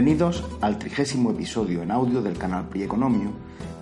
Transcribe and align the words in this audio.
Bienvenidos 0.00 0.42
al 0.62 0.78
trigésimo 0.78 1.30
episodio 1.30 1.82
en 1.82 1.90
audio 1.90 2.22
del 2.22 2.38
canal 2.38 2.70
Pri 2.70 2.84
Economio, 2.84 3.32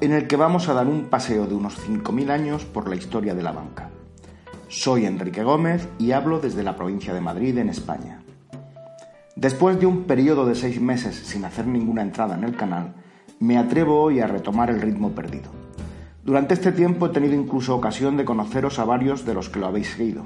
en 0.01 0.11
el 0.11 0.27
que 0.27 0.35
vamos 0.35 0.69
a 0.69 0.75
dar 0.75 0.89
un 0.89 1.05
paseo 1.05 1.47
de 1.47 1.55
unos 1.55 1.79
5.000 1.79 2.31
años 2.31 2.65
por 2.65 2.89
la 2.89 2.97
historia 2.97 3.37
de 3.37 3.43
la 3.45 3.53
banca. 3.53 3.91
Soy 4.67 5.07
Enrique 5.07 5.45
Gómez 5.45 5.89
y 5.97 6.11
hablo 6.11 6.41
desde 6.41 6.65
la 6.65 6.75
provincia 6.75 7.15
de 7.15 7.21
Madrid, 7.21 7.57
en 7.59 7.69
España. 7.69 8.21
Después 9.37 9.79
de 9.79 9.87
un 9.87 10.07
periodo 10.07 10.45
de 10.45 10.57
seis 10.57 10.81
meses 10.81 11.15
sin 11.15 11.45
hacer 11.45 11.69
ninguna 11.69 12.03
entrada 12.03 12.35
en 12.35 12.43
el 12.43 12.57
canal, 12.57 12.95
me 13.39 13.57
atrevo 13.57 14.03
hoy 14.03 14.19
a 14.19 14.27
retomar 14.27 14.71
el 14.71 14.81
ritmo 14.81 15.13
perdido. 15.13 15.53
Durante 16.25 16.55
este 16.55 16.73
tiempo 16.73 17.07
he 17.07 17.11
tenido 17.11 17.35
incluso 17.35 17.77
ocasión 17.77 18.17
de 18.17 18.25
conoceros 18.25 18.81
a 18.81 18.85
varios 18.85 19.25
de 19.25 19.35
los 19.35 19.51
que 19.51 19.61
lo 19.61 19.69
habéis 19.69 19.91
seguido, 19.91 20.25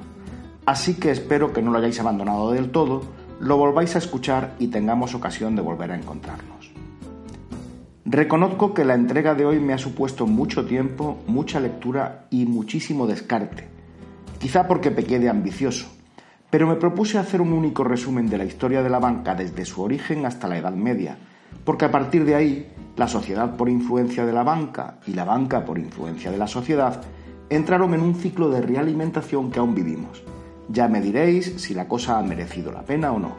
así 0.65 0.95
que 0.95 1.11
espero 1.11 1.53
que 1.53 1.61
no 1.61 1.71
lo 1.71 1.77
hayáis 1.77 2.01
abandonado 2.01 2.51
del 2.53 2.71
todo, 2.71 3.03
lo 3.43 3.57
volváis 3.57 3.97
a 3.97 3.99
escuchar 3.99 4.55
y 4.61 4.69
tengamos 4.69 5.17
ocasión 5.17 5.57
de 5.57 5.63
volver 5.63 5.91
a 5.91 5.97
encontrarnos. 5.97 6.71
Reconozco 8.05 8.73
que 8.73 8.85
la 8.85 8.95
entrega 8.95 9.35
de 9.35 9.45
hoy 9.45 9.59
me 9.59 9.73
ha 9.73 9.79
supuesto 9.79 10.29
mucho 10.29 10.65
tiempo, 10.65 11.19
mucha 11.27 11.59
lectura 11.59 12.27
y 12.31 12.47
muchísimo 12.47 13.09
descarte, 13.09 13.67
quizá 14.39 14.69
porque 14.69 14.93
pequé 14.93 15.19
de 15.19 15.29
ambicioso, 15.29 15.89
pero 16.51 16.69
me 16.69 16.77
propuse 16.77 17.19
hacer 17.19 17.41
un 17.41 17.53
único 17.53 17.83
resumen 17.83 18.29
de 18.29 18.39
la 18.39 18.45
historia 18.45 18.81
de 18.81 18.91
la 18.91 19.01
banca 19.01 19.35
desde 19.35 19.65
su 19.65 19.83
origen 19.83 20.25
hasta 20.25 20.47
la 20.47 20.59
Edad 20.59 20.75
Media, 20.75 21.19
porque 21.65 21.87
a 21.87 21.91
partir 21.91 22.25
de 22.25 22.37
ahí 22.37 22.73
la 22.97 23.09
sociedad 23.09 23.57
por 23.57 23.69
influencia 23.69 24.25
de 24.25 24.33
la 24.33 24.45
banca 24.45 24.99
y 25.05 25.15
la 25.15 25.25
banca 25.25 25.65
por 25.65 25.79
influencia 25.79 26.31
de 26.31 26.39
la 26.39 26.47
sociedad 26.47 27.03
entraron 27.51 27.93
en 27.95 28.03
un 28.03 28.15
ciclo 28.15 28.51
de 28.51 28.61
realimentación 28.61 29.51
que 29.51 29.59
aún 29.59 29.75
vivimos. 29.75 30.23
Ya 30.73 30.89
me 30.89 31.03
diréis 31.03 31.61
si 31.61 31.75
la 31.75 31.87
cosa 31.87 32.19
ha 32.19 32.23
merecido 32.23 32.73
la 32.73 32.83
pena 32.83 33.13
o 33.13 33.19
no. 33.19 33.33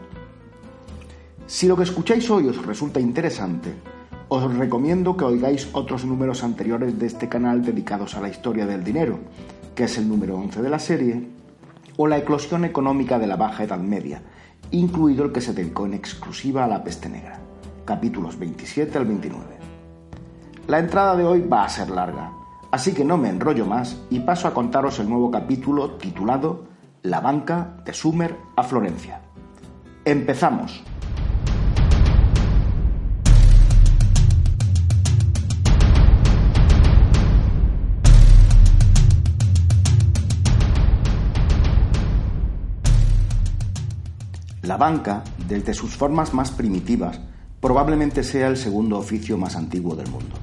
Si 1.47 1.67
lo 1.67 1.75
que 1.75 1.81
escucháis 1.81 2.29
hoy 2.29 2.47
os 2.47 2.63
resulta 2.63 2.99
interesante, 2.99 3.73
os 4.27 4.55
recomiendo 4.55 5.17
que 5.17 5.25
oigáis 5.25 5.67
otros 5.73 6.05
números 6.05 6.43
anteriores 6.43 6.99
de 6.99 7.07
este 7.07 7.29
canal 7.29 7.65
dedicados 7.65 8.15
a 8.15 8.21
la 8.21 8.29
historia 8.29 8.67
del 8.67 8.83
dinero, 8.83 9.17
que 9.73 9.85
es 9.85 9.97
el 9.97 10.07
número 10.07 10.37
11 10.37 10.61
de 10.61 10.69
la 10.69 10.77
serie, 10.77 11.27
o 11.97 12.05
la 12.05 12.19
eclosión 12.19 12.65
económica 12.65 13.17
de 13.17 13.25
la 13.25 13.35
Baja 13.35 13.63
Edad 13.63 13.79
Media, 13.79 14.21
incluido 14.69 15.25
el 15.25 15.31
que 15.31 15.41
se 15.41 15.53
dedicó 15.53 15.87
en 15.87 15.95
exclusiva 15.95 16.65
a 16.65 16.67
la 16.67 16.83
peste 16.83 17.09
negra, 17.09 17.39
capítulos 17.83 18.37
27 18.37 18.95
al 18.95 19.05
29. 19.05 19.45
La 20.67 20.77
entrada 20.77 21.15
de 21.15 21.25
hoy 21.25 21.41
va 21.41 21.65
a 21.65 21.69
ser 21.69 21.89
larga, 21.89 22.31
así 22.69 22.93
que 22.93 23.03
no 23.03 23.17
me 23.17 23.29
enrollo 23.29 23.65
más 23.65 24.03
y 24.11 24.19
paso 24.19 24.47
a 24.47 24.53
contaros 24.53 24.99
el 24.99 25.09
nuevo 25.09 25.31
capítulo 25.31 25.95
titulado 25.95 26.72
La 27.03 27.19
banca 27.19 27.81
de 27.83 27.93
Sumer 27.93 28.33
a 28.55 28.63
Florencia. 28.63 29.19
¡Empezamos! 30.05 30.81
La 44.61 44.77
banca, 44.77 45.25
desde 45.49 45.73
sus 45.73 45.97
formas 45.97 46.33
más 46.33 46.51
primitivas, 46.51 47.19
probablemente 47.59 48.23
sea 48.23 48.47
el 48.47 48.55
segundo 48.55 48.97
oficio 48.97 49.37
más 49.37 49.57
antiguo 49.57 49.97
del 49.97 50.09
mundo. 50.09 50.37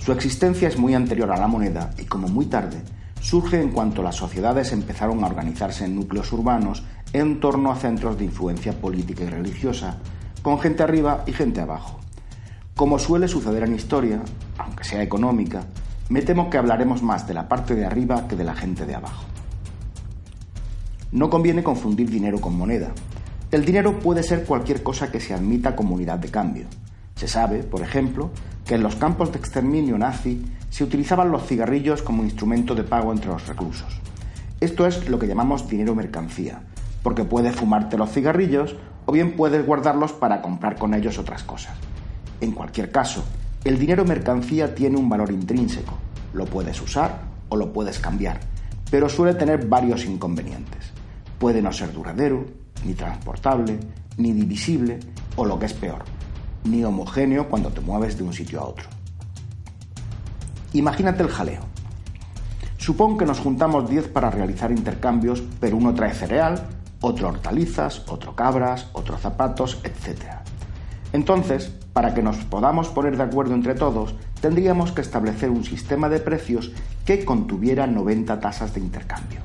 Su 0.00 0.10
existencia 0.10 0.66
es 0.66 0.76
muy 0.76 0.94
anterior 0.94 1.30
a 1.30 1.36
la 1.36 1.46
moneda 1.46 1.90
y, 1.96 2.06
como 2.06 2.26
muy 2.26 2.46
tarde, 2.46 2.82
surge 3.24 3.58
en 3.58 3.70
cuanto 3.70 4.02
las 4.02 4.16
sociedades 4.16 4.70
empezaron 4.72 5.24
a 5.24 5.26
organizarse 5.26 5.86
en 5.86 5.96
núcleos 5.96 6.30
urbanos 6.30 6.82
en 7.14 7.40
torno 7.40 7.72
a 7.72 7.76
centros 7.76 8.18
de 8.18 8.26
influencia 8.26 8.74
política 8.74 9.24
y 9.24 9.28
religiosa, 9.28 9.96
con 10.42 10.60
gente 10.60 10.82
arriba 10.82 11.24
y 11.26 11.32
gente 11.32 11.62
abajo. 11.62 12.00
Como 12.76 12.98
suele 12.98 13.26
suceder 13.26 13.62
en 13.62 13.76
historia, 13.76 14.20
aunque 14.58 14.84
sea 14.84 15.02
económica, 15.02 15.64
me 16.10 16.20
temo 16.20 16.50
que 16.50 16.58
hablaremos 16.58 17.02
más 17.02 17.26
de 17.26 17.32
la 17.32 17.48
parte 17.48 17.74
de 17.74 17.86
arriba 17.86 18.28
que 18.28 18.36
de 18.36 18.44
la 18.44 18.54
gente 18.54 18.84
de 18.84 18.94
abajo. 18.94 19.24
No 21.10 21.30
conviene 21.30 21.62
confundir 21.62 22.10
dinero 22.10 22.42
con 22.42 22.58
moneda, 22.58 22.92
el 23.52 23.64
dinero 23.64 24.00
puede 24.00 24.22
ser 24.22 24.44
cualquier 24.44 24.82
cosa 24.82 25.10
que 25.10 25.20
se 25.20 25.32
admita 25.32 25.74
como 25.74 25.94
unidad 25.94 26.18
de 26.18 26.28
cambio. 26.28 26.66
Se 27.14 27.26
sabe, 27.26 27.62
por 27.62 27.80
ejemplo, 27.80 28.30
que 28.66 28.74
en 28.74 28.82
los 28.82 28.96
campos 28.96 29.32
de 29.32 29.38
exterminio 29.38 29.96
nazi 29.96 30.44
se 30.74 30.82
utilizaban 30.82 31.30
los 31.30 31.46
cigarrillos 31.46 32.02
como 32.02 32.24
instrumento 32.24 32.74
de 32.74 32.82
pago 32.82 33.12
entre 33.12 33.30
los 33.30 33.46
reclusos. 33.46 34.00
Esto 34.58 34.88
es 34.88 35.08
lo 35.08 35.20
que 35.20 35.28
llamamos 35.28 35.68
dinero 35.68 35.94
mercancía, 35.94 36.62
porque 37.04 37.22
puedes 37.22 37.54
fumarte 37.54 37.96
los 37.96 38.10
cigarrillos 38.10 38.74
o 39.06 39.12
bien 39.12 39.36
puedes 39.36 39.64
guardarlos 39.64 40.12
para 40.14 40.42
comprar 40.42 40.76
con 40.76 40.92
ellos 40.92 41.16
otras 41.16 41.44
cosas. 41.44 41.76
En 42.40 42.50
cualquier 42.50 42.90
caso, 42.90 43.22
el 43.62 43.78
dinero 43.78 44.04
mercancía 44.04 44.74
tiene 44.74 44.96
un 44.96 45.08
valor 45.08 45.30
intrínseco. 45.30 45.94
Lo 46.32 46.44
puedes 46.44 46.82
usar 46.82 47.20
o 47.50 47.56
lo 47.56 47.72
puedes 47.72 48.00
cambiar, 48.00 48.40
pero 48.90 49.08
suele 49.08 49.34
tener 49.34 49.68
varios 49.68 50.04
inconvenientes. 50.04 50.90
Puede 51.38 51.62
no 51.62 51.72
ser 51.72 51.92
duradero, 51.92 52.46
ni 52.84 52.94
transportable, 52.94 53.78
ni 54.16 54.32
divisible 54.32 54.98
o 55.36 55.44
lo 55.44 55.56
que 55.56 55.66
es 55.66 55.72
peor, 55.72 56.02
ni 56.64 56.82
homogéneo 56.82 57.48
cuando 57.48 57.70
te 57.70 57.80
mueves 57.80 58.18
de 58.18 58.24
un 58.24 58.32
sitio 58.32 58.58
a 58.58 58.64
otro. 58.64 59.03
Imagínate 60.74 61.22
el 61.22 61.28
jaleo. 61.28 61.62
Supón 62.76 63.16
que 63.16 63.24
nos 63.24 63.38
juntamos 63.38 63.88
10 63.88 64.08
para 64.08 64.30
realizar 64.30 64.70
intercambios, 64.70 65.42
pero 65.60 65.76
uno 65.76 65.94
trae 65.94 66.12
cereal, 66.12 66.66
otro 67.00 67.28
hortalizas, 67.28 68.02
otro 68.08 68.34
cabras, 68.34 68.88
otro 68.92 69.16
zapatos, 69.16 69.78
etc. 69.84 70.42
Entonces, 71.12 71.72
para 71.92 72.12
que 72.12 72.22
nos 72.22 72.38
podamos 72.38 72.88
poner 72.88 73.16
de 73.16 73.22
acuerdo 73.22 73.54
entre 73.54 73.74
todos, 73.74 74.16
tendríamos 74.40 74.90
que 74.90 75.00
establecer 75.00 75.48
un 75.48 75.64
sistema 75.64 76.08
de 76.08 76.18
precios 76.18 76.72
que 77.06 77.24
contuviera 77.24 77.86
90 77.86 78.40
tasas 78.40 78.74
de 78.74 78.80
intercambio 78.80 79.40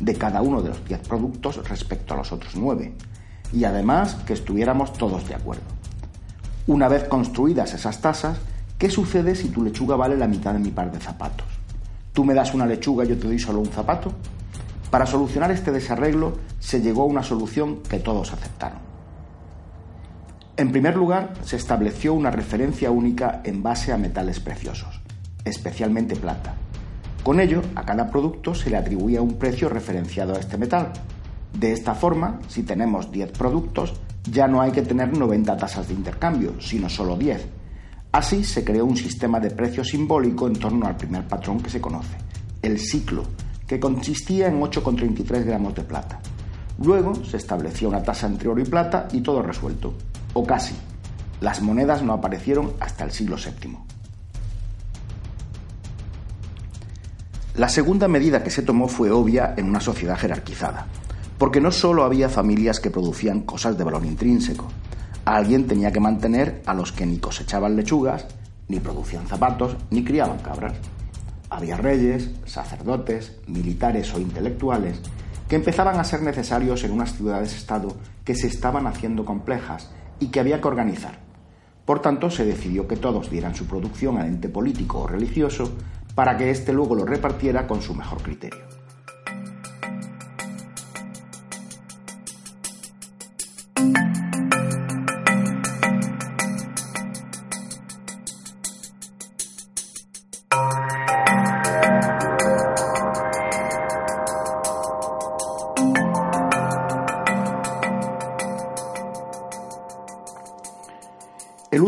de 0.00 0.16
cada 0.16 0.42
uno 0.42 0.62
de 0.62 0.70
los 0.70 0.84
10 0.84 1.06
productos 1.06 1.68
respecto 1.68 2.14
a 2.14 2.16
los 2.16 2.32
otros 2.32 2.56
9, 2.56 2.92
y 3.52 3.64
además 3.64 4.16
que 4.26 4.32
estuviéramos 4.32 4.92
todos 4.94 5.28
de 5.28 5.36
acuerdo. 5.36 5.62
Una 6.66 6.88
vez 6.88 7.04
construidas 7.04 7.72
esas 7.72 8.00
tasas, 8.00 8.38
¿qué 8.82 8.90
sucede 8.90 9.36
si 9.36 9.50
tu 9.50 9.62
lechuga 9.62 9.94
vale 9.94 10.16
la 10.16 10.26
mitad 10.26 10.52
de 10.52 10.58
mi 10.58 10.72
par 10.72 10.90
de 10.90 10.98
zapatos? 10.98 11.46
¿Tú 12.12 12.24
me 12.24 12.34
das 12.34 12.52
una 12.52 12.66
lechuga 12.66 13.04
y 13.04 13.10
yo 13.10 13.16
te 13.16 13.28
doy 13.28 13.38
solo 13.38 13.60
un 13.60 13.68
zapato? 13.68 14.12
Para 14.90 15.06
solucionar 15.06 15.52
este 15.52 15.70
desarreglo 15.70 16.38
se 16.58 16.80
llegó 16.80 17.02
a 17.02 17.06
una 17.06 17.22
solución 17.22 17.84
que 17.88 18.00
todos 18.00 18.32
aceptaron. 18.32 18.80
En 20.56 20.72
primer 20.72 20.96
lugar, 20.96 21.34
se 21.44 21.54
estableció 21.54 22.12
una 22.12 22.32
referencia 22.32 22.90
única 22.90 23.40
en 23.44 23.62
base 23.62 23.92
a 23.92 23.98
metales 23.98 24.40
preciosos, 24.40 25.00
especialmente 25.44 26.16
plata, 26.16 26.56
con 27.22 27.38
ello, 27.38 27.62
a 27.76 27.84
cada 27.84 28.10
producto 28.10 28.52
se 28.52 28.68
le 28.68 28.78
atribuía 28.78 29.22
un 29.22 29.38
precio 29.38 29.68
referenciado 29.68 30.34
a 30.34 30.40
este 30.40 30.58
metal. 30.58 30.92
De 31.56 31.70
esta 31.70 31.94
forma, 31.94 32.40
si 32.48 32.64
tenemos 32.64 33.12
10 33.12 33.30
productos, 33.30 33.94
ya 34.28 34.48
no 34.48 34.60
hay 34.60 34.72
que 34.72 34.82
tener 34.82 35.16
90 35.16 35.56
tasas 35.56 35.86
de 35.86 35.94
intercambio, 35.94 36.60
sino 36.60 36.88
solo 36.88 37.16
10. 37.16 37.61
Así 38.12 38.44
se 38.44 38.62
creó 38.62 38.84
un 38.84 38.96
sistema 38.96 39.40
de 39.40 39.50
precio 39.50 39.82
simbólico 39.82 40.46
en 40.46 40.52
torno 40.52 40.86
al 40.86 40.98
primer 40.98 41.26
patrón 41.26 41.62
que 41.62 41.70
se 41.70 41.80
conoce, 41.80 42.14
el 42.60 42.78
ciclo, 42.78 43.24
que 43.66 43.80
consistía 43.80 44.48
en 44.48 44.60
8,33 44.60 45.44
gramos 45.44 45.74
de 45.74 45.82
plata. 45.82 46.20
Luego 46.84 47.14
se 47.24 47.38
estableció 47.38 47.88
una 47.88 48.02
tasa 48.02 48.26
entre 48.26 48.50
oro 48.50 48.60
y 48.60 48.66
plata 48.66 49.08
y 49.12 49.22
todo 49.22 49.40
resuelto, 49.40 49.94
o 50.34 50.44
casi. 50.44 50.74
Las 51.40 51.62
monedas 51.62 52.02
no 52.02 52.12
aparecieron 52.12 52.74
hasta 52.80 53.04
el 53.04 53.12
siglo 53.12 53.36
VII. 53.36 53.78
La 57.54 57.70
segunda 57.70 58.08
medida 58.08 58.42
que 58.42 58.50
se 58.50 58.62
tomó 58.62 58.88
fue 58.88 59.10
obvia 59.10 59.54
en 59.56 59.66
una 59.66 59.80
sociedad 59.80 60.18
jerarquizada, 60.18 60.86
porque 61.38 61.62
no 61.62 61.70
solo 61.70 62.04
había 62.04 62.28
familias 62.28 62.78
que 62.78 62.90
producían 62.90 63.40
cosas 63.40 63.78
de 63.78 63.84
valor 63.84 64.04
intrínseco, 64.04 64.68
alguien 65.24 65.66
tenía 65.66 65.92
que 65.92 66.00
mantener 66.00 66.62
a 66.66 66.74
los 66.74 66.92
que 66.92 67.06
ni 67.06 67.18
cosechaban 67.18 67.76
lechugas, 67.76 68.26
ni 68.68 68.80
producían 68.80 69.26
zapatos, 69.26 69.76
ni 69.90 70.04
criaban 70.04 70.38
cabras. 70.38 70.74
Había 71.50 71.76
reyes, 71.76 72.30
sacerdotes, 72.44 73.36
militares 73.46 74.12
o 74.14 74.20
intelectuales 74.20 75.00
que 75.48 75.56
empezaban 75.56 76.00
a 76.00 76.04
ser 76.04 76.22
necesarios 76.22 76.82
en 76.84 76.92
unas 76.92 77.14
ciudades-estado 77.14 77.94
que 78.24 78.34
se 78.34 78.46
estaban 78.46 78.86
haciendo 78.86 79.24
complejas 79.24 79.90
y 80.18 80.28
que 80.28 80.40
había 80.40 80.60
que 80.60 80.68
organizar. 80.68 81.18
Por 81.84 82.00
tanto, 82.00 82.30
se 82.30 82.44
decidió 82.44 82.88
que 82.88 82.96
todos 82.96 83.28
dieran 83.28 83.54
su 83.54 83.66
producción 83.66 84.16
al 84.16 84.28
ente 84.28 84.48
político 84.48 85.00
o 85.00 85.06
religioso 85.06 85.72
para 86.14 86.36
que 86.36 86.50
éste 86.50 86.72
luego 86.72 86.94
lo 86.94 87.04
repartiera 87.04 87.66
con 87.66 87.82
su 87.82 87.94
mejor 87.94 88.22
criterio. 88.22 88.81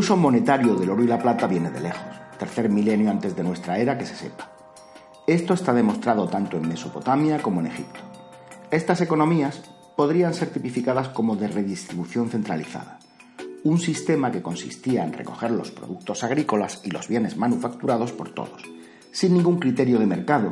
Uso 0.05 0.19
monetario 0.19 0.75
del 0.75 0.91
oro 0.91 1.03
y 1.03 1.07
la 1.07 1.19
plata 1.19 1.47
viene 1.47 1.71
de 1.71 1.81
lejos, 1.81 2.03
tercer 2.39 2.69
milenio 2.69 3.11
antes 3.11 3.35
de 3.35 3.43
nuestra 3.43 3.79
era 3.79 3.97
que 3.97 4.05
se 4.05 4.15
sepa. 4.15 4.53
Esto 5.27 5.55
está 5.55 5.73
demostrado 5.73 6.29
tanto 6.29 6.59
en 6.59 6.69
Mesopotamia 6.69 7.41
como 7.41 7.61
en 7.61 7.69
Egipto. 7.69 8.01
Estas 8.71 9.01
economías 9.01 9.63
podrían 9.97 10.35
ser 10.35 10.51
tipificadas 10.51 11.09
como 11.09 11.37
de 11.37 11.49
redistribución 11.49 12.29
centralizada, 12.29 12.99
un 13.63 13.79
sistema 13.79 14.31
que 14.31 14.43
consistía 14.43 15.05
en 15.05 15.15
recoger 15.15 15.53
los 15.53 15.71
productos 15.71 16.23
agrícolas 16.23 16.83
y 16.85 16.91
los 16.91 17.09
bienes 17.09 17.39
manufacturados 17.39 18.13
por 18.13 18.29
todos, 18.29 18.63
sin 19.11 19.33
ningún 19.33 19.59
criterio 19.59 19.99
de 19.99 20.05
mercado, 20.05 20.51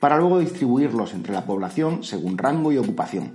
para 0.00 0.16
luego 0.16 0.40
distribuirlos 0.40 1.14
entre 1.14 1.34
la 1.34 1.46
población 1.46 2.02
según 2.02 2.36
rango 2.36 2.72
y 2.72 2.78
ocupación, 2.78 3.34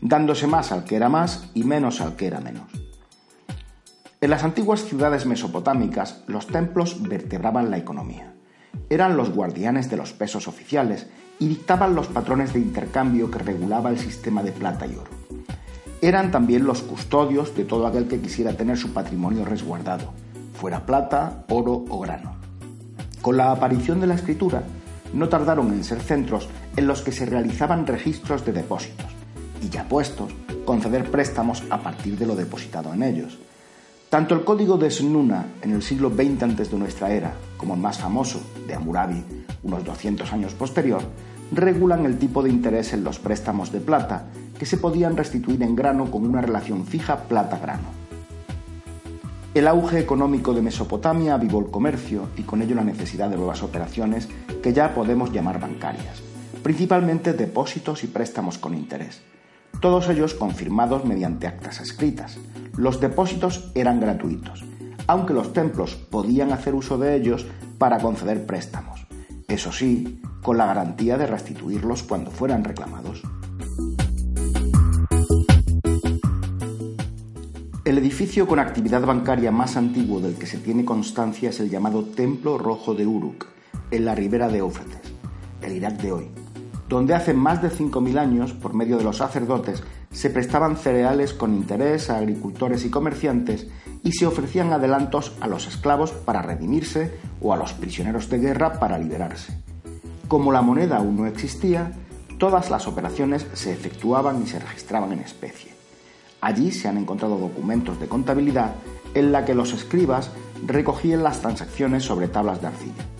dándose 0.00 0.48
más 0.48 0.72
al 0.72 0.82
que 0.82 0.96
era 0.96 1.08
más 1.08 1.52
y 1.54 1.62
menos 1.62 2.00
al 2.00 2.16
que 2.16 2.26
era 2.26 2.40
menos. 2.40 2.66
En 4.24 4.30
las 4.30 4.42
antiguas 4.42 4.82
ciudades 4.84 5.26
mesopotámicas, 5.26 6.24
los 6.28 6.46
templos 6.46 7.02
vertebraban 7.02 7.70
la 7.70 7.76
economía. 7.76 8.32
Eran 8.88 9.18
los 9.18 9.28
guardianes 9.28 9.90
de 9.90 9.98
los 9.98 10.14
pesos 10.14 10.48
oficiales 10.48 11.08
y 11.38 11.46
dictaban 11.46 11.94
los 11.94 12.06
patrones 12.06 12.54
de 12.54 12.60
intercambio 12.60 13.30
que 13.30 13.40
regulaba 13.40 13.90
el 13.90 13.98
sistema 13.98 14.42
de 14.42 14.52
plata 14.52 14.86
y 14.86 14.96
oro 14.96 15.10
eran 16.00 16.30
también 16.30 16.66
los 16.66 16.82
custodios 16.82 17.56
de 17.56 17.64
todo 17.64 17.86
aquel 17.86 18.08
que 18.08 18.20
quisiera 18.20 18.52
tener 18.52 18.76
su 18.76 18.92
patrimonio 18.92 19.46
resguardado, 19.46 20.12
fuera 20.52 20.84
plata, 20.84 21.44
oro 21.48 21.84
o 21.88 21.98
grano. 22.00 22.36
Con 23.22 23.38
la 23.38 23.50
aparición 23.50 24.00
de 24.00 24.06
la 24.06 24.14
escritura, 24.14 24.64
no 25.14 25.30
tardaron 25.30 25.72
en 25.72 25.82
ser 25.82 26.00
centros 26.00 26.48
en 26.76 26.86
los 26.86 27.00
que 27.00 27.10
se 27.10 27.24
realizaban 27.24 27.86
registros 27.86 28.44
de 28.44 28.52
depósitos 28.52 29.06
y 29.62 29.70
ya 29.70 29.88
puestos, 29.88 30.30
conceder 30.66 31.10
préstamos 31.10 31.62
a 31.70 31.78
partir 31.78 32.18
de 32.18 32.26
lo 32.26 32.36
depositado 32.36 32.92
en 32.92 33.02
ellos. 33.02 33.38
Tanto 34.14 34.36
el 34.36 34.44
código 34.44 34.78
de 34.78 34.92
Snuna 34.92 35.44
en 35.60 35.72
el 35.72 35.82
siglo 35.82 36.08
XX 36.08 36.44
antes 36.44 36.70
de 36.70 36.78
nuestra 36.78 37.12
era, 37.12 37.34
como 37.56 37.74
el 37.74 37.80
más 37.80 37.98
famoso, 37.98 38.40
de 38.64 38.72
Hammurabi, 38.72 39.24
unos 39.64 39.84
200 39.84 40.32
años 40.32 40.54
posterior, 40.54 41.02
regulan 41.50 42.06
el 42.06 42.16
tipo 42.16 42.40
de 42.40 42.48
interés 42.48 42.92
en 42.92 43.02
los 43.02 43.18
préstamos 43.18 43.72
de 43.72 43.80
plata 43.80 44.26
que 44.56 44.66
se 44.66 44.76
podían 44.76 45.16
restituir 45.16 45.60
en 45.64 45.74
grano 45.74 46.12
con 46.12 46.24
una 46.24 46.40
relación 46.40 46.86
fija 46.86 47.24
plata-grano. 47.24 47.88
El 49.52 49.66
auge 49.66 49.98
económico 49.98 50.54
de 50.54 50.62
Mesopotamia 50.62 51.34
avivó 51.34 51.58
el 51.58 51.72
comercio 51.72 52.28
y 52.36 52.42
con 52.42 52.62
ello 52.62 52.76
la 52.76 52.84
necesidad 52.84 53.30
de 53.30 53.36
nuevas 53.36 53.64
operaciones 53.64 54.28
que 54.62 54.72
ya 54.72 54.94
podemos 54.94 55.32
llamar 55.32 55.58
bancarias, 55.58 56.22
principalmente 56.62 57.32
depósitos 57.32 58.04
y 58.04 58.06
préstamos 58.06 58.58
con 58.58 58.74
interés, 58.74 59.22
todos 59.84 60.08
ellos 60.08 60.32
confirmados 60.32 61.04
mediante 61.04 61.46
actas 61.46 61.78
escritas. 61.78 62.38
Los 62.74 63.02
depósitos 63.02 63.70
eran 63.74 64.00
gratuitos, 64.00 64.64
aunque 65.06 65.34
los 65.34 65.52
templos 65.52 65.94
podían 65.94 66.52
hacer 66.52 66.74
uso 66.74 66.96
de 66.96 67.14
ellos 67.14 67.44
para 67.76 67.98
conceder 67.98 68.46
préstamos, 68.46 69.06
eso 69.46 69.72
sí, 69.72 70.22
con 70.40 70.56
la 70.56 70.64
garantía 70.64 71.18
de 71.18 71.26
restituirlos 71.26 72.02
cuando 72.02 72.30
fueran 72.30 72.64
reclamados. 72.64 73.20
El 77.84 77.98
edificio 77.98 78.46
con 78.46 78.60
actividad 78.60 79.04
bancaria 79.04 79.50
más 79.50 79.76
antiguo 79.76 80.18
del 80.18 80.36
que 80.36 80.46
se 80.46 80.56
tiene 80.56 80.86
constancia 80.86 81.50
es 81.50 81.60
el 81.60 81.68
llamado 81.68 82.04
Templo 82.04 82.56
Rojo 82.56 82.94
de 82.94 83.06
Uruk, 83.06 83.44
en 83.90 84.06
la 84.06 84.14
ribera 84.14 84.48
de 84.48 84.60
Éufrates, 84.60 85.12
el 85.60 85.74
Irak 85.74 86.00
de 86.00 86.10
hoy, 86.12 86.30
donde 86.88 87.14
hace 87.14 87.32
más 87.32 87.62
de 87.62 87.70
5.000 87.70 88.18
años, 88.18 88.52
por 88.52 88.74
medio 88.74 88.98
de 88.98 89.04
los 89.04 89.18
sacerdotes, 89.18 89.82
se 90.10 90.30
prestaban 90.30 90.76
cereales 90.76 91.32
con 91.32 91.54
interés 91.54 92.10
a 92.10 92.18
agricultores 92.18 92.84
y 92.84 92.90
comerciantes 92.90 93.66
y 94.02 94.12
se 94.12 94.26
ofrecían 94.26 94.72
adelantos 94.72 95.32
a 95.40 95.48
los 95.48 95.66
esclavos 95.66 96.12
para 96.12 96.42
redimirse 96.42 97.18
o 97.40 97.52
a 97.52 97.56
los 97.56 97.72
prisioneros 97.72 98.28
de 98.28 98.38
guerra 98.38 98.78
para 98.78 98.98
liberarse. 98.98 99.54
Como 100.28 100.52
la 100.52 100.62
moneda 100.62 100.98
aún 100.98 101.16
no 101.16 101.26
existía, 101.26 101.92
todas 102.38 102.70
las 102.70 102.86
operaciones 102.86 103.46
se 103.54 103.72
efectuaban 103.72 104.42
y 104.42 104.46
se 104.46 104.58
registraban 104.58 105.12
en 105.12 105.20
especie. 105.20 105.72
Allí 106.40 106.72
se 106.72 106.88
han 106.88 106.98
encontrado 106.98 107.38
documentos 107.38 107.98
de 107.98 108.06
contabilidad 108.06 108.74
en 109.14 109.32
la 109.32 109.44
que 109.44 109.54
los 109.54 109.72
escribas 109.72 110.30
recogían 110.66 111.22
las 111.22 111.40
transacciones 111.40 112.04
sobre 112.04 112.28
tablas 112.28 112.60
de 112.60 112.66
arcilla. 112.66 113.13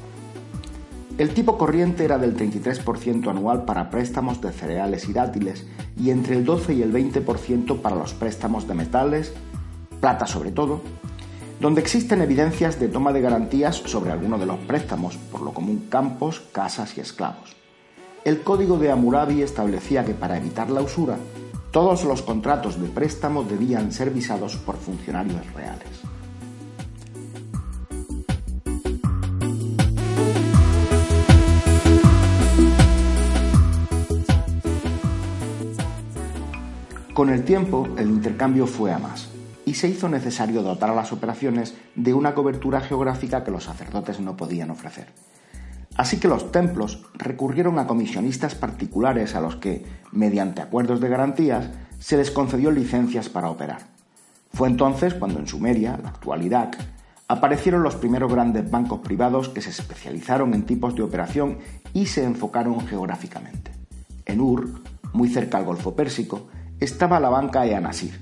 El 1.16 1.31
tipo 1.31 1.56
corriente 1.56 2.05
era 2.05 2.19
del 2.19 2.37
33% 2.37 3.31
anual 3.31 3.64
para 3.64 3.88
préstamos 3.88 4.40
de 4.40 4.50
cereales 4.50 5.08
y 5.08 5.12
dátiles 5.12 5.64
y 5.96 6.11
entre 6.11 6.37
el 6.37 6.44
12 6.44 6.75
y 6.75 6.82
el 6.82 6.93
20% 6.93 7.81
para 7.81 7.94
los 7.94 8.14
préstamos 8.14 8.66
de 8.66 8.75
metales, 8.75 9.32
plata 10.00 10.26
sobre 10.26 10.50
todo, 10.50 10.81
donde 11.61 11.81
existen 11.81 12.20
evidencias 12.20 12.81
de 12.81 12.88
toma 12.88 13.12
de 13.12 13.20
garantías 13.20 13.76
sobre 13.76 14.11
alguno 14.11 14.38
de 14.38 14.46
los 14.46 14.58
préstamos, 14.58 15.16
por 15.16 15.43
lo 15.43 15.55
común 15.55 15.87
campos, 15.88 16.40
casas 16.50 16.99
y 16.99 17.00
esclavos. 17.00 17.55
El 18.25 18.40
código 18.40 18.76
de 18.78 18.90
Hammurabi 18.90 19.43
establecía 19.43 20.05
que 20.05 20.14
para 20.14 20.37
evitar 20.37 20.69
la 20.69 20.82
usura 20.82 21.17
todos 21.70 22.05
los 22.05 22.22
contratos 22.22 22.81
de 22.81 22.88
préstamo 22.88 23.43
debían 23.43 23.93
ser 23.93 24.10
visados 24.10 24.56
por 24.56 24.76
funcionarios 24.76 25.52
reales. 25.55 25.88
Con 37.24 37.32
el 37.32 37.42
tiempo, 37.42 37.88
el 37.96 38.10
intercambio 38.10 38.66
fue 38.66 38.92
a 38.92 38.98
más 38.98 39.30
y 39.64 39.72
se 39.72 39.88
hizo 39.88 40.10
necesario 40.10 40.62
dotar 40.62 40.90
a 40.90 40.94
las 40.94 41.10
operaciones 41.10 41.74
de 41.94 42.12
una 42.12 42.34
cobertura 42.34 42.82
geográfica 42.82 43.42
que 43.42 43.50
los 43.50 43.64
sacerdotes 43.64 44.20
no 44.20 44.36
podían 44.36 44.68
ofrecer. 44.68 45.06
Así 45.96 46.20
que 46.20 46.28
los 46.28 46.52
templos 46.52 47.06
recurrieron 47.14 47.78
a 47.78 47.86
comisionistas 47.86 48.54
particulares 48.54 49.34
a 49.34 49.40
los 49.40 49.56
que, 49.56 49.86
mediante 50.12 50.60
acuerdos 50.60 51.00
de 51.00 51.08
garantías, 51.08 51.70
se 51.98 52.18
les 52.18 52.30
concedió 52.30 52.70
licencias 52.70 53.30
para 53.30 53.48
operar. 53.48 53.86
Fue 54.52 54.68
entonces 54.68 55.14
cuando 55.14 55.40
en 55.40 55.46
Sumeria, 55.46 55.98
la 56.02 56.10
actual 56.10 56.42
Irak, 56.42 56.76
aparecieron 57.26 57.82
los 57.82 57.96
primeros 57.96 58.30
grandes 58.30 58.70
bancos 58.70 59.00
privados 59.00 59.48
que 59.48 59.62
se 59.62 59.70
especializaron 59.70 60.52
en 60.52 60.66
tipos 60.66 60.94
de 60.94 61.04
operación 61.04 61.56
y 61.94 62.04
se 62.04 62.22
enfocaron 62.22 62.86
geográficamente. 62.86 63.70
En 64.26 64.43
Ur, 64.43 64.82
muy 65.14 65.31
cerca 65.31 65.56
al 65.56 65.64
Golfo 65.64 65.96
Pérsico, 65.96 66.48
estaba 66.84 67.19
la 67.19 67.31
banca 67.31 67.67
Eanasir, 67.67 68.20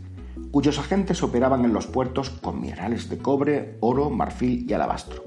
cuyos 0.53 0.79
agentes 0.79 1.23
operaban 1.25 1.65
en 1.65 1.73
los 1.73 1.89
puertos 1.89 2.31
con 2.31 2.61
minerales 2.61 3.09
de 3.09 3.19
cobre, 3.19 3.77
oro, 3.81 4.09
marfil 4.09 4.65
y 4.69 4.73
alabastro. 4.73 5.25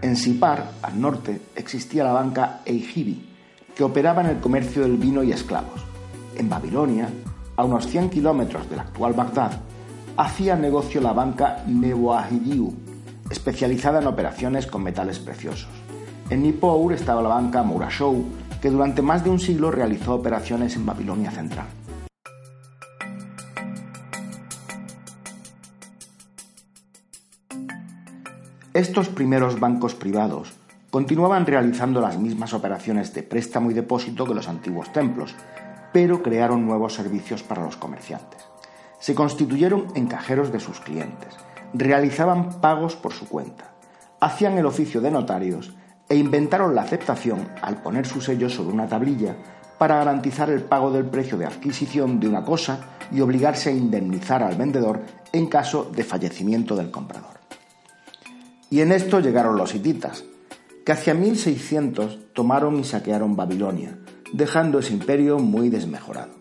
En 0.00 0.16
Sipar, 0.16 0.70
al 0.80 0.98
norte, 0.98 1.38
existía 1.54 2.02
la 2.02 2.12
banca 2.12 2.60
Eijibi, 2.64 3.28
que 3.74 3.84
operaba 3.84 4.22
en 4.22 4.28
el 4.28 4.38
comercio 4.38 4.82
del 4.82 4.96
vino 4.96 5.22
y 5.22 5.32
esclavos. 5.32 5.84
En 6.34 6.48
Babilonia, 6.48 7.10
a 7.56 7.64
unos 7.64 7.86
100 7.88 8.08
kilómetros 8.08 8.70
del 8.70 8.80
actual 8.80 9.12
Bagdad, 9.12 9.60
hacía 10.16 10.56
negocio 10.56 11.02
la 11.02 11.12
banca 11.12 11.62
Neboahidiu, 11.66 12.72
especializada 13.28 14.00
en 14.00 14.06
operaciones 14.06 14.66
con 14.66 14.82
metales 14.82 15.18
preciosos. 15.18 15.68
En 16.30 16.42
Nippur 16.42 16.94
estaba 16.94 17.20
la 17.20 17.28
banca 17.28 17.62
Murashou, 17.62 18.24
que 18.62 18.70
durante 18.70 19.02
más 19.02 19.22
de 19.22 19.30
un 19.30 19.40
siglo 19.40 19.70
realizó 19.70 20.14
operaciones 20.14 20.74
en 20.76 20.86
Babilonia 20.86 21.30
Central. 21.30 21.66
Estos 28.76 29.08
primeros 29.08 29.58
bancos 29.58 29.94
privados 29.94 30.52
continuaban 30.90 31.46
realizando 31.46 31.98
las 32.02 32.18
mismas 32.18 32.52
operaciones 32.52 33.14
de 33.14 33.22
préstamo 33.22 33.70
y 33.70 33.74
depósito 33.74 34.26
que 34.26 34.34
los 34.34 34.48
antiguos 34.48 34.92
templos, 34.92 35.34
pero 35.94 36.22
crearon 36.22 36.66
nuevos 36.66 36.92
servicios 36.92 37.42
para 37.42 37.64
los 37.64 37.78
comerciantes. 37.78 38.44
Se 39.00 39.14
constituyeron 39.14 39.86
en 39.94 40.06
cajeros 40.08 40.52
de 40.52 40.60
sus 40.60 40.80
clientes, 40.80 41.34
realizaban 41.72 42.60
pagos 42.60 42.96
por 42.96 43.14
su 43.14 43.26
cuenta, 43.26 43.72
hacían 44.20 44.58
el 44.58 44.66
oficio 44.66 45.00
de 45.00 45.10
notarios 45.10 45.74
e 46.10 46.16
inventaron 46.16 46.74
la 46.74 46.82
aceptación 46.82 47.48
al 47.62 47.80
poner 47.80 48.06
su 48.06 48.20
sello 48.20 48.50
sobre 48.50 48.74
una 48.74 48.86
tablilla 48.86 49.36
para 49.78 49.96
garantizar 49.96 50.50
el 50.50 50.60
pago 50.60 50.90
del 50.90 51.06
precio 51.06 51.38
de 51.38 51.46
adquisición 51.46 52.20
de 52.20 52.28
una 52.28 52.44
cosa 52.44 52.80
y 53.10 53.22
obligarse 53.22 53.70
a 53.70 53.72
indemnizar 53.72 54.42
al 54.42 54.56
vendedor 54.56 55.00
en 55.32 55.46
caso 55.46 55.90
de 55.96 56.04
fallecimiento 56.04 56.76
del 56.76 56.90
comprador. 56.90 57.35
Y 58.70 58.80
en 58.80 58.92
esto 58.92 59.20
llegaron 59.20 59.56
los 59.56 59.74
hititas, 59.74 60.24
que 60.84 60.92
hacia 60.92 61.14
1600 61.14 62.32
tomaron 62.32 62.78
y 62.78 62.84
saquearon 62.84 63.36
Babilonia, 63.36 63.98
dejando 64.32 64.78
ese 64.80 64.92
imperio 64.92 65.38
muy 65.38 65.68
desmejorado. 65.68 66.32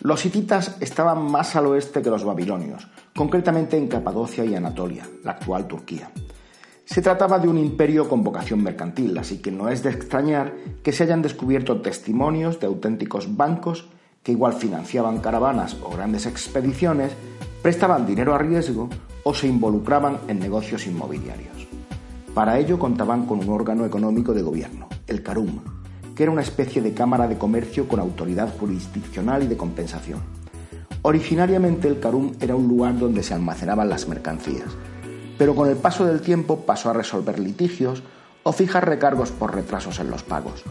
Los 0.00 0.26
hititas 0.26 0.76
estaban 0.80 1.30
más 1.30 1.56
al 1.56 1.66
oeste 1.66 2.02
que 2.02 2.10
los 2.10 2.24
babilonios, 2.24 2.86
concretamente 3.14 3.78
en 3.78 3.88
Capadocia 3.88 4.44
y 4.44 4.54
Anatolia, 4.54 5.08
la 5.24 5.32
actual 5.32 5.66
Turquía. 5.66 6.10
Se 6.84 7.02
trataba 7.02 7.38
de 7.38 7.48
un 7.48 7.58
imperio 7.58 8.08
con 8.08 8.22
vocación 8.22 8.62
mercantil, 8.62 9.16
así 9.18 9.38
que 9.38 9.50
no 9.50 9.68
es 9.68 9.82
de 9.82 9.90
extrañar 9.90 10.54
que 10.82 10.92
se 10.92 11.02
hayan 11.02 11.22
descubierto 11.22 11.80
testimonios 11.80 12.60
de 12.60 12.66
auténticos 12.66 13.36
bancos 13.36 13.88
que 14.22 14.32
igual 14.32 14.52
financiaban 14.52 15.18
caravanas 15.18 15.76
o 15.82 15.90
grandes 15.90 16.26
expediciones, 16.26 17.12
prestaban 17.62 18.06
dinero 18.06 18.34
a 18.34 18.38
riesgo 18.38 18.88
o 19.28 19.34
se 19.34 19.48
involucraban 19.48 20.20
en 20.28 20.38
negocios 20.38 20.86
inmobiliarios. 20.86 21.66
Para 22.32 22.60
ello 22.60 22.78
contaban 22.78 23.26
con 23.26 23.40
un 23.40 23.48
órgano 23.48 23.84
económico 23.84 24.32
de 24.32 24.40
gobierno, 24.40 24.86
el 25.08 25.24
CARUM, 25.24 25.58
que 26.14 26.22
era 26.22 26.30
una 26.30 26.42
especie 26.42 26.80
de 26.80 26.94
cámara 26.94 27.26
de 27.26 27.36
comercio 27.36 27.88
con 27.88 27.98
autoridad 27.98 28.56
jurisdiccional 28.56 29.42
y 29.42 29.48
de 29.48 29.56
compensación. 29.56 30.20
Originariamente 31.02 31.88
el 31.88 31.98
CARUM 31.98 32.34
era 32.38 32.54
un 32.54 32.68
lugar 32.68 33.00
donde 33.00 33.24
se 33.24 33.34
almacenaban 33.34 33.88
las 33.88 34.06
mercancías, 34.06 34.68
pero 35.36 35.56
con 35.56 35.68
el 35.68 35.76
paso 35.76 36.06
del 36.06 36.20
tiempo 36.20 36.60
pasó 36.60 36.90
a 36.90 36.92
resolver 36.92 37.40
litigios 37.40 38.04
o 38.44 38.52
fijar 38.52 38.88
recargos 38.88 39.32
por 39.32 39.56
retrasos 39.56 39.98
en 39.98 40.08
los 40.08 40.22
pagos. 40.22 40.62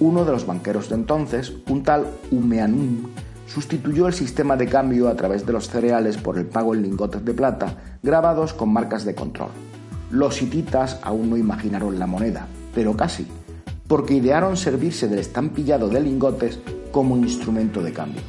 Uno 0.00 0.24
de 0.24 0.32
los 0.32 0.44
banqueros 0.44 0.88
de 0.88 0.96
entonces, 0.96 1.52
un 1.68 1.84
tal 1.84 2.08
Umeanum, 2.32 3.10
sustituyó 3.46 4.06
el 4.06 4.14
sistema 4.14 4.56
de 4.56 4.66
cambio 4.66 5.08
a 5.08 5.16
través 5.16 5.44
de 5.46 5.52
los 5.52 5.68
cereales 5.68 6.16
por 6.16 6.38
el 6.38 6.46
pago 6.46 6.74
en 6.74 6.82
lingotes 6.82 7.24
de 7.24 7.34
plata 7.34 7.76
grabados 8.02 8.54
con 8.54 8.72
marcas 8.72 9.04
de 9.04 9.14
control. 9.14 9.50
Los 10.10 10.42
hititas 10.42 10.98
aún 11.02 11.30
no 11.30 11.36
imaginaron 11.36 11.98
la 11.98 12.06
moneda, 12.06 12.46
pero 12.74 12.96
casi, 12.96 13.26
porque 13.88 14.14
idearon 14.14 14.56
servirse 14.56 15.08
del 15.08 15.18
estampillado 15.18 15.88
de 15.88 16.00
lingotes 16.00 16.60
como 16.90 17.16
instrumento 17.16 17.82
de 17.82 17.92
cambio. 17.92 18.22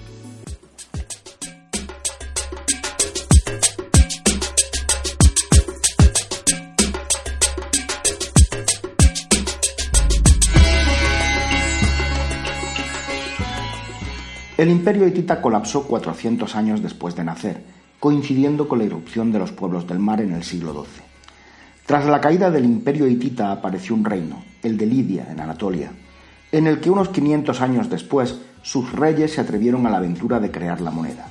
El 14.63 14.70
imperio 14.70 15.05
hitita 15.05 15.41
colapsó 15.41 15.84
400 15.84 16.55
años 16.55 16.82
después 16.82 17.17
de 17.17 17.25
nacer, 17.25 17.62
coincidiendo 18.00 18.70
con 18.70 18.79
la 18.79 18.86
irrupción 18.86 19.29
de 19.29 19.39
los 19.39 19.51
pueblos 19.51 19.86
del 19.86 20.00
mar 20.00 20.22
en 20.22 20.32
el 20.32 20.46
siglo 20.46 20.72
XII. 20.72 21.03
Tras 21.86 22.05
la 22.05 22.22
caída 22.22 22.50
del 22.50 22.63
imperio 22.63 23.05
hitita 23.05 23.51
apareció 23.51 23.93
un 23.93 24.05
reino, 24.05 24.41
el 24.62 24.77
de 24.77 24.86
Lidia, 24.86 25.27
en 25.29 25.41
Anatolia, 25.41 25.91
en 26.50 26.67
el 26.67 26.79
que 26.79 26.89
unos 26.89 27.10
500 27.10 27.60
años 27.60 27.89
después 27.89 28.39
sus 28.62 28.93
reyes 28.93 29.34
se 29.34 29.41
atrevieron 29.41 29.86
a 29.86 29.89
la 29.89 29.98
aventura 29.98 30.39
de 30.39 30.50
crear 30.50 30.79
la 30.79 30.91
moneda. 30.91 31.27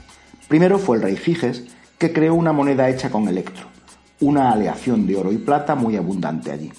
Primero 0.46 0.78
fue 0.78 0.98
el 0.98 1.02
rey 1.02 1.16
Giges, 1.16 1.64
que 1.96 2.12
creó 2.12 2.34
una 2.34 2.52
moneda 2.52 2.90
hecha 2.90 3.10
con 3.10 3.28
electro, 3.28 3.64
una 4.20 4.52
aleación 4.52 5.06
de 5.06 5.16
oro 5.16 5.32
y 5.32 5.38
plata 5.38 5.74
muy 5.74 5.96
abundante 5.96 6.52
allí. 6.52 6.70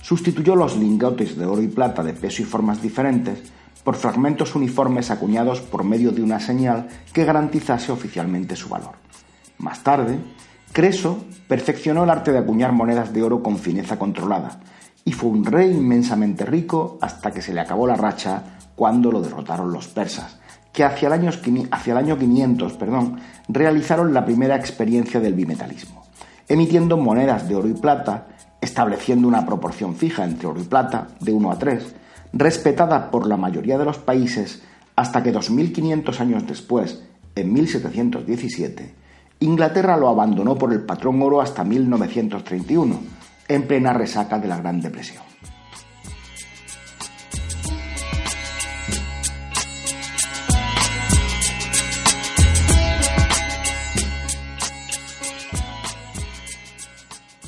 Sustituyó 0.00 0.56
los 0.56 0.74
lingotes 0.74 1.36
de 1.36 1.44
oro 1.44 1.60
y 1.60 1.68
plata 1.68 2.02
de 2.02 2.14
peso 2.14 2.40
y 2.40 2.46
formas 2.46 2.80
diferentes 2.80 3.42
por 3.84 3.96
fragmentos 3.96 4.54
uniformes 4.54 5.10
acuñados 5.10 5.60
por 5.60 5.84
medio 5.84 6.12
de 6.12 6.22
una 6.22 6.40
señal 6.40 6.88
que 7.12 7.24
garantizase 7.24 7.92
oficialmente 7.92 8.56
su 8.56 8.68
valor. 8.68 8.94
Más 9.58 9.82
tarde, 9.82 10.18
Creso 10.72 11.24
perfeccionó 11.48 12.04
el 12.04 12.10
arte 12.10 12.32
de 12.32 12.38
acuñar 12.38 12.72
monedas 12.72 13.12
de 13.12 13.22
oro 13.22 13.42
con 13.42 13.58
fineza 13.58 13.98
controlada, 13.98 14.58
y 15.04 15.12
fue 15.12 15.28
un 15.28 15.44
rey 15.44 15.70
inmensamente 15.70 16.46
rico 16.46 16.98
hasta 17.02 17.30
que 17.30 17.42
se 17.42 17.52
le 17.52 17.60
acabó 17.60 17.86
la 17.86 17.96
racha 17.96 18.42
cuando 18.74 19.12
lo 19.12 19.20
derrotaron 19.20 19.70
los 19.70 19.88
persas, 19.88 20.38
que 20.72 20.82
hacia 20.82 21.08
el 21.08 21.12
año, 21.12 21.30
hacia 21.70 21.92
el 21.92 21.98
año 21.98 22.18
500 22.18 22.72
perdón, 22.74 23.20
realizaron 23.48 24.14
la 24.14 24.24
primera 24.24 24.56
experiencia 24.56 25.20
del 25.20 25.34
bimetalismo, 25.34 26.04
emitiendo 26.48 26.96
monedas 26.96 27.46
de 27.46 27.54
oro 27.54 27.68
y 27.68 27.74
plata, 27.74 28.28
estableciendo 28.58 29.28
una 29.28 29.44
proporción 29.44 29.94
fija 29.94 30.24
entre 30.24 30.46
oro 30.46 30.60
y 30.60 30.64
plata 30.64 31.08
de 31.20 31.32
1 31.32 31.50
a 31.50 31.58
3, 31.58 31.94
respetada 32.32 33.10
por 33.10 33.26
la 33.26 33.36
mayoría 33.36 33.78
de 33.78 33.84
los 33.84 33.98
países 33.98 34.62
hasta 34.96 35.22
que 35.22 35.32
2.500 35.32 36.20
años 36.20 36.46
después, 36.46 37.02
en 37.34 37.52
1717, 37.52 38.94
Inglaterra 39.40 39.96
lo 39.96 40.08
abandonó 40.08 40.56
por 40.56 40.72
el 40.72 40.82
patrón 40.82 41.20
oro 41.22 41.40
hasta 41.40 41.64
1931, 41.64 43.00
en 43.48 43.66
plena 43.66 43.92
resaca 43.92 44.38
de 44.38 44.48
la 44.48 44.58
Gran 44.58 44.80
Depresión. 44.80 45.24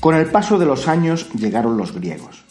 Con 0.00 0.16
el 0.16 0.26
paso 0.26 0.58
de 0.58 0.66
los 0.66 0.86
años 0.86 1.32
llegaron 1.32 1.78
los 1.78 1.94
griegos. 1.94 2.43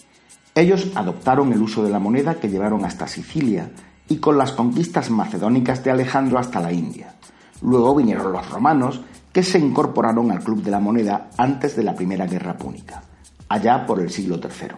Ellos 0.56 0.92
adoptaron 0.96 1.52
el 1.52 1.62
uso 1.62 1.84
de 1.84 1.90
la 1.90 2.00
moneda 2.00 2.36
que 2.36 2.50
llevaron 2.50 2.86
hasta 2.86 3.08
Sicilia 3.08 3.72
y 4.08 4.18
con 4.18 4.38
las 4.38 4.52
conquistas 4.52 5.10
macedónicas 5.10 5.84
de 5.84 5.92
Alejandro 5.92 6.38
hasta 6.38 6.60
la 6.60 6.72
India. 6.72 7.16
Luego 7.62 7.96
vinieron 7.96 8.32
los 8.32 8.50
romanos, 8.50 9.02
que 9.32 9.42
se 9.42 9.58
incorporaron 9.58 10.30
al 10.32 10.44
Club 10.44 10.62
de 10.62 10.70
la 10.70 10.80
Moneda 10.80 11.30
antes 11.38 11.76
de 11.76 11.84
la 11.84 11.96
Primera 11.96 12.28
Guerra 12.28 12.56
Púnica, 12.56 13.02
allá 13.50 13.86
por 13.88 14.00
el 14.00 14.12
siglo 14.12 14.40
III. 14.42 14.76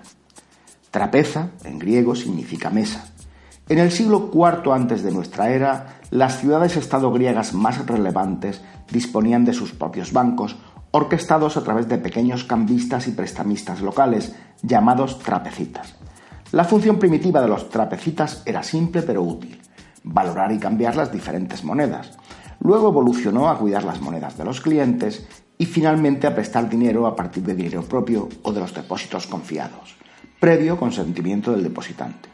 Trapeza, 0.91 1.49
en 1.65 1.77
griego, 1.77 2.15
significa 2.15 2.69
mesa. 2.69 3.09
En 3.67 3.79
el 3.79 3.91
siglo 3.91 4.31
IV 4.33 4.71
antes 4.71 5.03
de 5.03 5.11
nuestra 5.11 5.49
era, 5.49 5.97
las 6.09 6.39
ciudades-estado 6.39 7.11
griegas 7.11 7.53
más 7.53 7.85
relevantes 7.85 8.61
disponían 8.89 9.43
de 9.43 9.53
sus 9.53 9.73
propios 9.73 10.13
bancos 10.13 10.55
orquestados 10.91 11.57
a 11.57 11.63
través 11.63 11.89
de 11.89 11.97
pequeños 11.97 12.45
cambistas 12.45 13.09
y 13.09 13.11
prestamistas 13.11 13.81
locales, 13.81 14.33
llamados 14.65 15.19
trapecitas. 15.19 15.95
La 16.51 16.63
función 16.63 16.97
primitiva 16.97 17.41
de 17.41 17.47
los 17.47 17.69
trapecitas 17.69 18.41
era 18.45 18.63
simple 18.63 19.01
pero 19.01 19.21
útil, 19.21 19.61
valorar 20.03 20.51
y 20.51 20.59
cambiar 20.59 20.95
las 20.95 21.11
diferentes 21.11 21.63
monedas. 21.63 22.17
Luego 22.59 22.89
evolucionó 22.89 23.49
a 23.49 23.57
cuidar 23.57 23.83
las 23.83 24.01
monedas 24.01 24.37
de 24.37 24.45
los 24.45 24.61
clientes 24.61 25.27
y 25.57 25.65
finalmente 25.65 26.27
a 26.27 26.35
prestar 26.35 26.69
dinero 26.69 27.07
a 27.07 27.15
partir 27.15 27.43
de 27.43 27.55
dinero 27.55 27.83
propio 27.83 28.29
o 28.43 28.51
de 28.51 28.59
los 28.59 28.73
depósitos 28.73 29.27
confiados, 29.27 29.95
previo 30.39 30.77
consentimiento 30.77 31.51
del 31.51 31.63
depositante. 31.63 32.29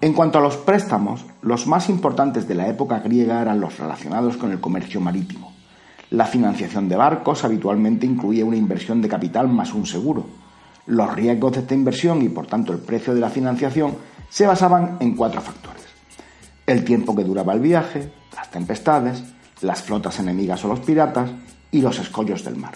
En 0.00 0.12
cuanto 0.12 0.38
a 0.38 0.42
los 0.42 0.56
préstamos, 0.56 1.24
los 1.40 1.66
más 1.66 1.88
importantes 1.88 2.46
de 2.46 2.54
la 2.54 2.68
época 2.68 2.98
griega 2.98 3.40
eran 3.40 3.60
los 3.60 3.78
relacionados 3.78 4.36
con 4.36 4.50
el 4.50 4.60
comercio 4.60 5.00
marítimo. 5.00 5.52
La 6.10 6.26
financiación 6.26 6.88
de 6.88 6.96
barcos 6.96 7.42
habitualmente 7.44 8.04
incluía 8.04 8.44
una 8.44 8.56
inversión 8.56 9.00
de 9.00 9.08
capital 9.08 9.48
más 9.48 9.72
un 9.72 9.86
seguro. 9.86 10.26
Los 10.86 11.14
riesgos 11.14 11.52
de 11.52 11.60
esta 11.60 11.74
inversión 11.74 12.22
y 12.22 12.28
por 12.28 12.46
tanto 12.46 12.72
el 12.72 12.78
precio 12.78 13.14
de 13.14 13.20
la 13.20 13.30
financiación 13.30 13.96
se 14.28 14.46
basaban 14.46 14.98
en 15.00 15.16
cuatro 15.16 15.40
factores. 15.40 15.84
El 16.66 16.84
tiempo 16.84 17.14
que 17.14 17.24
duraba 17.24 17.54
el 17.54 17.60
viaje, 17.60 18.12
las 18.34 18.50
tempestades, 18.50 19.22
las 19.62 19.82
flotas 19.82 20.18
enemigas 20.18 20.64
o 20.64 20.68
los 20.68 20.80
piratas 20.80 21.30
y 21.70 21.80
los 21.80 21.98
escollos 21.98 22.44
del 22.44 22.56
mar. 22.56 22.74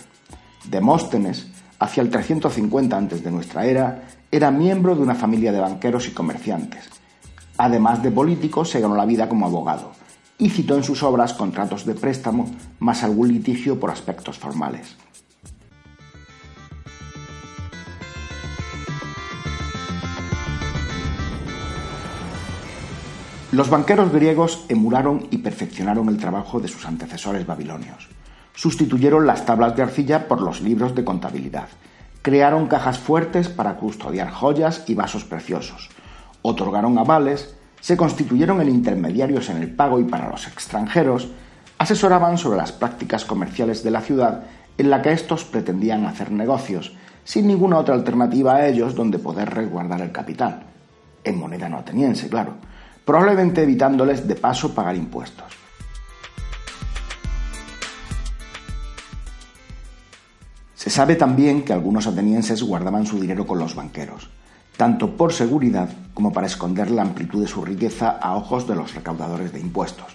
Demóstenes, 0.70 1.48
hacia 1.78 2.02
el 2.02 2.10
350 2.10 2.96
antes 2.96 3.22
de 3.22 3.30
nuestra 3.30 3.66
era, 3.66 4.04
era 4.30 4.50
miembro 4.50 4.94
de 4.94 5.02
una 5.02 5.14
familia 5.14 5.52
de 5.52 5.60
banqueros 5.60 6.08
y 6.08 6.12
comerciantes. 6.12 6.88
Además 7.56 8.02
de 8.02 8.10
político, 8.10 8.64
se 8.64 8.80
ganó 8.80 8.94
la 8.94 9.06
vida 9.06 9.28
como 9.28 9.46
abogado 9.46 9.92
y 10.38 10.50
citó 10.50 10.76
en 10.76 10.84
sus 10.84 11.02
obras 11.02 11.34
contratos 11.34 11.84
de 11.84 11.94
préstamo 11.94 12.48
más 12.78 13.02
algún 13.02 13.28
litigio 13.28 13.80
por 13.80 13.90
aspectos 13.90 14.38
formales. 14.38 14.96
Los 23.50 23.70
banqueros 23.70 24.12
griegos 24.12 24.64
emularon 24.68 25.26
y 25.30 25.38
perfeccionaron 25.38 26.08
el 26.08 26.18
trabajo 26.18 26.60
de 26.60 26.68
sus 26.68 26.84
antecesores 26.84 27.46
babilonios. 27.46 28.08
Sustituyeron 28.54 29.26
las 29.26 29.46
tablas 29.46 29.74
de 29.74 29.82
arcilla 29.82 30.28
por 30.28 30.42
los 30.42 30.60
libros 30.60 30.94
de 30.94 31.04
contabilidad. 31.04 31.68
Crearon 32.20 32.66
cajas 32.66 32.98
fuertes 32.98 33.48
para 33.48 33.76
custodiar 33.76 34.30
joyas 34.30 34.84
y 34.86 34.94
vasos 34.94 35.24
preciosos. 35.24 35.88
Otorgaron 36.42 36.98
avales 36.98 37.54
se 37.80 37.96
constituyeron 37.96 38.60
en 38.60 38.68
intermediarios 38.68 39.50
en 39.50 39.58
el 39.58 39.70
pago 39.70 40.00
y 40.00 40.04
para 40.04 40.28
los 40.28 40.46
extranjeros, 40.46 41.28
asesoraban 41.78 42.38
sobre 42.38 42.58
las 42.58 42.72
prácticas 42.72 43.24
comerciales 43.24 43.82
de 43.84 43.90
la 43.90 44.00
ciudad 44.00 44.42
en 44.76 44.90
la 44.90 45.00
que 45.00 45.12
estos 45.12 45.44
pretendían 45.44 46.04
hacer 46.06 46.30
negocios, 46.30 46.94
sin 47.24 47.46
ninguna 47.46 47.78
otra 47.78 47.94
alternativa 47.94 48.56
a 48.56 48.66
ellos 48.66 48.94
donde 48.94 49.18
poder 49.18 49.50
resguardar 49.50 50.00
el 50.00 50.12
capital, 50.12 50.64
en 51.24 51.38
moneda 51.38 51.68
no 51.68 51.78
ateniense, 51.78 52.28
claro, 52.28 52.54
probablemente 53.08 53.62
evitándoles 53.62 54.28
de 54.28 54.34
paso 54.34 54.74
pagar 54.74 54.94
impuestos. 54.94 55.46
Se 60.74 60.90
sabe 60.90 61.16
también 61.16 61.64
que 61.64 61.72
algunos 61.72 62.06
atenienses 62.06 62.62
guardaban 62.62 63.06
su 63.06 63.18
dinero 63.18 63.46
con 63.46 63.60
los 63.60 63.74
banqueros, 63.74 64.28
tanto 64.76 65.16
por 65.16 65.32
seguridad 65.32 65.88
como 66.12 66.34
para 66.34 66.48
esconder 66.48 66.90
la 66.90 67.00
amplitud 67.00 67.40
de 67.40 67.48
su 67.48 67.64
riqueza 67.64 68.10
a 68.10 68.36
ojos 68.36 68.68
de 68.68 68.74
los 68.74 68.94
recaudadores 68.94 69.54
de 69.54 69.60
impuestos. 69.60 70.08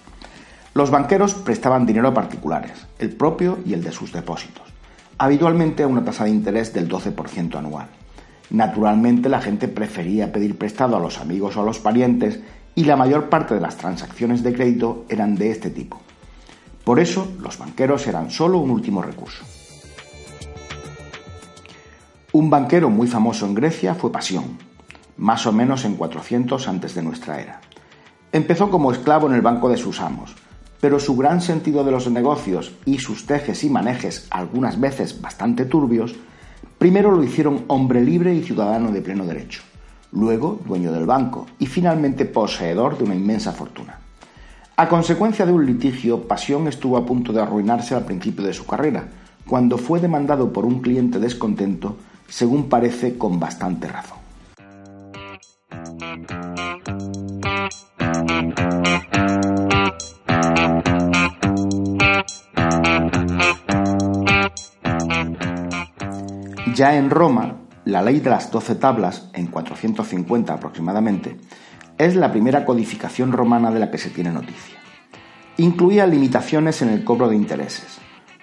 Los 0.76 0.92
banqueros 0.92 1.34
prestaban 1.34 1.88
dinero 1.88 2.10
a 2.10 2.14
particulares, 2.14 2.86
el 3.00 3.10
propio 3.10 3.58
y 3.66 3.74
el 3.74 3.84
de 3.84 3.92
sus 3.92 4.14
depósitos, 4.14 4.72
habitualmente 5.18 5.82
a 5.82 5.88
una 5.88 6.06
tasa 6.06 6.26
de 6.26 6.30
interés 6.30 6.72
del 6.76 6.88
12% 6.88 7.56
anual. 7.58 7.88
Naturalmente 8.52 9.30
la 9.30 9.42
gente 9.42 9.68
prefería 9.68 10.32
pedir 10.32 10.60
prestado 10.60 10.96
a 10.96 11.00
los 11.00 11.18
amigos 11.18 11.58
o 11.58 11.62
a 11.62 11.66
los 11.66 11.80
parientes 11.80 12.40
y 12.76 12.86
la 12.86 12.96
mayor 12.96 13.30
parte 13.30 13.54
de 13.54 13.62
las 13.62 13.78
transacciones 13.78 14.44
de 14.44 14.54
crédito 14.54 15.06
eran 15.10 15.36
de 15.36 15.52
este 15.52 15.70
tipo. 15.70 16.02
Por 16.84 17.00
eso 17.00 17.32
los 17.40 17.58
banqueros 17.58 18.08
eran 18.08 18.30
solo 18.30 18.58
un 18.58 18.70
último 18.70 19.02
recurso. 19.02 19.46
Un 22.34 22.50
banquero 22.50 22.90
muy 22.90 23.08
famoso 23.08 23.46
en 23.46 23.54
Grecia 23.54 23.94
fue 23.94 24.12
Pasión, 24.12 24.58
más 25.18 25.46
o 25.46 25.52
menos 25.52 25.86
en 25.86 25.96
400 25.96 26.68
antes 26.68 26.96
de 26.96 27.04
nuestra 27.04 27.40
era. 27.40 27.62
Empezó 28.32 28.72
como 28.72 28.92
esclavo 28.92 29.28
en 29.28 29.36
el 29.36 29.42
banco 29.42 29.70
de 29.70 29.78
sus 29.78 30.02
amos, 30.02 30.36
pero 30.82 31.00
su 31.00 31.16
gran 31.16 31.40
sentido 31.40 31.84
de 31.84 31.92
los 31.92 32.10
negocios 32.10 32.74
y 32.86 32.98
sus 32.98 33.26
tejes 33.26 33.64
y 33.64 33.70
manejes, 33.70 34.28
algunas 34.32 34.80
veces 34.80 35.22
bastante 35.22 35.66
turbios, 35.66 36.16
primero 36.78 37.12
lo 37.12 37.24
hicieron 37.24 37.66
hombre 37.68 38.02
libre 38.02 38.34
y 38.34 38.44
ciudadano 38.44 38.92
de 38.92 39.02
pleno 39.02 39.26
derecho, 39.26 39.62
luego 40.14 40.60
dueño 40.66 40.92
del 40.92 41.06
banco 41.06 41.48
y 41.60 41.66
finalmente 41.66 42.26
poseedor 42.26 42.98
de 42.98 43.04
una 43.04 43.16
inmensa 43.16 43.52
fortuna. 43.52 44.00
A 44.76 44.88
consecuencia 44.88 45.46
de 45.46 45.52
un 45.52 45.66
litigio, 45.66 46.28
Pasión 46.28 46.68
estuvo 46.68 46.98
a 46.98 47.06
punto 47.06 47.32
de 47.34 47.42
arruinarse 47.42 47.94
al 47.96 48.06
principio 48.06 48.44
de 48.44 48.54
su 48.54 48.66
carrera, 48.66 49.08
cuando 49.46 49.78
fue 49.78 50.00
demandado 50.00 50.52
por 50.52 50.66
un 50.66 50.82
cliente 50.82 51.20
descontento, 51.20 51.98
según 52.28 52.70
parece 52.70 53.18
con 53.18 53.40
bastante 53.40 53.88
razón. 53.88 54.18
Ya 66.76 66.96
en 66.96 67.12
Roma, 67.12 67.58
la 67.86 68.02
ley 68.02 68.20
de 68.20 68.30
las 68.30 68.52
doce 68.52 68.76
tablas, 68.76 69.30
en 69.34 69.48
450 69.48 70.54
aproximadamente, 70.54 71.38
es 71.98 72.16
la 72.16 72.32
primera 72.32 72.66
codificación 72.66 73.32
romana 73.32 73.72
de 73.72 73.80
la 73.80 73.92
que 73.92 73.98
se 73.98 74.10
tiene 74.10 74.32
noticia. 74.32 74.78
Incluía 75.58 76.08
limitaciones 76.08 76.82
en 76.82 76.90
el 76.90 77.04
cobro 77.04 77.28
de 77.28 77.36
intereses, 77.36 78.00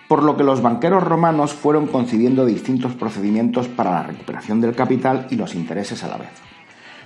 por 0.09 0.23
lo 0.23 0.37
que 0.37 0.45
los 0.45 0.63
banqueros 0.63 1.03
romanos 1.03 1.53
fueron 1.53 1.87
concibiendo 1.87 2.45
distintos 2.45 2.95
procedimientos 2.95 3.69
para 3.69 3.93
la 3.93 4.03
recuperación 4.03 4.61
del 4.61 4.75
capital 4.75 5.27
y 5.31 5.37
los 5.37 5.55
intereses 5.55 6.05
a 6.05 6.09
la 6.09 6.19
vez. 6.19 6.31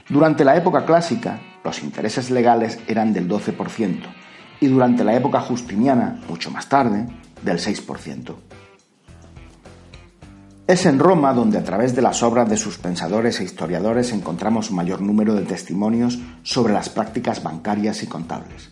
Durante 0.09 0.45
la 0.45 0.57
época 0.57 0.85
clásica, 0.85 1.41
los 1.65 1.83
intereses 1.83 2.31
legales 2.31 2.79
eran 2.89 3.13
del 3.13 3.29
12% 3.29 4.01
y 4.61 4.67
durante 4.67 5.05
la 5.05 5.15
época 5.15 5.41
justiniana, 5.41 6.21
mucho 6.29 6.51
más 6.51 6.69
tarde, 6.69 7.07
del 7.43 7.59
6%. 7.59 8.35
Es 10.67 10.87
en 10.87 10.99
Roma 10.99 11.35
donde 11.35 11.59
a 11.59 11.63
través 11.63 11.95
de 11.95 12.01
las 12.01 12.23
obras 12.23 12.49
de 12.49 12.57
sus 12.57 12.79
pensadores 12.79 13.39
e 13.39 13.45
historiadores 13.45 14.13
encontramos 14.13 14.71
mayor 14.71 15.03
número 15.03 15.35
de 15.35 15.43
testimonios 15.43 16.19
sobre 16.43 16.73
las 16.73 16.89
prácticas 16.89 17.43
bancarias 17.43 18.03
y 18.03 18.07
contables. 18.07 18.71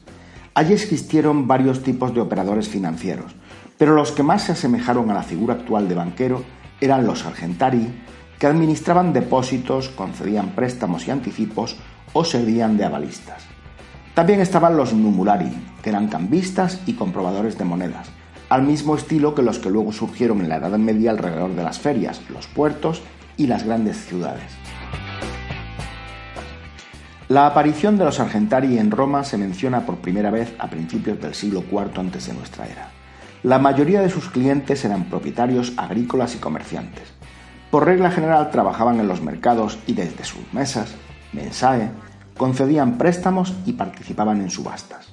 Allí 0.55 0.73
existieron 0.73 1.47
varios 1.47 1.83
tipos 1.83 2.15
de 2.15 2.23
operadores 2.23 2.67
financieros, 2.67 3.35
pero 3.77 3.95
los 3.95 4.11
que 4.11 4.23
más 4.23 4.45
se 4.45 4.53
asemejaron 4.53 5.11
a 5.11 5.15
la 5.15 5.23
figura 5.23 5.53
actual 5.53 5.87
de 5.87 5.95
banquero 5.95 6.43
eran 6.81 7.07
los 7.07 7.27
argentari, 7.27 7.93
que 8.39 8.47
administraban 8.47 9.13
depósitos, 9.13 9.91
concedían 9.91 10.55
préstamos 10.55 11.07
y 11.07 11.11
anticipos 11.11 11.77
o 12.15 12.25
servían 12.25 12.79
de 12.79 12.87
avalistas. 12.87 13.43
También 14.15 14.41
estaban 14.41 14.79
los 14.79 14.95
numulari, 14.95 15.53
que 15.83 15.91
eran 15.91 16.09
cambistas 16.09 16.81
y 16.87 16.95
comprobadores 16.95 17.59
de 17.59 17.65
monedas, 17.65 18.09
al 18.53 18.65
mismo 18.65 18.95
estilo 18.95 19.35
que 19.35 19.41
los 19.41 19.59
que 19.59 19.71
luego 19.71 19.93
surgieron 19.93 20.43
en 20.43 20.51
la 20.51 20.57
Edad 20.57 20.77
Media 20.77 21.13
alrededor 21.13 21.55
de 21.55 21.63
las 21.63 21.79
ferias, 21.79 22.21
los 22.29 22.47
puertos 22.47 23.01
y 23.39 23.47
las 23.47 23.65
grandes 23.65 23.97
ciudades. 24.05 24.53
La 27.31 27.47
aparición 27.47 27.97
de 27.97 28.05
los 28.05 28.21
argentari 28.21 28.77
en 28.77 28.91
Roma 28.91 29.25
se 29.25 29.39
menciona 29.39 29.87
por 29.87 30.01
primera 30.01 30.31
vez 30.31 30.55
a 30.59 30.69
principios 30.69 31.19
del 31.19 31.35
siglo 31.35 31.65
IV 31.73 31.99
antes 31.99 32.27
de 32.27 32.35
nuestra 32.35 32.67
era. 32.67 32.91
La 33.43 33.59
mayoría 33.59 34.03
de 34.03 34.11
sus 34.11 34.29
clientes 34.29 34.85
eran 34.85 35.05
propietarios 35.05 35.73
agrícolas 35.79 36.35
y 36.35 36.39
comerciantes. 36.39 37.09
Por 37.71 37.87
regla 37.87 38.11
general 38.11 38.51
trabajaban 38.51 39.01
en 39.01 39.09
los 39.09 39.23
mercados 39.23 39.79
y 39.87 39.95
desde 39.95 40.25
sus 40.25 40.53
mesas, 40.53 40.95
mensae, 41.33 41.89
concedían 42.37 42.99
préstamos 42.99 43.55
y 43.65 43.73
participaban 43.73 44.43
en 44.43 44.51
subastas. 44.51 45.12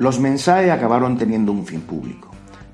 Los 0.00 0.18
mensae 0.18 0.70
acabaron 0.70 1.18
teniendo 1.18 1.52
un 1.52 1.66
fin 1.66 1.82
público, 1.82 2.30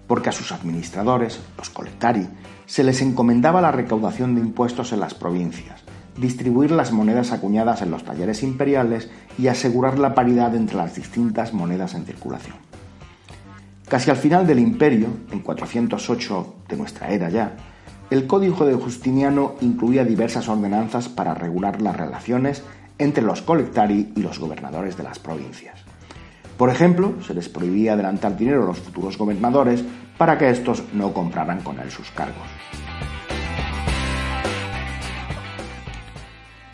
porque 0.07 0.29
a 0.29 0.33
sus 0.33 0.53
administradores, 0.53 1.41
los 1.59 1.71
colectari, 1.71 2.29
se 2.67 2.85
les 2.85 3.03
encomendaba 3.03 3.61
la 3.61 3.73
recaudación 3.73 4.37
de 4.37 4.43
impuestos 4.43 4.93
en 4.93 5.01
las 5.01 5.15
provincias, 5.15 5.81
distribuir 6.17 6.71
las 6.71 6.93
monedas 6.93 7.33
acuñadas 7.33 7.83
en 7.83 7.91
los 7.91 8.05
talleres 8.05 8.45
imperiales 8.45 9.11
y 9.37 9.49
asegurar 9.49 9.99
la 9.99 10.15
paridad 10.15 10.55
entre 10.55 10.77
las 10.77 10.95
distintas 10.95 11.53
monedas 11.53 11.95
en 11.95 12.07
circulación. 12.07 12.55
Casi 13.89 14.09
al 14.09 14.19
final 14.19 14.47
del 14.47 14.61
imperio, 14.61 15.09
en 15.33 15.41
408 15.41 16.55
de 16.69 16.77
nuestra 16.77 17.11
era 17.11 17.29
ya, 17.29 17.57
el 18.09 18.29
Código 18.29 18.65
de 18.65 18.75
Justiniano 18.75 19.57
incluía 19.62 20.05
diversas 20.05 20.49
ordenanzas 20.49 21.09
para 21.09 21.35
regular 21.35 21.83
las 21.83 21.97
relaciones 21.97 22.62
entre 22.99 23.25
los 23.25 23.43
colectari 23.43 24.12
y 24.15 24.23
los 24.23 24.39
gobernadores 24.39 24.97
de 24.97 25.03
las 25.03 25.19
provincias. 25.19 25.86
Por 26.57 26.71
ejemplo, 26.71 27.14
se 27.23 27.35
les 27.35 27.49
prohibía 27.49 27.92
adelantar 27.92 28.37
dinero 28.37 28.62
a 28.62 28.66
los 28.66 28.79
futuros 28.79 29.19
gobernadores 29.19 29.85
para 30.16 30.38
que 30.38 30.49
estos 30.49 30.83
no 30.95 31.12
compraran 31.12 31.61
con 31.61 31.79
él 31.79 31.90
sus 31.90 32.11
cargos. 32.11 32.47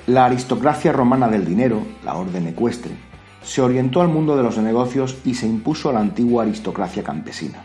La 0.07 0.25
aristocracia 0.27 0.93
romana 0.93 1.29
del 1.29 1.45
dinero, 1.45 1.83
la 2.05 2.15
orden 2.15 2.49
ecuestre, 2.49 2.93
se 3.43 3.61
orientó 3.61 4.01
al 4.01 4.09
mundo 4.09 4.37
de 4.37 4.43
los 4.43 4.59
negocios 4.59 5.19
y 5.25 5.35
se 5.35 5.47
impuso 5.47 5.91
a 5.91 5.93
la 5.93 6.01
antigua 6.01 6.45
aristocracia 6.45 7.03
campesina. 7.03 7.59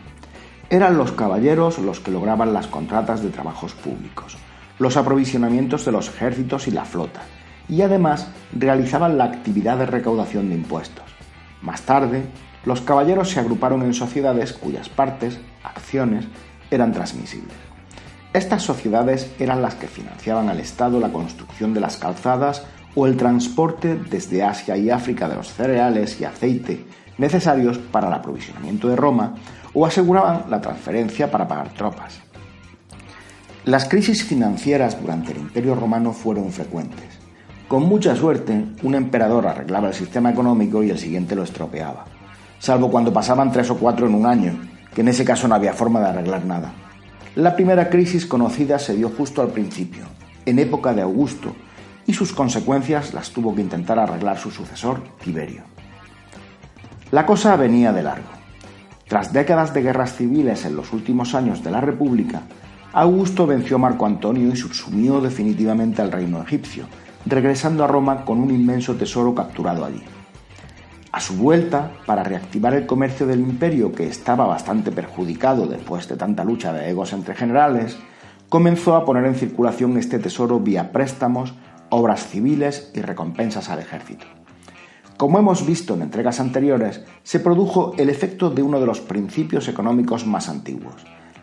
Eran 0.70 0.98
los 0.98 1.12
caballeros 1.12 1.78
los 1.78 2.00
que 2.00 2.10
lograban 2.10 2.52
las 2.52 2.66
contratas 2.66 3.22
de 3.22 3.30
trabajos 3.30 3.74
públicos, 3.74 4.36
los 4.78 4.96
aprovisionamientos 4.96 5.84
de 5.84 5.92
los 5.92 6.08
ejércitos 6.08 6.68
y 6.68 6.72
la 6.72 6.84
flota, 6.84 7.22
y 7.68 7.82
además 7.82 8.28
realizaban 8.52 9.18
la 9.18 9.24
actividad 9.24 9.78
de 9.78 9.86
recaudación 9.86 10.48
de 10.48 10.56
impuestos. 10.56 11.17
Más 11.62 11.82
tarde, 11.82 12.24
los 12.64 12.80
caballeros 12.80 13.30
se 13.30 13.40
agruparon 13.40 13.82
en 13.82 13.94
sociedades 13.94 14.52
cuyas 14.52 14.88
partes, 14.88 15.38
acciones, 15.62 16.26
eran 16.70 16.92
transmisibles. 16.92 17.56
Estas 18.32 18.62
sociedades 18.62 19.32
eran 19.38 19.62
las 19.62 19.74
que 19.74 19.88
financiaban 19.88 20.48
al 20.48 20.60
Estado 20.60 21.00
la 21.00 21.12
construcción 21.12 21.72
de 21.72 21.80
las 21.80 21.96
calzadas 21.96 22.64
o 22.94 23.06
el 23.06 23.16
transporte 23.16 23.96
desde 23.96 24.42
Asia 24.42 24.76
y 24.76 24.90
África 24.90 25.28
de 25.28 25.36
los 25.36 25.52
cereales 25.52 26.20
y 26.20 26.24
aceite 26.24 26.84
necesarios 27.16 27.78
para 27.78 28.08
el 28.08 28.14
aprovisionamiento 28.14 28.88
de 28.88 28.96
Roma 28.96 29.34
o 29.74 29.84
aseguraban 29.84 30.44
la 30.48 30.60
transferencia 30.60 31.30
para 31.30 31.46
pagar 31.46 31.74
tropas. 31.74 32.20
Las 33.64 33.86
crisis 33.86 34.24
financieras 34.24 35.00
durante 35.00 35.32
el 35.32 35.38
Imperio 35.38 35.74
Romano 35.74 36.12
fueron 36.12 36.50
frecuentes. 36.52 37.17
Con 37.68 37.82
mucha 37.82 38.16
suerte, 38.16 38.64
un 38.82 38.94
emperador 38.94 39.46
arreglaba 39.46 39.88
el 39.88 39.94
sistema 39.94 40.30
económico 40.30 40.82
y 40.82 40.88
el 40.88 40.98
siguiente 40.98 41.36
lo 41.36 41.42
estropeaba, 41.42 42.06
salvo 42.58 42.90
cuando 42.90 43.12
pasaban 43.12 43.52
tres 43.52 43.68
o 43.68 43.76
cuatro 43.76 44.06
en 44.06 44.14
un 44.14 44.24
año, 44.24 44.58
que 44.94 45.02
en 45.02 45.08
ese 45.08 45.22
caso 45.22 45.46
no 45.46 45.54
había 45.54 45.74
forma 45.74 46.00
de 46.00 46.06
arreglar 46.06 46.46
nada. 46.46 46.72
La 47.34 47.54
primera 47.54 47.90
crisis 47.90 48.24
conocida 48.24 48.78
se 48.78 48.96
dio 48.96 49.10
justo 49.10 49.42
al 49.42 49.48
principio, 49.48 50.04
en 50.46 50.58
época 50.58 50.94
de 50.94 51.02
Augusto, 51.02 51.54
y 52.06 52.14
sus 52.14 52.32
consecuencias 52.32 53.12
las 53.12 53.32
tuvo 53.32 53.54
que 53.54 53.60
intentar 53.60 53.98
arreglar 53.98 54.38
su 54.38 54.50
sucesor, 54.50 55.02
Tiberio. 55.22 55.64
La 57.10 57.26
cosa 57.26 57.54
venía 57.56 57.92
de 57.92 58.02
largo. 58.02 58.30
Tras 59.08 59.34
décadas 59.34 59.74
de 59.74 59.82
guerras 59.82 60.16
civiles 60.16 60.64
en 60.64 60.74
los 60.74 60.94
últimos 60.94 61.34
años 61.34 61.62
de 61.62 61.70
la 61.70 61.82
República, 61.82 62.44
Augusto 62.94 63.46
venció 63.46 63.76
a 63.76 63.80
Marco 63.80 64.06
Antonio 64.06 64.48
y 64.48 64.56
subsumió 64.56 65.20
definitivamente 65.20 66.00
al 66.00 66.10
reino 66.10 66.42
egipcio, 66.42 66.86
regresando 67.28 67.84
a 67.84 67.86
Roma 67.86 68.24
con 68.24 68.38
un 68.38 68.50
inmenso 68.50 68.96
tesoro 68.96 69.34
capturado 69.34 69.84
allí. 69.84 70.02
A 71.12 71.20
su 71.20 71.34
vuelta, 71.34 71.92
para 72.06 72.22
reactivar 72.22 72.74
el 72.74 72.86
comercio 72.86 73.26
del 73.26 73.40
imperio, 73.40 73.92
que 73.92 74.06
estaba 74.06 74.46
bastante 74.46 74.92
perjudicado 74.92 75.66
después 75.66 76.08
de 76.08 76.16
tanta 76.16 76.44
lucha 76.44 76.72
de 76.72 76.90
egos 76.90 77.12
entre 77.12 77.34
generales, 77.34 77.98
comenzó 78.48 78.94
a 78.94 79.04
poner 79.04 79.24
en 79.24 79.34
circulación 79.34 79.96
este 79.96 80.18
tesoro 80.18 80.60
vía 80.60 80.92
préstamos, 80.92 81.54
obras 81.90 82.26
civiles 82.26 82.90
y 82.94 83.00
recompensas 83.00 83.68
al 83.68 83.78
ejército. 83.78 84.26
Como 85.16 85.38
hemos 85.38 85.66
visto 85.66 85.94
en 85.94 86.02
entregas 86.02 86.40
anteriores, 86.40 87.02
se 87.24 87.40
produjo 87.40 87.94
el 87.98 88.10
efecto 88.10 88.50
de 88.50 88.62
uno 88.62 88.78
de 88.78 88.86
los 88.86 89.00
principios 89.00 89.66
económicos 89.66 90.26
más 90.26 90.48
antiguos, 90.48 90.94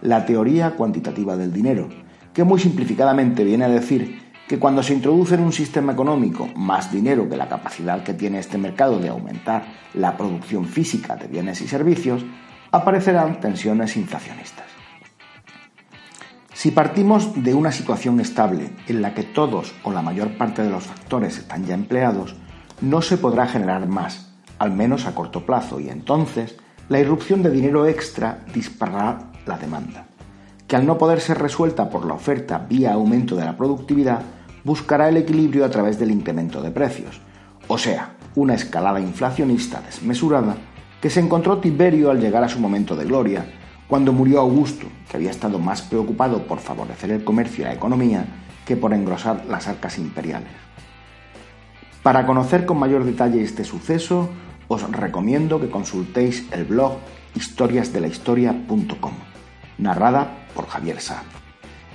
la 0.02 0.26
teoría 0.26 0.71
cuantitativa 0.71 1.36
del 1.36 1.52
dinero, 1.52 1.89
que 2.34 2.43
muy 2.43 2.60
simplificadamente 2.60 3.43
viene 3.43 3.65
a 3.65 3.69
decir 3.69 4.24
que 4.47 4.60
cuando 4.60 4.84
se 4.84 4.93
introduce 4.93 5.36
en 5.36 5.41
un 5.41 5.51
sistema 5.51 5.93
económico 5.93 6.47
más 6.55 6.91
dinero 6.91 7.27
que 7.27 7.38
la 7.38 7.49
capacidad 7.49 8.03
que 8.03 8.13
tiene 8.13 8.39
este 8.39 8.58
mercado 8.58 8.99
de 8.99 9.10
aumentar 9.10 9.65
la 9.93 10.15
producción 10.15 10.65
física 10.65 11.15
de 11.15 11.27
bienes 11.27 11.62
y 11.62 11.67
servicios, 11.67 12.23
aparecerán 12.71 13.39
tensiones 13.39 13.97
inflacionistas. 13.97 14.65
Si 16.53 16.71
partimos 16.71 17.43
de 17.43 17.53
una 17.53 17.71
situación 17.71 18.19
estable 18.19 18.71
en 18.88 19.01
la 19.01 19.13
que 19.13 19.23
todos 19.23 19.73
o 19.84 19.91
la 19.91 20.01
mayor 20.01 20.38
parte 20.38 20.63
de 20.63 20.69
los 20.69 20.86
factores 20.86 21.38
están 21.38 21.65
ya 21.65 21.75
empleados, 21.75 22.36
no 22.81 23.01
se 23.01 23.17
podrá 23.17 23.47
generar 23.47 23.88
más, 23.88 24.34
al 24.58 24.71
menos 24.71 25.05
a 25.05 25.13
corto 25.13 25.45
plazo, 25.45 25.79
y 25.79 25.89
entonces 25.89 26.55
la 26.89 26.99
irrupción 26.99 27.43
de 27.43 27.51
dinero 27.51 27.86
extra 27.88 28.45
disparará 28.53 29.31
la 29.45 29.58
demanda. 29.58 30.08
Que 30.67 30.75
al 30.75 30.86
no 30.86 30.97
poder 30.97 31.21
ser 31.21 31.38
resuelta 31.38 31.89
por 31.89 32.06
la 32.06 32.13
oferta 32.13 32.65
vía 32.69 32.93
aumento 32.93 33.36
de 33.36 33.45
la 33.45 33.58
productividad, 33.58 34.21
buscará 34.63 35.10
el 35.10 35.17
equilibrio 35.17 35.65
a 35.65 35.69
través 35.69 35.99
del 35.99 36.12
incremento 36.12 36.62
de 36.62 36.71
precios, 36.71 37.21
o 37.67 37.78
sea, 37.78 38.15
una 38.36 38.56
escalada 38.56 38.99
inflacionista 38.99 39.82
desmesurada 39.82 40.58
que 41.01 41.10
se 41.10 41.19
encontró 41.19 41.60
Tiberio 41.60 42.10
al 42.10 42.19
llegar 42.19 42.43
a 42.43 42.49
su 42.49 42.60
momento 42.60 42.95
de 42.95 43.06
gloria, 43.06 43.45
cuando 43.88 44.12
murió 44.12 44.39
Augusto, 44.39 44.88
que 45.10 45.17
había 45.17 45.30
estado 45.30 45.60
más 45.60 45.84
preocupado 45.84 46.47
por 46.47 46.60
favorecer 46.60 47.12
el 47.12 47.23
comercio 47.23 47.63
y 47.63 47.67
la 47.67 47.73
economía 47.73 48.25
que 48.65 48.75
por 48.75 48.93
engrosar 48.93 49.45
las 49.47 49.67
arcas 49.67 49.99
imperiales. 49.99 50.49
Para 52.01 52.25
conocer 52.25 52.65
con 52.65 52.80
mayor 52.80 53.04
detalle 53.04 53.43
este 53.43 53.63
suceso, 53.63 54.30
os 54.67 54.89
recomiendo 54.91 55.62
que 55.62 55.69
consultéis 55.69 56.47
el 56.51 56.65
blog 56.65 56.97
historiasdelahistoria.com, 57.36 59.13
narrada 59.77 60.47
por 60.53 60.67
Javier 60.67 61.01
Sá. 61.01 61.23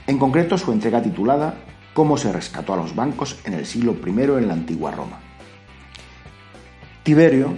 En 0.06 0.18
concreto, 0.18 0.58
su 0.58 0.72
entrega 0.72 1.02
titulada 1.02 1.54
Cómo 1.94 2.16
se 2.16 2.32
rescató 2.32 2.74
a 2.74 2.76
los 2.76 2.94
bancos 2.94 3.38
en 3.44 3.54
el 3.54 3.66
siglo 3.66 3.96
I 4.04 4.10
en 4.10 4.48
la 4.48 4.54
antigua 4.54 4.90
Roma. 4.90 5.18
Tiberio, 7.02 7.56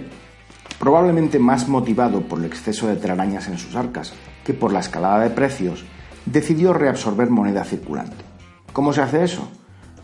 probablemente 0.79 1.39
más 1.39 1.67
motivado 1.67 2.21
por 2.21 2.39
el 2.39 2.45
exceso 2.45 2.87
de 2.87 2.95
telarañas 2.95 3.47
en 3.47 3.57
sus 3.57 3.75
arcas 3.75 4.13
que 4.43 4.53
por 4.53 4.73
la 4.73 4.79
escalada 4.79 5.23
de 5.23 5.29
precios, 5.29 5.85
decidió 6.25 6.73
reabsorber 6.73 7.29
moneda 7.29 7.63
circulante. 7.63 8.23
¿Cómo 8.71 8.93
se 8.93 9.01
hace 9.01 9.23
eso? 9.23 9.49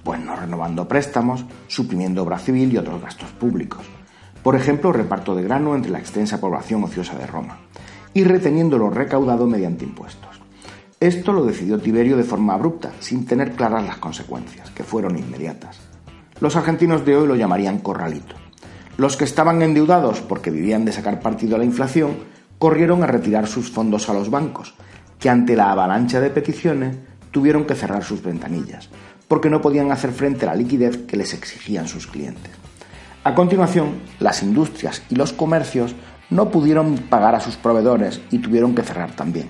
Pues 0.03 0.19
no 0.19 0.36
renovando 0.36 0.88
préstamos, 0.88 1.45
suprimiendo 1.67 2.23
obra 2.23 2.39
civil 2.39 2.71
y 2.71 2.77
otros 2.77 3.01
gastos 3.01 3.32
públicos. 3.32 3.86
Por 4.43 4.55
ejemplo, 4.55 4.93
reparto 4.93 5.36
de 5.36 5.43
grano 5.43 5.75
entre 5.75 5.91
la 5.91 5.99
extensa 5.99 6.39
población 6.39 6.84
ociosa 6.84 7.17
de 7.17 7.27
Roma, 7.27 7.60
y 8.13 8.24
reteniendo 8.24 8.78
lo 8.78 8.89
recaudado 8.89 9.48
mediante 9.48 9.86
impuestos. 9.86 10.41
Esto 11.00 11.32
lo 11.32 11.45
decidió 11.45 11.80
Tiberio 11.80 12.17
de 12.17 12.24
forma 12.24 12.54
abrupta, 12.54 12.91
sin 13.00 13.26
tener 13.26 13.54
claras 13.54 13.86
las 13.86 13.98
consecuencias, 13.98 14.69
que 14.72 14.84
fueron 14.84 15.17
inmediatas. 15.17 15.80
Los 16.41 16.56
argentinos 16.56 17.06
de 17.06 17.15
hoy 17.15 17.28
lo 17.28 17.36
llamarían 17.36 17.80
corralito. 17.80 18.36
Los 18.98 19.15
que 19.15 19.24
estaban 19.24 19.62
endeudados 19.62 20.19
porque 20.19 20.52
vivían 20.52 20.84
de 20.84 20.91
sacar 20.91 21.22
partido 21.22 21.56
a 21.56 21.60
la 21.60 21.65
inflación, 21.65 22.17
corrieron 22.58 23.02
a 23.02 23.08
retirar 23.08 23.48
sus 23.48 23.72
fondos 23.72 24.10
a 24.10 24.13
los 24.13 24.30
bancos, 24.30 24.76
que 25.19 25.30
ante 25.30 25.56
la 25.56 25.72
avalancha 25.72 26.19
de 26.19 26.30
peticiones 26.30 26.98
tuvieron 27.32 27.65
que 27.65 27.76
cerrar 27.76 28.04
sus 28.04 28.22
ventanillas, 28.22 28.89
porque 29.28 29.50
no 29.50 29.62
podían 29.62 29.91
hacer 29.91 30.12
frente 30.12 30.45
a 30.45 30.50
la 30.50 30.56
liquidez 30.56 30.98
que 31.06 31.15
les 31.15 31.34
exigían 31.34 31.88
sus 31.88 32.08
clientes. 32.08 32.52
A 33.24 33.36
continuación, 33.36 34.00
las 34.19 34.43
industrias 34.43 35.04
y 35.10 35.15
los 35.15 35.34
comercios 35.34 35.95
no 36.30 36.50
pudieron 36.50 36.96
pagar 37.10 37.36
a 37.36 37.39
sus 37.39 37.56
proveedores 37.56 38.22
y 38.32 38.39
tuvieron 38.39 38.76
que 38.76 38.84
cerrar 38.84 39.12
también. 39.12 39.48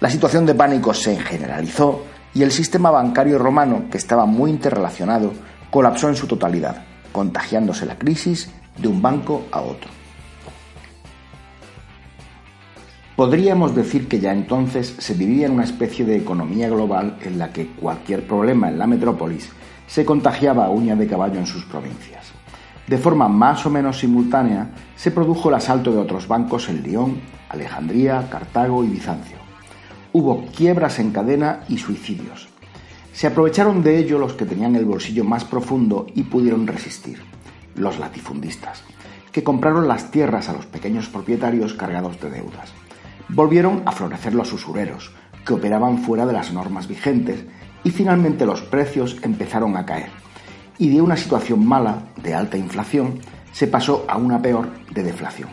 La 0.00 0.10
situación 0.10 0.46
de 0.46 0.54
pánico 0.54 0.92
se 0.92 1.16
generalizó 1.16 2.04
y 2.34 2.42
el 2.42 2.52
sistema 2.52 2.90
bancario 2.90 3.38
romano, 3.38 3.84
que 3.90 3.98
estaba 3.98 4.26
muy 4.26 4.50
interrelacionado, 4.50 5.32
colapsó 5.70 6.08
en 6.08 6.16
su 6.16 6.26
totalidad, 6.26 6.84
contagiándose 7.12 7.86
la 7.86 7.98
crisis 7.98 8.50
de 8.78 8.88
un 8.88 9.00
banco 9.00 9.44
a 9.52 9.60
otro. 9.60 9.90
Podríamos 13.16 13.74
decir 13.76 14.08
que 14.08 14.20
ya 14.20 14.32
entonces 14.32 14.94
se 14.98 15.14
vivía 15.14 15.46
en 15.46 15.52
una 15.52 15.64
especie 15.64 16.04
de 16.04 16.16
economía 16.16 16.68
global 16.68 17.18
en 17.22 17.38
la 17.38 17.52
que 17.52 17.68
cualquier 17.68 18.26
problema 18.26 18.68
en 18.68 18.78
la 18.78 18.86
metrópolis 18.86 19.50
se 19.86 20.04
contagiaba 20.04 20.64
a 20.64 20.70
uña 20.70 20.96
de 20.96 21.06
caballo 21.06 21.38
en 21.38 21.46
sus 21.46 21.64
provincias. 21.66 22.21
De 22.86 22.98
forma 22.98 23.28
más 23.28 23.64
o 23.66 23.70
menos 23.70 23.98
simultánea 23.98 24.70
se 24.96 25.10
produjo 25.10 25.48
el 25.48 25.54
asalto 25.54 25.92
de 25.92 25.98
otros 25.98 26.28
bancos 26.28 26.68
en 26.68 26.82
León, 26.82 27.20
Alejandría, 27.48 28.28
Cartago 28.30 28.84
y 28.84 28.88
Bizancio. 28.88 29.38
Hubo 30.12 30.46
quiebras 30.46 30.98
en 30.98 31.10
cadena 31.10 31.60
y 31.68 31.78
suicidios. 31.78 32.48
Se 33.12 33.26
aprovecharon 33.26 33.82
de 33.82 33.98
ello 33.98 34.18
los 34.18 34.34
que 34.34 34.46
tenían 34.46 34.76
el 34.76 34.84
bolsillo 34.84 35.24
más 35.24 35.44
profundo 35.44 36.06
y 36.14 36.24
pudieron 36.24 36.66
resistir, 36.66 37.22
los 37.74 37.98
latifundistas, 37.98 38.82
que 39.30 39.44
compraron 39.44 39.88
las 39.88 40.10
tierras 40.10 40.48
a 40.48 40.52
los 40.52 40.66
pequeños 40.66 41.08
propietarios 41.08 41.74
cargados 41.74 42.20
de 42.20 42.30
deudas 42.30 42.72
volvieron 43.32 43.82
a 43.86 43.92
florecer 43.92 44.34
los 44.34 44.52
usureros, 44.52 45.12
que 45.44 45.54
operaban 45.54 45.98
fuera 45.98 46.26
de 46.26 46.32
las 46.32 46.52
normas 46.52 46.86
vigentes, 46.86 47.44
y 47.82 47.90
finalmente 47.90 48.46
los 48.46 48.62
precios 48.62 49.16
empezaron 49.22 49.76
a 49.76 49.86
caer. 49.86 50.10
Y 50.78 50.88
de 50.88 51.00
una 51.00 51.16
situación 51.16 51.66
mala, 51.66 52.04
de 52.22 52.34
alta 52.34 52.56
inflación, 52.56 53.20
se 53.52 53.66
pasó 53.66 54.04
a 54.08 54.16
una 54.16 54.40
peor 54.40 54.70
de 54.90 55.02
deflación. 55.02 55.50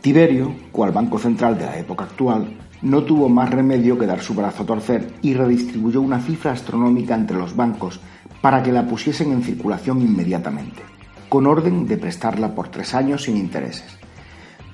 Tiberio, 0.00 0.54
cual 0.70 0.92
banco 0.92 1.18
central 1.18 1.58
de 1.58 1.64
la 1.64 1.78
época 1.78 2.04
actual, 2.04 2.58
no 2.82 3.02
tuvo 3.04 3.28
más 3.28 3.50
remedio 3.50 3.98
que 3.98 4.06
dar 4.06 4.20
su 4.20 4.34
brazo 4.34 4.62
a 4.62 4.66
torcer 4.66 5.14
y 5.22 5.34
redistribuyó 5.34 6.02
una 6.02 6.20
cifra 6.20 6.52
astronómica 6.52 7.14
entre 7.14 7.38
los 7.38 7.56
bancos 7.56 8.00
para 8.42 8.62
que 8.62 8.72
la 8.72 8.86
pusiesen 8.86 9.32
en 9.32 9.42
circulación 9.42 10.02
inmediatamente 10.02 10.94
con 11.34 11.48
orden 11.48 11.88
de 11.88 11.96
prestarla 11.96 12.54
por 12.54 12.68
tres 12.68 12.94
años 12.94 13.24
sin 13.24 13.36
intereses. 13.36 13.98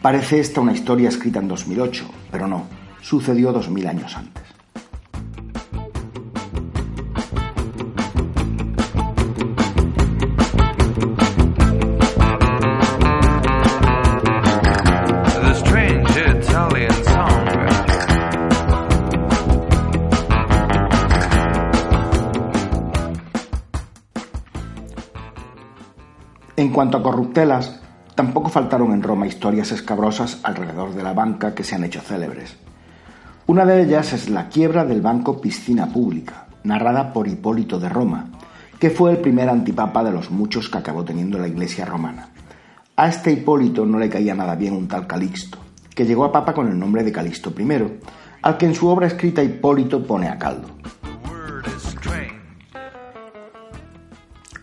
Parece 0.03 0.41
esta 0.41 0.61
una 0.61 0.75
historia 0.75 1.09
escrita 1.09 1.39
en 1.39 1.49
2008, 1.49 2.05
pero 2.31 2.47
no, 2.47 2.67
sucedió 3.01 3.51
dos 3.51 3.71
mil 3.71 3.87
años 3.87 4.15
antes. 4.15 4.60
Cuanto 26.81 26.97
a 26.97 27.03
corruptelas, 27.03 27.79
tampoco 28.15 28.49
faltaron 28.49 28.95
en 28.95 29.03
Roma 29.03 29.27
historias 29.27 29.71
escabrosas 29.71 30.41
alrededor 30.43 30.95
de 30.95 31.03
la 31.03 31.13
banca 31.13 31.55
que 31.55 31.63
se 31.63 31.75
han 31.75 31.85
hecho 31.85 32.01
célebres. 32.01 32.57
Una 33.47 33.67
de 33.67 33.83
ellas 33.83 34.15
es 34.15 34.31
la 34.31 34.49
quiebra 34.49 34.87
del 34.87 35.03
banco 35.03 35.43
Piscina 35.43 35.89
Pública, 35.93 36.47
narrada 36.65 37.13
por 37.13 37.29
Hipólito 37.29 37.79
de 37.79 37.91
Roma, 37.91 38.31
que 38.79 38.89
fue 38.89 39.11
el 39.11 39.19
primer 39.19 39.51
antipapa 39.51 40.03
de 40.03 40.11
los 40.11 40.31
muchos 40.31 40.71
que 40.71 40.79
acabó 40.79 41.05
teniendo 41.05 41.37
la 41.39 41.49
Iglesia 41.49 41.85
romana. 41.85 42.31
A 42.97 43.09
este 43.09 43.31
Hipólito 43.31 43.85
no 43.85 43.99
le 43.99 44.09
caía 44.09 44.35
nada 44.35 44.55
bien 44.55 44.75
un 44.75 44.89
tal 44.89 45.07
Calixto, 45.07 45.59
que 45.95 46.07
llegó 46.07 46.25
a 46.25 46.33
papa 46.33 46.55
con 46.55 46.67
el 46.67 46.79
nombre 46.79 47.05
de 47.05 47.13
Calixto 47.13 47.53
I, 47.59 48.01
al 48.41 48.57
que 48.57 48.65
en 48.65 48.75
su 48.75 48.89
obra 48.89 49.07
escrita 49.07 49.43
Hipólito 49.43 50.03
pone 50.07 50.29
a 50.29 50.39
caldo. 50.39 50.69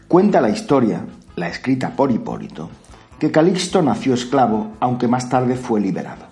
Cuenta 0.08 0.41
la 0.41 0.49
historia 0.49 1.06
la 1.38 1.47
escrita 1.47 1.91
por 1.91 2.12
Hipólito, 2.12 2.71
que 3.19 3.30
Calixto 3.30 3.84
nació 3.84 4.15
esclavo, 4.15 4.71
aunque 4.80 5.08
más 5.08 5.30
tarde 5.30 5.56
fue 5.56 5.80
liberado. 5.80 6.26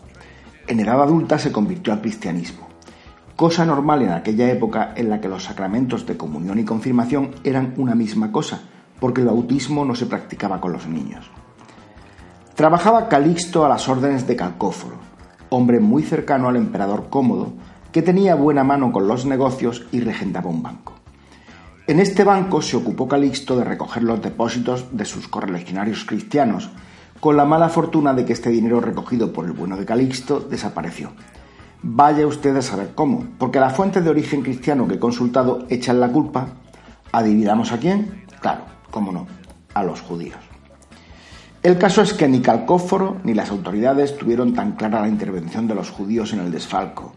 En 0.65 0.80
edad 0.80 1.00
adulta 1.00 1.38
se 1.38 1.52
convirtió 1.52 1.94
al 1.94 2.02
cristianismo, 2.02 2.68
cosa 3.36 3.65
normal 3.65 4.02
en 4.02 4.13
aquella 4.13 4.50
época 4.50 4.94
en 4.96 5.12
la 5.12 5.22
que 5.22 5.30
los 5.30 5.44
sacramentos 5.44 6.08
de 6.08 6.18
comunión 6.18 6.58
y 6.58 6.65
confirmación 6.65 7.36
eran 7.44 7.76
una 7.78 7.94
misma 7.94 8.32
cosa, 8.32 8.62
porque 9.00 9.22
el 9.22 9.28
bautismo 9.28 9.86
no 9.86 9.94
se 9.94 10.08
practicaba 10.08 10.60
con 10.60 10.74
los 10.74 10.88
niños. 10.88 11.30
Trabajaba 12.56 13.08
Calixto 13.08 13.63
a 13.63 13.70
las 13.70 13.88
órdenes 13.88 14.26
de 14.26 14.36
Calcóforo, 14.36 14.96
hombre 15.50 15.80
muy 15.80 16.02
cercano 16.02 16.50
al 16.50 16.56
emperador 16.56 17.10
Cómodo, 17.12 17.54
que 17.91 18.02
tenía 18.02 18.34
buena 18.34 18.63
mano 18.63 18.91
con 18.91 19.08
los 19.08 19.28
negocios 19.28 19.86
y 19.91 20.00
regentaba 20.00 20.50
un 20.50 20.63
banco. 20.63 21.05
En 21.88 22.00
este 22.00 22.24
banco 22.24 22.63
se 22.63 22.78
ocupó 22.78 23.08
Calixto 23.08 23.56
de 23.56 23.63
recoger 23.63 24.02
los 24.02 24.19
depósitos 24.19 24.88
de 24.91 25.06
sus 25.06 25.28
correligionarios 25.28 26.04
cristianos, 26.04 26.71
con 27.19 27.38
la 27.38 27.45
mala 27.45 27.69
fortuna 27.69 28.15
de 28.15 28.26
que 28.26 28.34
este 28.34 28.50
dinero 28.50 28.82
recogido 28.82 29.32
por 29.32 29.45
el 29.45 29.52
bueno 29.52 29.78
de 29.78 29.86
Calixto 29.86 30.39
desapareció. 30.39 31.12
Vaya 31.84 32.26
usted 32.26 32.56
a 32.58 32.63
saber 32.63 32.93
cómo, 32.95 33.28
porque 33.38 33.60
la 33.60 33.69
fuente 33.69 34.02
de 34.02 34.10
origen 34.10 34.41
cristiano 34.41 34.88
que 34.88 34.95
he 34.95 35.00
consultado 35.00 35.67
echan 35.69 36.00
la 36.00 36.10
culpa. 36.10 36.48
¿Adivinamos 37.12 37.71
a 37.71 37.78
quién? 37.78 38.26
Claro, 38.41 38.63
cómo 38.89 39.12
no, 39.12 39.28
a 39.76 39.84
los 39.84 40.02
judíos. 40.02 40.39
El 41.62 41.78
caso 41.78 42.02
es 42.02 42.15
que 42.15 42.28
ni 42.28 42.41
Calcóforo 42.41 43.17
ni 43.24 43.36
las 43.36 43.52
autoridades 43.52 44.17
tuvieron 44.17 44.56
tan 44.56 44.71
clara 44.71 45.02
la 45.02 45.08
intervención 45.08 45.67
de 45.67 45.76
los 45.76 45.91
judíos 45.91 46.34
en 46.34 46.39
el 46.39 46.52
desfalco, 46.52 47.13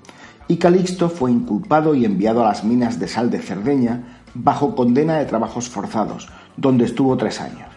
y 0.46 0.56
Calixto 0.56 1.08
fue 1.08 1.30
inculpado 1.30 1.94
y 1.94 2.04
enviado 2.04 2.44
a 2.44 2.48
las 2.48 2.64
minas 2.64 2.98
de 2.98 3.08
sal 3.08 3.30
de 3.30 3.38
Cerdeña 3.38 4.17
bajo 4.34 4.74
condena 4.74 5.16
de 5.18 5.26
trabajos 5.26 5.68
forzados, 5.68 6.28
donde 6.56 6.84
estuvo 6.84 7.16
tres 7.16 7.40
años. 7.40 7.68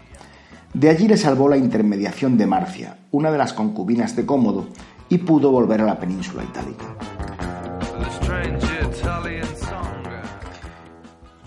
De 0.74 0.90
allí 0.90 1.08
le 1.08 1.18
salvó 1.18 1.50
la 1.50 1.58
intermediación 1.58 2.38
de 2.38 2.48
Marcia, 2.48 2.98
una 3.12 3.32
de 3.32 3.38
las 3.38 3.54
concubinas 3.54 4.16
de 4.16 4.26
Cómodo, 4.26 4.68
y 5.10 5.18
pudo 5.18 5.52
volver 5.52 5.82
a 5.82 5.86
la 5.86 6.00
península 6.00 6.44
itálica. 6.44 6.86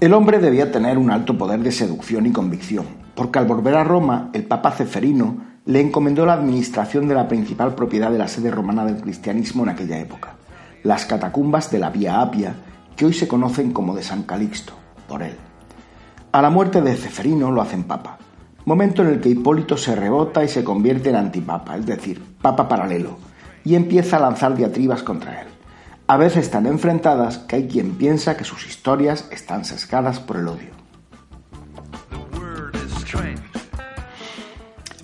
El 0.00 0.12
hombre 0.12 0.38
debía 0.38 0.70
tener 0.70 0.98
un 0.98 1.10
alto 1.10 1.38
poder 1.38 1.60
de 1.60 1.72
seducción 1.72 2.26
y 2.26 2.32
convicción, 2.32 2.84
porque 3.14 3.38
al 3.38 3.46
volver 3.46 3.74
a 3.76 3.84
Roma, 3.84 4.28
el 4.34 4.44
Papa 4.44 4.72
Ceferino 4.72 5.38
le 5.64 5.80
encomendó 5.80 6.26
la 6.26 6.34
administración 6.34 7.08
de 7.08 7.14
la 7.14 7.26
principal 7.26 7.74
propiedad 7.74 8.10
de 8.10 8.18
la 8.18 8.28
sede 8.28 8.50
romana 8.50 8.84
del 8.84 9.00
cristianismo 9.00 9.62
en 9.62 9.70
aquella 9.70 9.98
época, 9.98 10.34
las 10.82 11.06
catacumbas 11.06 11.70
de 11.70 11.78
la 11.78 11.88
Vía 11.88 12.20
Apia, 12.20 12.54
que 12.96 13.06
hoy 13.06 13.14
se 13.14 13.26
conocen 13.26 13.72
como 13.72 13.96
de 13.96 14.02
San 14.02 14.24
Calixto, 14.24 14.74
él. 15.22 15.37
A 16.33 16.42
la 16.42 16.50
muerte 16.50 16.81
de 16.83 16.96
Ceferino 16.96 17.50
lo 17.50 17.62
hacen 17.62 17.85
papa, 17.85 18.18
momento 18.64 19.03
en 19.03 19.09
el 19.09 19.20
que 19.20 19.29
Hipólito 19.29 19.77
se 19.77 19.94
rebota 19.94 20.42
y 20.42 20.48
se 20.48 20.64
convierte 20.64 21.11
en 21.11 21.16
antipapa, 21.16 21.77
es 21.77 21.87
decir, 21.87 22.22
papa 22.40 22.68
paralelo, 22.68 23.18
y 23.64 23.74
empieza 23.74 24.16
a 24.16 24.20
lanzar 24.20 24.57
diatribas 24.57 25.03
contra 25.03 25.42
él. 25.42 25.48
A 26.07 26.16
veces 26.16 26.50
tan 26.50 26.66
enfrentadas 26.66 27.38
que 27.38 27.57
hay 27.57 27.68
quien 27.68 27.92
piensa 27.92 28.37
que 28.37 28.44
sus 28.44 28.66
historias 28.66 29.29
están 29.31 29.64
sesgadas 29.64 30.20
por 30.20 30.37
el 30.37 30.48
odio. 30.48 30.70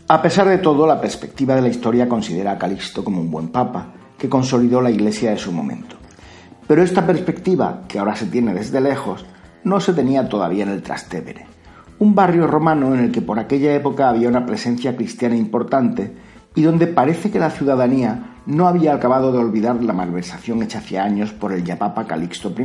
A 0.09 0.23
pesar 0.23 0.49
de 0.49 0.59
todo, 0.59 0.89
la 0.89 1.01
perspectiva 1.01 1.55
de 1.55 1.63
la 1.63 1.69
historia 1.69 2.09
considera 2.09 2.51
a 2.51 2.59
Calixto 2.59 3.05
como 3.05 3.21
un 3.21 3.31
buen 3.31 3.49
papa, 3.49 3.93
que 4.19 4.29
consolidó 4.29 4.81
la 4.81 4.91
Iglesia 4.91 5.31
de 5.31 5.39
su 5.39 5.53
momento. 5.53 5.95
Pero 6.67 6.83
esta 6.83 7.07
perspectiva, 7.07 7.83
que 7.87 7.99
ahora 7.99 8.17
se 8.17 8.27
tiene 8.27 8.53
desde 8.53 8.81
lejos, 8.81 9.25
no 9.65 9.81
se 9.81 9.93
tenía 9.93 10.29
todavía 10.29 10.65
en 10.65 10.71
el 10.71 10.83
Trastevere, 10.83 11.47
un 11.99 12.15
barrio 12.15 12.47
romano 12.47 12.95
en 12.95 13.01
el 13.01 13.13
que 13.13 13.23
por 13.23 13.39
aquella 13.39 13.75
época 13.75 14.09
había 14.09 14.29
una 14.29 14.47
presencia 14.47 14.97
cristiana 14.97 15.37
importante 15.37 16.13
y 16.55 16.63
donde 16.63 16.87
parece 16.87 17.31
que 17.31 17.39
la 17.39 17.51
ciudadanía 17.51 18.37
no 18.47 18.67
había 18.67 18.95
acabado 18.95 19.33
de 19.33 19.39
olvidar 19.39 19.83
la 19.83 19.93
malversación 19.93 20.63
hecha 20.63 20.79
hace 20.79 20.99
años 20.99 21.33
por 21.33 21.53
el 21.53 21.65
yapapa 21.65 22.07
Calixto 22.07 22.51
I, 22.59 22.65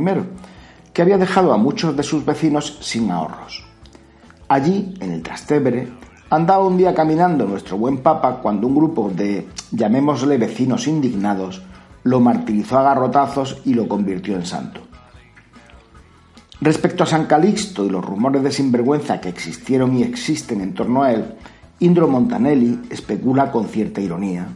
que 0.92 1.02
había 1.02 1.18
dejado 1.18 1.52
a 1.52 1.58
muchos 1.58 1.96
de 1.96 2.02
sus 2.02 2.24
vecinos 2.24 2.78
sin 2.80 3.10
ahorros. 3.10 3.64
Allí, 4.48 4.94
en 5.00 5.12
el 5.12 5.22
Trastevere, 5.22 5.88
Andaba 6.28 6.66
un 6.66 6.76
día 6.76 6.92
caminando 6.92 7.46
nuestro 7.46 7.78
buen 7.78 7.98
papa 7.98 8.40
cuando 8.42 8.66
un 8.66 8.74
grupo 8.74 9.12
de, 9.14 9.46
llamémosle 9.70 10.38
vecinos 10.38 10.88
indignados, 10.88 11.62
lo 12.02 12.18
martirizó 12.18 12.78
a 12.78 12.82
garrotazos 12.82 13.62
y 13.64 13.74
lo 13.74 13.86
convirtió 13.86 14.34
en 14.34 14.44
santo. 14.44 14.80
Respecto 16.60 17.02
a 17.02 17.06
San 17.06 17.26
Calixto 17.26 17.84
y 17.84 17.90
los 17.90 18.04
rumores 18.04 18.42
de 18.42 18.50
sinvergüenza 18.50 19.20
que 19.20 19.28
existieron 19.28 19.96
y 19.96 20.02
existen 20.02 20.62
en 20.62 20.72
torno 20.72 21.02
a 21.02 21.12
él, 21.12 21.34
Indro 21.80 22.08
Montanelli 22.08 22.80
especula 22.88 23.52
con 23.52 23.66
cierta 23.66 24.00
ironía. 24.00 24.48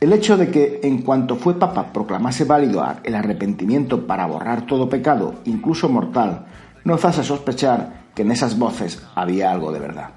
El 0.00 0.14
hecho 0.14 0.38
de 0.38 0.50
que, 0.50 0.80
en 0.82 1.02
cuanto 1.02 1.36
fue 1.36 1.58
papa, 1.58 1.92
proclamase 1.92 2.44
válido 2.44 2.84
el 3.04 3.14
arrepentimiento 3.14 4.06
para 4.06 4.26
borrar 4.26 4.66
todo 4.66 4.88
pecado, 4.88 5.34
incluso 5.44 5.88
mortal, 5.90 6.46
nos 6.84 7.04
hace 7.04 7.22
sospechar 7.22 8.06
que 8.14 8.22
en 8.22 8.30
esas 8.30 8.58
voces 8.58 9.02
había 9.14 9.50
algo 9.50 9.72
de 9.72 9.80
verdad. 9.80 10.10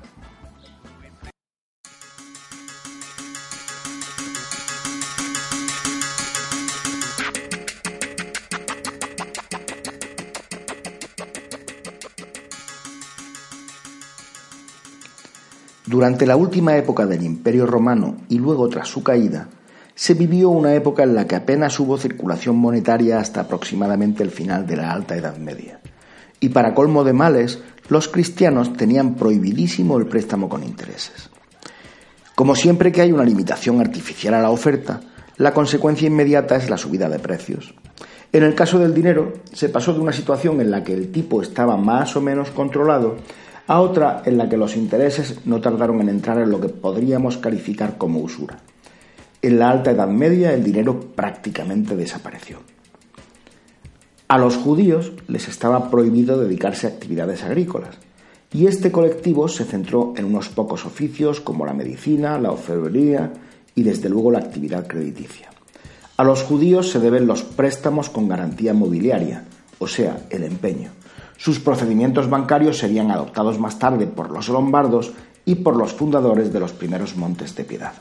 Durante 15.89 16.27
la 16.27 16.35
última 16.35 16.77
época 16.77 17.07
del 17.07 17.23
Imperio 17.23 17.65
Romano 17.65 18.17
y 18.29 18.37
luego 18.37 18.69
tras 18.69 18.87
su 18.87 19.01
caída, 19.01 19.47
se 19.95 20.13
vivió 20.13 20.51
una 20.51 20.75
época 20.75 21.01
en 21.01 21.15
la 21.15 21.25
que 21.25 21.35
apenas 21.35 21.79
hubo 21.79 21.97
circulación 21.97 22.57
monetaria 22.57 23.17
hasta 23.17 23.41
aproximadamente 23.41 24.21
el 24.21 24.29
final 24.29 24.67
de 24.67 24.77
la 24.77 24.91
Alta 24.91 25.17
Edad 25.17 25.37
Media. 25.37 25.79
Y 26.39 26.49
para 26.49 26.75
colmo 26.75 27.03
de 27.03 27.13
males, 27.13 27.63
los 27.87 28.07
cristianos 28.07 28.73
tenían 28.73 29.15
prohibidísimo 29.15 29.97
el 29.97 30.05
préstamo 30.05 30.47
con 30.47 30.63
intereses. 30.63 31.31
Como 32.35 32.53
siempre 32.53 32.91
que 32.91 33.01
hay 33.01 33.11
una 33.11 33.25
limitación 33.25 33.81
artificial 33.81 34.35
a 34.35 34.43
la 34.43 34.51
oferta, 34.51 35.01
la 35.37 35.55
consecuencia 35.55 36.05
inmediata 36.05 36.55
es 36.55 36.69
la 36.69 36.77
subida 36.77 37.09
de 37.09 37.17
precios. 37.17 37.73
En 38.31 38.43
el 38.43 38.53
caso 38.53 38.77
del 38.77 38.93
dinero, 38.93 39.33
se 39.53 39.69
pasó 39.69 39.91
de 39.91 40.01
una 40.01 40.13
situación 40.13 40.61
en 40.61 40.69
la 40.69 40.83
que 40.83 40.93
el 40.93 41.11
tipo 41.11 41.41
estaba 41.41 41.77
más 41.77 42.15
o 42.15 42.21
menos 42.21 42.51
controlado 42.51 43.15
a 43.69 43.81
otra 43.81 44.23
en 44.25 44.39
la 44.39 44.49
que 44.49 44.57
los 44.57 44.75
intereses 44.75 45.45
no 45.45 45.61
tardaron 45.61 46.01
en 46.01 46.09
entrar 46.09 46.39
en 46.39 46.49
lo 46.49 46.59
que 46.59 46.69
podríamos 46.69 47.37
calificar 47.37 47.99
como 47.99 48.19
usura. 48.19 48.57
En 49.43 49.59
la 49.59 49.69
Alta 49.69 49.91
Edad 49.91 50.07
Media 50.07 50.51
el 50.53 50.63
dinero 50.63 50.99
prácticamente 50.99 51.95
desapareció. 51.95 52.57
A 54.27 54.39
los 54.39 54.57
judíos 54.57 55.11
les 55.27 55.47
estaba 55.47 55.91
prohibido 55.91 56.39
dedicarse 56.39 56.87
a 56.87 56.89
actividades 56.89 57.43
agrícolas, 57.43 57.99
y 58.51 58.65
este 58.65 58.91
colectivo 58.91 59.47
se 59.47 59.65
centró 59.65 60.15
en 60.17 60.25
unos 60.25 60.49
pocos 60.49 60.87
oficios 60.87 61.39
como 61.39 61.63
la 61.63 61.73
medicina, 61.73 62.39
la 62.39 62.51
orfebrería 62.51 63.31
y 63.75 63.83
desde 63.83 64.09
luego 64.09 64.31
la 64.31 64.39
actividad 64.39 64.87
crediticia. 64.87 65.49
A 66.17 66.23
los 66.23 66.41
judíos 66.41 66.89
se 66.89 66.99
deben 66.99 67.27
los 67.27 67.43
préstamos 67.43 68.09
con 68.09 68.27
garantía 68.27 68.73
mobiliaria, 68.73 69.45
o 69.77 69.87
sea, 69.87 70.25
el 70.31 70.43
empeño. 70.43 70.89
Sus 71.39 71.61
procedimientos 71.61 72.29
bancarios 72.29 72.77
serían 72.77 73.11
adoptados 73.11 73.59
más 73.59 73.79
tarde 73.79 74.07
por 74.07 74.29
los 74.29 74.49
lombardos 74.49 75.13
y 75.45 75.55
por 75.55 75.77
los 75.77 75.93
fundadores 75.93 76.51
de 76.51 76.59
los 76.59 76.73
primeros 76.73 77.15
montes 77.15 77.55
de 77.55 77.63
piedad. 77.63 77.93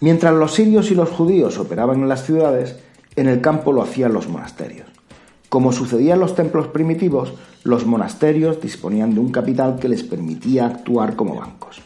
Mientras 0.00 0.34
los 0.34 0.52
sirios 0.52 0.90
y 0.90 0.94
los 0.94 1.08
judíos 1.08 1.56
operaban 1.56 2.02
en 2.02 2.08
las 2.10 2.26
ciudades, 2.26 2.76
en 3.16 3.28
el 3.28 3.40
campo 3.40 3.72
lo 3.72 3.80
hacían 3.80 4.12
los 4.12 4.28
monasterios. 4.28 4.88
Como 5.48 5.72
sucedía 5.72 6.14
en 6.14 6.20
los 6.20 6.34
templos 6.34 6.66
primitivos, 6.66 7.32
los 7.64 7.86
monasterios 7.86 8.60
disponían 8.60 9.14
de 9.14 9.20
un 9.20 9.32
capital 9.32 9.78
que 9.78 9.88
les 9.88 10.02
permitía 10.02 10.66
actuar 10.66 11.16
como 11.16 11.36
bancos. 11.36 11.80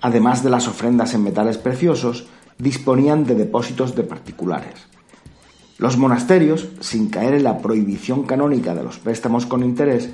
Además 0.00 0.42
de 0.42 0.48
las 0.48 0.68
ofrendas 0.68 1.12
en 1.12 1.22
metales 1.22 1.58
preciosos, 1.58 2.28
disponían 2.56 3.24
de 3.24 3.34
depósitos 3.34 3.94
de 3.94 4.04
particulares. 4.04 4.86
Los 5.80 5.96
monasterios, 5.96 6.68
sin 6.80 7.08
caer 7.08 7.32
en 7.32 7.44
la 7.44 7.56
prohibición 7.56 8.24
canónica 8.24 8.74
de 8.74 8.82
los 8.82 8.98
préstamos 8.98 9.46
con 9.46 9.64
interés, 9.64 10.10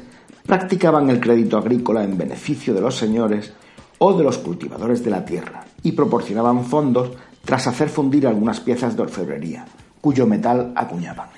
practicaban 0.46 1.10
el 1.10 1.18
crédito 1.18 1.58
agrícola 1.58 2.04
en 2.04 2.16
beneficio 2.16 2.72
de 2.72 2.80
los 2.80 2.94
señores 2.94 3.52
o 3.98 4.16
de 4.16 4.22
los 4.22 4.38
cultivadores 4.38 5.02
de 5.02 5.10
la 5.10 5.24
tierra 5.24 5.64
y 5.82 5.90
proporcionaban 5.90 6.64
fondos 6.64 7.10
tras 7.44 7.66
hacer 7.66 7.88
fundir 7.88 8.28
algunas 8.28 8.60
piezas 8.60 8.96
de 8.96 9.02
orfebrería, 9.02 9.66
cuyo 10.00 10.24
metal 10.24 10.72
acuñaban. 10.76 11.30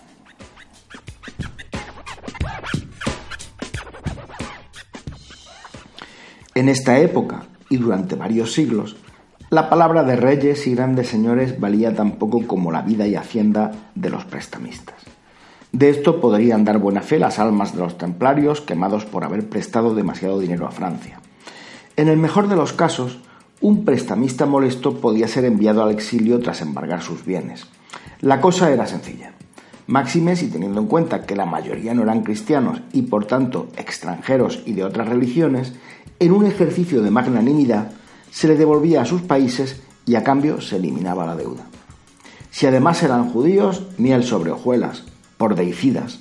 En 6.54 6.68
esta 6.68 6.98
época 6.98 7.44
y 7.70 7.78
durante 7.78 8.14
varios 8.14 8.52
siglos, 8.52 8.94
la 9.50 9.70
palabra 9.70 10.04
de 10.04 10.14
reyes 10.14 10.66
y 10.66 10.74
grandes 10.74 11.08
señores 11.08 11.58
valía 11.58 11.94
tan 11.94 12.12
poco 12.12 12.46
como 12.46 12.70
la 12.70 12.82
vida 12.82 13.06
y 13.06 13.16
hacienda 13.16 13.72
de 13.94 14.10
los 14.10 14.26
prestamistas. 14.26 14.96
De 15.72 15.88
esto 15.88 16.20
podrían 16.20 16.64
dar 16.64 16.78
buena 16.78 17.00
fe 17.00 17.18
las 17.18 17.38
almas 17.38 17.74
de 17.74 17.80
los 17.80 17.96
templarios 17.96 18.60
quemados 18.60 19.06
por 19.06 19.24
haber 19.24 19.48
prestado 19.48 19.94
demasiado 19.94 20.38
dinero 20.38 20.66
a 20.66 20.70
Francia. 20.70 21.20
En 21.96 22.08
el 22.08 22.18
mejor 22.18 22.48
de 22.48 22.56
los 22.56 22.74
casos, 22.74 23.20
un 23.62 23.86
prestamista 23.86 24.44
molesto 24.44 25.00
podía 25.00 25.28
ser 25.28 25.46
enviado 25.46 25.82
al 25.82 25.92
exilio 25.92 26.40
tras 26.40 26.60
embargar 26.60 27.02
sus 27.02 27.24
bienes. 27.24 27.66
La 28.20 28.42
cosa 28.42 28.70
era 28.70 28.86
sencilla. 28.86 29.32
Máximes 29.86 30.42
y 30.42 30.48
teniendo 30.48 30.80
en 30.80 30.86
cuenta 30.86 31.24
que 31.24 31.36
la 31.36 31.46
mayoría 31.46 31.94
no 31.94 32.02
eran 32.02 32.22
cristianos 32.22 32.82
y 32.92 33.02
por 33.02 33.24
tanto 33.24 33.68
extranjeros 33.78 34.62
y 34.66 34.74
de 34.74 34.84
otras 34.84 35.08
religiones, 35.08 35.72
en 36.20 36.32
un 36.32 36.44
ejercicio 36.44 37.00
de 37.00 37.10
magnanimidad 37.10 37.92
se 38.30 38.48
le 38.48 38.56
devolvía 38.56 39.02
a 39.02 39.06
sus 39.06 39.22
países 39.22 39.80
y 40.06 40.14
a 40.14 40.24
cambio 40.24 40.60
se 40.60 40.76
eliminaba 40.76 41.26
la 41.26 41.36
deuda. 41.36 41.66
Si 42.50 42.66
además 42.66 43.02
eran 43.02 43.30
judíos, 43.30 43.82
miel 43.98 44.24
sobre 44.24 44.50
hojuelas, 44.50 45.04
por 45.36 45.54
deicidas. 45.54 46.20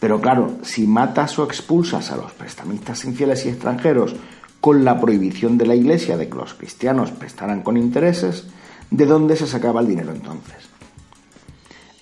Pero 0.00 0.20
claro, 0.20 0.58
si 0.62 0.86
matas 0.86 1.38
o 1.38 1.44
expulsas 1.44 2.12
a 2.12 2.16
los 2.16 2.32
prestamistas 2.32 3.04
infieles 3.04 3.46
y 3.46 3.48
extranjeros 3.48 4.14
con 4.60 4.84
la 4.84 5.00
prohibición 5.00 5.58
de 5.58 5.66
la 5.66 5.74
Iglesia 5.74 6.16
de 6.16 6.28
que 6.28 6.36
los 6.36 6.54
cristianos 6.54 7.10
prestaran 7.10 7.62
con 7.62 7.76
intereses, 7.76 8.46
¿de 8.90 9.06
dónde 9.06 9.36
se 9.36 9.46
sacaba 9.46 9.80
el 9.80 9.88
dinero 9.88 10.12
entonces? 10.12 10.68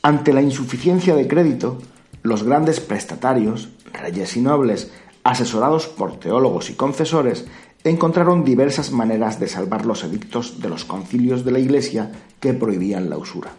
Ante 0.03 0.33
la 0.33 0.43
insuficiencia 0.43 1.15
de 1.15 1.29
crédito, 1.29 1.79
los 2.23 2.43
grandes 2.43 2.81
prestatarios, 2.81 3.71
reyes 3.93 4.37
y 4.37 4.41
nobles, 4.41 4.91
asesorados 5.23 5.87
por 5.87 6.19
teólogos 6.19 6.69
y 6.69 6.75
confesores, 6.75 7.47
encontraron 7.85 8.45
diversas 8.45 8.91
maneras 8.91 9.39
de 9.39 9.47
salvar 9.47 9.85
los 9.85 10.05
edictos 10.05 10.61
de 10.61 10.71
los 10.71 10.85
concilios 10.85 11.45
de 11.45 11.53
la 11.53 11.59
Iglesia 11.59 12.11
que 12.41 12.55
prohibían 12.55 13.11
la 13.11 13.19
usura. 13.19 13.53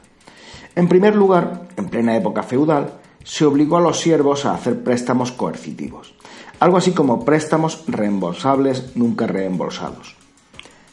En 0.75 0.87
primer 0.87 1.15
lugar, 1.15 1.69
en 1.77 1.85
plena 1.85 2.17
época 2.17 2.43
feudal, 2.43 2.99
se 3.23 3.45
obligó 3.45 3.77
a 3.77 3.81
los 3.81 3.99
siervos 3.99 4.45
a 4.45 4.53
hacer 4.53 4.83
préstamos 4.83 5.31
coercitivos, 5.31 6.15
algo 6.59 6.77
así 6.77 6.91
como 6.91 7.23
préstamos 7.23 7.83
reembolsables 7.87 8.95
nunca 8.95 9.27
reembolsados. 9.27 10.15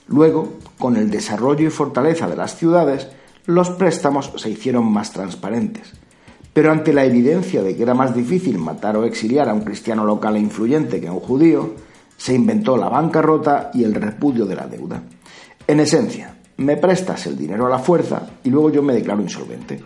Luego, 0.06 0.54
con 0.78 0.96
el 0.96 1.10
desarrollo 1.10 1.66
y 1.66 1.70
fortaleza 1.70 2.28
de 2.28 2.36
las 2.36 2.56
ciudades, 2.56 3.08
los 3.46 3.70
préstamos 3.70 4.30
se 4.36 4.50
hicieron 4.50 4.90
más 4.92 5.12
transparentes. 5.12 5.92
Pero 6.52 6.70
ante 6.70 6.92
la 6.92 7.04
evidencia 7.04 7.62
de 7.62 7.74
que 7.74 7.82
era 7.82 7.94
más 7.94 8.14
difícil 8.14 8.58
matar 8.58 8.96
o 8.96 9.04
exiliar 9.04 9.48
a 9.48 9.54
un 9.54 9.62
cristiano 9.62 10.04
local 10.04 10.36
e 10.36 10.40
influyente 10.40 11.00
que 11.00 11.08
a 11.08 11.12
un 11.12 11.20
judío, 11.20 11.72
Se 12.22 12.32
inventó 12.32 12.76
la 12.76 12.88
bancarrota 12.88 13.72
y 13.74 13.82
el 13.82 13.94
repudio 13.96 14.46
de 14.46 14.54
la 14.54 14.68
deuda. 14.68 15.02
En 15.66 15.80
esencia, 15.80 16.36
me 16.56 16.76
prestas 16.76 17.26
el 17.26 17.36
dinero 17.36 17.66
a 17.66 17.68
la 17.68 17.80
fuerza 17.80 18.28
y 18.44 18.50
luego 18.50 18.70
yo 18.70 18.80
me 18.80 18.94
declaro 18.94 19.20
insolvente. 19.20 19.82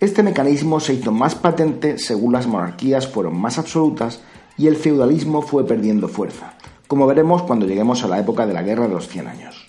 Este 0.00 0.24
mecanismo 0.24 0.80
se 0.80 0.94
hizo 0.94 1.12
más 1.12 1.36
patente 1.36 1.98
según 1.98 2.32
las 2.32 2.48
monarquías 2.48 3.06
fueron 3.06 3.40
más 3.40 3.58
absolutas 3.58 4.22
y 4.58 4.66
el 4.66 4.74
feudalismo 4.74 5.40
fue 5.40 5.64
perdiendo 5.64 6.08
fuerza, 6.08 6.54
como 6.88 7.06
veremos 7.06 7.44
cuando 7.44 7.64
lleguemos 7.64 8.02
a 8.02 8.08
la 8.08 8.18
época 8.18 8.44
de 8.44 8.54
la 8.54 8.64
Guerra 8.64 8.88
de 8.88 8.94
los 8.94 9.06
Cien 9.06 9.28
Años. 9.28 9.61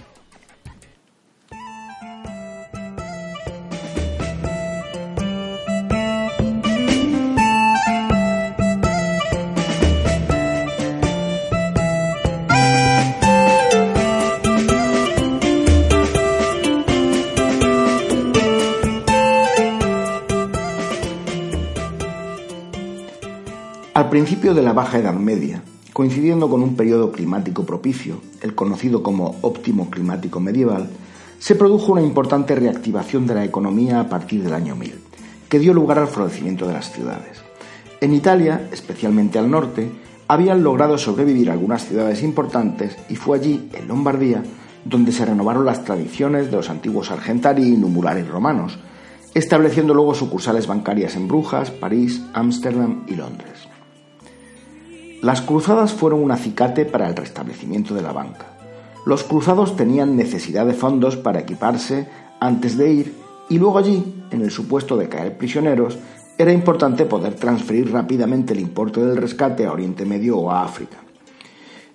Al 24.24 24.28
principio 24.28 24.54
de 24.54 24.62
la 24.62 24.72
Baja 24.72 25.00
Edad 25.00 25.16
Media, 25.16 25.62
coincidiendo 25.92 26.50
con 26.50 26.64
un 26.64 26.78
periodo 26.78 27.12
climático 27.12 27.66
propicio, 27.66 28.22
el 28.42 28.56
conocido 28.56 29.04
como 29.04 29.36
óptimo 29.42 29.90
climático 29.90 30.40
medieval, 30.40 30.88
se 31.40 31.56
produjo 31.56 31.92
una 31.92 32.04
importante 32.04 32.56
reactivación 32.56 33.28
de 33.28 33.36
la 33.36 33.44
economía 33.44 34.00
a 34.00 34.08
partir 34.08 34.42
del 34.42 34.54
año 34.54 34.78
1000, 34.78 34.96
que 35.50 35.60
dio 35.60 35.74
lugar 35.74 36.00
al 36.00 36.08
florecimiento 36.08 36.66
de 36.66 36.72
las 36.72 36.94
ciudades. 36.94 37.42
En 38.00 38.14
Italia, 38.14 38.70
especialmente 38.72 39.40
al 39.40 39.52
norte, 39.52 39.92
habían 40.30 40.64
logrado 40.64 40.98
sobrevivir 40.98 41.52
algunas 41.52 41.86
ciudades 41.86 42.24
importantes 42.24 42.96
y 43.10 43.18
fue 43.18 43.38
allí, 43.38 43.68
en 43.74 43.90
Lombardía, 43.90 44.42
donde 44.86 45.12
se 45.12 45.26
renovaron 45.26 45.66
las 45.66 45.84
tradiciones 45.84 46.50
de 46.50 46.56
los 46.56 46.70
antiguos 46.70 47.12
argentari 47.12 47.64
y 47.64 47.76
numulares 47.76 48.30
romanos, 48.30 48.80
estableciendo 49.34 49.94
luego 49.94 50.16
sucursales 50.16 50.66
bancarias 50.66 51.18
en 51.18 51.28
Brujas, 51.28 51.72
París, 51.72 52.24
Ámsterdam 52.32 53.04
y 53.10 53.16
Londres. 53.16 53.53
Las 55.24 55.42
cruzadas 55.42 55.94
fueron 55.94 56.22
un 56.22 56.32
acicate 56.32 56.84
para 56.84 57.08
el 57.08 57.16
restablecimiento 57.16 57.96
de 57.96 58.02
la 58.02 58.12
banca. 58.12 58.46
Los 59.06 59.24
cruzados 59.24 59.78
tenían 59.78 60.18
necesidad 60.18 60.66
de 60.66 60.74
fondos 60.74 61.16
para 61.16 61.40
equiparse 61.40 62.10
antes 62.42 62.78
de 62.78 62.92
ir 62.92 63.16
y 63.50 63.58
luego 63.58 63.78
allí, 63.78 64.26
en 64.32 64.42
el 64.42 64.52
supuesto 64.52 64.98
de 64.98 65.08
caer 65.08 65.38
prisioneros, 65.38 65.98
era 66.38 66.52
importante 66.52 67.06
poder 67.06 67.36
transferir 67.36 67.90
rápidamente 67.90 68.52
el 68.52 68.60
importe 68.60 69.00
del 69.00 69.16
rescate 69.16 69.66
a 69.66 69.72
Oriente 69.72 70.04
Medio 70.04 70.40
o 70.40 70.52
a 70.52 70.62
África. 70.62 70.98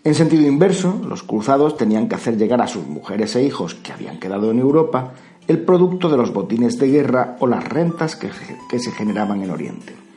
En 0.05 0.15
sentido 0.15 0.47
inverso, 0.47 0.99
los 1.07 1.23
cruzados 1.23 1.77
tenían 1.77 2.09
que 2.09 2.15
hacer 2.15 2.39
llegar 2.39 2.63
a 2.63 2.67
sus 2.67 2.87
mujeres 2.87 3.37
e 3.37 3.43
hijos 3.43 3.75
que 3.75 3.93
habían 3.93 4.19
quedado 4.19 4.51
en 4.51 4.59
Europa 4.59 5.13
el 5.49 5.59
producto 5.59 6.09
de 6.09 6.17
los 6.17 6.33
botines 6.33 6.79
de 6.79 6.89
guerra 6.89 7.37
o 7.41 7.47
las 7.47 7.63
rentas 7.63 8.17
que, 8.17 8.31
se 8.79 8.91
generaban 8.93 9.43
en 9.43 9.51
Oriente. 9.51 10.08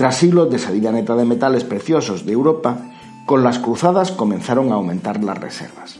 Tras 0.00 0.16
siglos 0.16 0.50
de 0.50 0.58
salida 0.58 0.92
neta 0.92 1.14
de 1.14 1.26
metales 1.26 1.62
preciosos 1.62 2.24
de 2.24 2.32
Europa, 2.32 2.78
con 3.26 3.44
las 3.44 3.58
cruzadas 3.58 4.12
comenzaron 4.12 4.72
a 4.72 4.76
aumentar 4.76 5.22
las 5.22 5.36
reservas. 5.36 5.98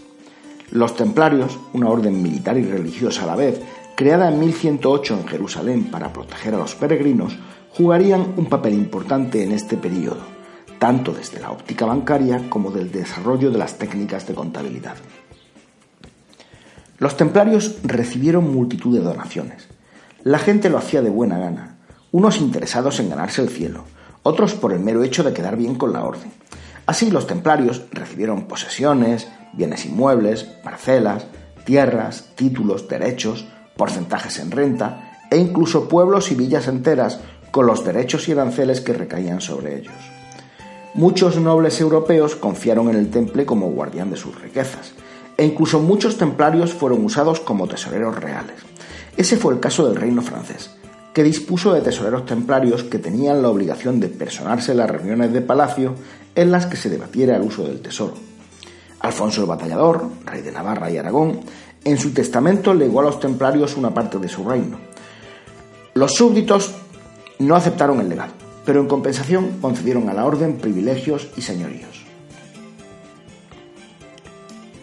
Los 0.71 0.97
templarios, 0.97 1.59
una 1.75 1.91
orden 1.91 2.23
militar 2.23 2.57
y 2.57 2.65
religiosa 2.65 3.25
a 3.25 3.27
la 3.27 3.37
vez, 3.37 3.61
creada 3.97 4.31
en 4.31 4.41
1108 4.41 5.19
en 5.21 5.29
Jerusalén 5.29 5.91
para 5.91 6.15
proteger 6.15 6.55
a 6.55 6.57
los 6.57 6.75
peregrinos, 6.77 7.37
jugarían 7.77 8.33
un 8.39 8.47
papel 8.47 8.73
importante 8.73 9.45
en 9.45 9.53
este 9.53 9.77
periodo, 9.77 10.23
tanto 10.79 11.13
desde 11.13 11.39
la 11.39 11.51
óptica 11.51 11.85
bancaria 11.85 12.49
como 12.49 12.71
del 12.71 12.91
desarrollo 12.91 13.51
de 13.51 13.59
las 13.59 13.77
técnicas 13.77 14.27
de 14.27 14.33
contabilidad. 14.33 14.97
Los 16.97 17.19
templarios 17.19 17.77
recibieron 17.83 18.51
multitud 18.51 18.97
de 18.97 19.05
donaciones. 19.05 19.69
La 20.25 20.39
gente 20.39 20.71
lo 20.71 20.79
hacía 20.79 21.03
de 21.03 21.11
buena 21.11 21.37
gana, 21.37 21.80
unos 22.12 22.38
interesados 22.38 23.01
en 23.01 23.11
ganarse 23.11 23.42
el 23.42 23.49
cielo, 23.49 23.85
otros 24.23 24.55
por 24.55 24.73
el 24.73 24.81
mero 24.81 25.03
hecho 25.03 25.23
de 25.23 25.33
quedar 25.33 25.57
bien 25.57 25.75
con 25.75 25.92
la 25.92 26.05
orden. 26.05 26.33
Así 26.87 27.11
los 27.11 27.27
templarios 27.27 27.83
recibieron 27.92 28.46
posesiones, 28.46 29.29
bienes 29.53 29.87
inmuebles, 29.87 30.44
parcelas, 30.44 31.27
tierras, 31.64 32.31
títulos, 32.35 32.88
derechos, 32.88 33.46
porcentajes 33.77 34.38
en 34.38 34.51
renta 34.51 35.18
e 35.31 35.37
incluso 35.38 35.88
pueblos 35.88 36.33
y 36.33 36.35
villas 36.35 36.66
enteras 36.66 37.20
con 37.51 37.66
los 37.66 37.85
derechos 37.85 38.29
y 38.29 38.33
aranceles 38.33 38.81
que 38.81 38.92
recaían 38.92 39.40
sobre 39.40 39.79
ellos. 39.79 39.94
Muchos 40.94 41.37
nobles 41.37 41.81
europeos 41.81 42.35
confiaron 42.35 42.90
en 42.90 42.96
el 42.96 43.11
temple 43.11 43.46
como 43.46 43.70
guardián 43.70 44.11
de 44.11 44.16
sus 44.16 44.40
riquezas, 44.40 44.92
e 45.37 45.44
incluso 45.44 45.79
muchos 45.79 46.18
templarios 46.18 46.75
fueron 46.75 47.05
usados 47.05 47.38
como 47.40 47.68
tesoreros 47.68 48.16
reales. 48.16 48.57
Ese 49.16 49.37
fue 49.37 49.55
el 49.55 49.61
caso 49.61 49.87
del 49.87 49.96
reino 49.96 50.23
francés, 50.23 50.70
que 51.12 51.25
dispuso 51.25 51.73
de 51.73 51.81
tesoreros 51.81 52.25
templarios 52.25 52.85
que 52.85 52.99
tenían 52.99 53.42
la 53.42 53.51
obligación 53.51 53.99
de 53.99 54.09
personarse 54.09 54.73
en 54.73 54.79
las 54.79 54.90
reuniones 54.90 55.33
de 55.33 55.40
palacio 55.40 55.94
en 56.35 56.53
las 56.53 56.66
que 56.66 56.77
se 56.77 56.88
debatiera 56.88 57.37
el 57.37 57.42
uso 57.42 57.64
del 57.64 57.81
tesoro. 57.81 58.14
Alfonso 59.01 59.40
el 59.40 59.49
Batallador, 59.49 60.09
rey 60.25 60.42
de 60.42 60.53
Navarra 60.53 60.90
y 60.90 60.99
Aragón, 60.99 61.40
en 61.85 61.99
su 61.99 62.12
testamento 62.12 62.75
legó 62.75 63.01
a 63.01 63.05
los 63.05 63.18
templarios 63.18 63.77
una 63.77 63.92
parte 63.92 64.18
de 64.18 64.29
su 64.29 64.49
reino. 64.49 64.79
Los 65.94 66.14
súbditos 66.14 66.75
no 67.38 67.57
aceptaron 67.57 68.01
el 68.01 68.09
legado, 68.09 68.33
pero 68.64 68.81
en 68.81 68.87
compensación 68.87 69.59
concedieron 69.61 70.09
a 70.09 70.14
la 70.14 70.27
orden 70.27 70.59
privilegios 70.59 71.29
y 71.37 71.42
señoríos. 71.42 72.05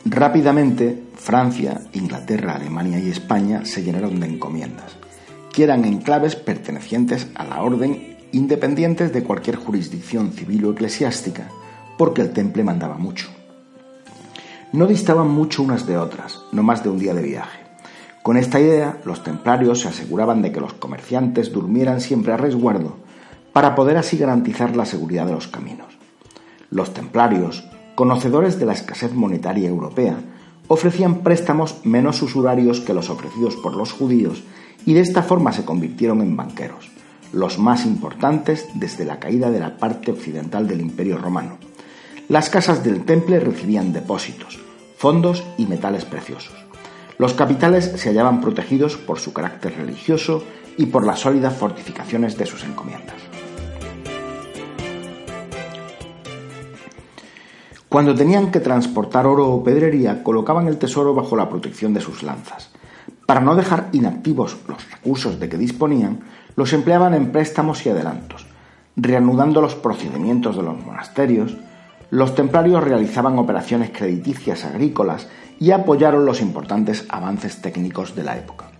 Rápidamente, 0.03 1.03
Francia, 1.15 1.81
Inglaterra, 1.93 2.55
Alemania 2.55 2.99
y 2.99 3.09
España 3.09 3.63
se 3.65 3.83
llenaron 3.83 4.19
de 4.19 4.27
encomiendas 4.27 4.96
que 5.57 5.63
eran 5.63 5.85
enclaves 5.85 6.35
pertenecientes 6.35 7.29
a 7.33 7.43
la 7.43 7.63
orden 7.63 8.15
independientes 8.31 9.11
de 9.11 9.23
cualquier 9.23 9.55
jurisdicción 9.55 10.31
civil 10.31 10.65
o 10.65 10.71
eclesiástica, 10.73 11.49
porque 11.97 12.21
el 12.21 12.31
temple 12.31 12.63
mandaba 12.63 12.99
mucho. 12.99 13.27
No 14.71 14.85
distaban 14.85 15.31
mucho 15.31 15.63
unas 15.63 15.87
de 15.87 15.97
otras, 15.97 16.41
no 16.51 16.61
más 16.61 16.83
de 16.83 16.89
un 16.89 16.99
día 16.99 17.15
de 17.15 17.23
viaje. 17.23 17.57
Con 18.21 18.37
esta 18.37 18.59
idea, 18.59 18.99
los 19.03 19.23
templarios 19.23 19.79
se 19.79 19.87
aseguraban 19.87 20.43
de 20.43 20.51
que 20.51 20.61
los 20.61 20.73
comerciantes 20.73 21.51
durmieran 21.51 22.01
siempre 22.01 22.33
a 22.33 22.37
resguardo, 22.37 22.97
para 23.51 23.73
poder 23.73 23.97
así 23.97 24.15
garantizar 24.15 24.75
la 24.75 24.85
seguridad 24.85 25.25
de 25.25 25.31
los 25.31 25.47
caminos. 25.47 25.97
Los 26.69 26.93
templarios, 26.93 27.67
conocedores 27.95 28.59
de 28.59 28.67
la 28.67 28.73
escasez 28.73 29.11
monetaria 29.11 29.69
europea, 29.69 30.17
ofrecían 30.67 31.23
préstamos 31.23 31.83
menos 31.83 32.21
usurarios 32.21 32.79
que 32.79 32.93
los 32.93 33.09
ofrecidos 33.09 33.55
por 33.55 33.75
los 33.75 33.91
judíos 33.91 34.43
y 34.85 34.93
de 34.93 35.01
esta 35.01 35.23
forma 35.23 35.51
se 35.51 35.65
convirtieron 35.65 36.21
en 36.21 36.35
banqueros, 36.35 36.89
los 37.33 37.59
más 37.59 37.85
importantes 37.85 38.67
desde 38.75 39.05
la 39.05 39.19
caída 39.19 39.51
de 39.51 39.59
la 39.59 39.77
parte 39.77 40.11
occidental 40.11 40.67
del 40.67 40.81
Imperio 40.81 41.17
Romano. 41.17 41.57
Las 42.29 42.49
casas 42.49 42.83
del 42.83 43.05
temple 43.05 43.39
recibían 43.39 43.93
depósitos, 43.93 44.59
fondos 44.97 45.43
y 45.57 45.65
metales 45.65 46.05
preciosos. 46.05 46.55
Los 47.17 47.33
capitales 47.33 47.91
se 47.95 48.09
hallaban 48.09 48.41
protegidos 48.41 48.97
por 48.97 49.19
su 49.19 49.33
carácter 49.33 49.75
religioso 49.77 50.43
y 50.77 50.87
por 50.87 51.05
las 51.05 51.21
sólidas 51.21 51.55
fortificaciones 51.55 52.37
de 52.37 52.45
sus 52.45 52.63
encomiendas. 52.63 53.15
Cuando 57.89 58.13
tenían 58.13 58.52
que 58.52 58.60
transportar 58.60 59.25
oro 59.25 59.49
o 59.49 59.63
pedrería, 59.63 60.21
colocaban 60.21 60.67
el 60.67 60.77
tesoro 60.77 61.13
bajo 61.13 61.37
la 61.37 61.49
protección 61.49 61.93
de 61.93 62.02
sus 62.02 62.21
lanzas. 62.21 62.66
Para 63.28 63.42
no 63.42 63.56
dejar 63.56 63.90
inactivos 63.92 64.58
los 64.69 64.90
recursos 64.90 65.38
de 65.38 65.50
que 65.50 65.58
disponían, 65.58 66.21
los 66.56 66.71
empleaban 66.71 67.13
en 67.13 67.34
préstamos 67.34 67.86
y 67.86 67.90
adelantos. 67.90 68.48
Reanudando 68.96 69.60
los 69.62 69.75
procedimientos 69.75 70.56
de 70.56 70.63
los 70.63 70.80
monasterios, 70.80 71.58
los 72.10 72.36
templarios 72.36 72.82
realizaban 72.82 73.38
operaciones 73.38 73.92
crediticias 73.92 74.63
agrícolas 74.63 75.28
y 75.60 75.71
apoyaron 75.71 76.25
los 76.25 76.40
importantes 76.40 77.06
avances 77.10 77.62
técnicos 77.62 78.15
de 78.15 78.23
la 78.23 78.38
época. 78.38 78.71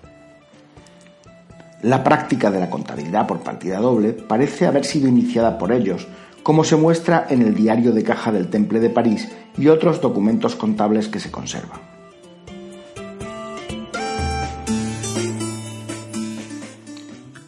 La 1.82 2.06
práctica 2.06 2.50
de 2.50 2.62
la 2.62 2.70
contabilidad 2.70 3.28
por 3.28 3.40
partida 3.40 3.80
doble 3.80 4.14
parece 4.14 4.66
haber 4.66 4.86
sido 4.86 5.10
iniciada 5.10 5.58
por 5.58 5.74
ellos, 5.74 6.08
como 6.42 6.64
se 6.64 6.78
muestra 6.78 7.28
en 7.30 7.42
el 7.42 7.54
diario 7.54 7.92
de 7.92 8.04
caja 8.04 8.32
del 8.32 8.48
Temple 8.48 8.80
de 8.80 8.92
París 8.92 9.28
y 9.58 9.68
otros 9.68 10.00
documentos 10.00 10.56
contables 10.56 11.10
que 11.10 11.20
se 11.20 11.32
conservan. 11.32 11.87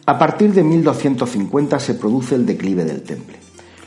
A 0.06 0.18
partir 0.18 0.52
de 0.52 0.64
1250 0.64 1.78
se 1.78 1.94
produce 1.94 2.34
el 2.34 2.46
declive 2.46 2.84
del 2.84 3.02
temple. 3.02 3.36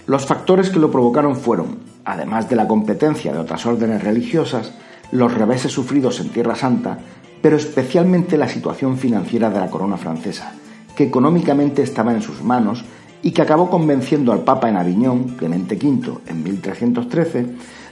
Los 0.06 0.26
factores 0.26 0.70
que 0.70 0.80
lo 0.80 0.92
provocaron 0.92 1.36
fueron, 1.36 1.80
además 2.06 2.50
de 2.50 2.56
la 2.56 2.68
competencia 2.68 3.34
de 3.34 3.40
otras 3.40 3.66
órdenes 3.66 4.04
religiosas, 4.04 4.74
los 5.12 5.34
reveses 5.34 5.72
sufridos 5.72 6.20
en 6.20 6.30
Tierra 6.30 6.56
Santa, 6.56 7.00
pero 7.42 7.58
especialmente 7.58 8.38
la 8.38 8.48
situación 8.48 8.98
financiera 8.98 9.50
de 9.50 9.60
la 9.60 9.70
corona 9.70 9.98
francesa, 9.98 10.54
que 10.96 11.04
económicamente 11.04 11.82
estaba 11.82 12.14
en 12.14 12.22
sus 12.22 12.44
manos 12.44 12.86
y 13.22 13.32
que 13.32 13.42
acabó 13.42 13.70
convenciendo 13.70 14.32
al 14.32 14.44
Papa 14.44 14.70
en 14.70 14.78
Aviñón, 14.78 15.36
Clemente 15.38 15.76
V, 15.76 16.20
en 16.28 16.44
1313, 16.44 17.46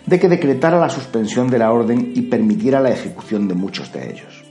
de 0.06 0.20
que 0.20 0.30
decretara 0.30 0.80
la 0.80 0.90
suspensión 0.90 1.50
de 1.50 1.60
la 1.60 1.72
orden 1.72 2.14
y 2.16 2.24
permitiera 2.24 2.80
la 2.80 2.92
ejecución 2.92 3.48
de 3.48 3.56
muchos 3.56 3.92
de 3.94 4.12
ellos. 4.12 4.51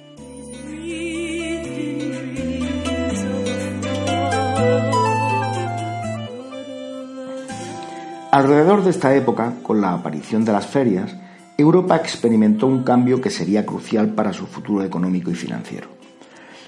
Alrededor 8.33 8.85
de 8.85 8.91
esta 8.91 9.13
época, 9.17 9.55
con 9.61 9.81
la 9.81 9.93
aparición 9.93 10.45
de 10.45 10.53
las 10.53 10.67
ferias, 10.67 11.17
Europa 11.59 11.97
experimentó 11.97 12.69
un 12.69 12.85
cambio 12.85 13.21
que 13.21 13.29
sería 13.29 13.67
crucial 13.67 14.11
para 14.11 14.33
su 14.33 14.47
futuro 14.47 14.85
económico 14.85 15.33
y 15.33 15.35
financiero. 15.35 15.89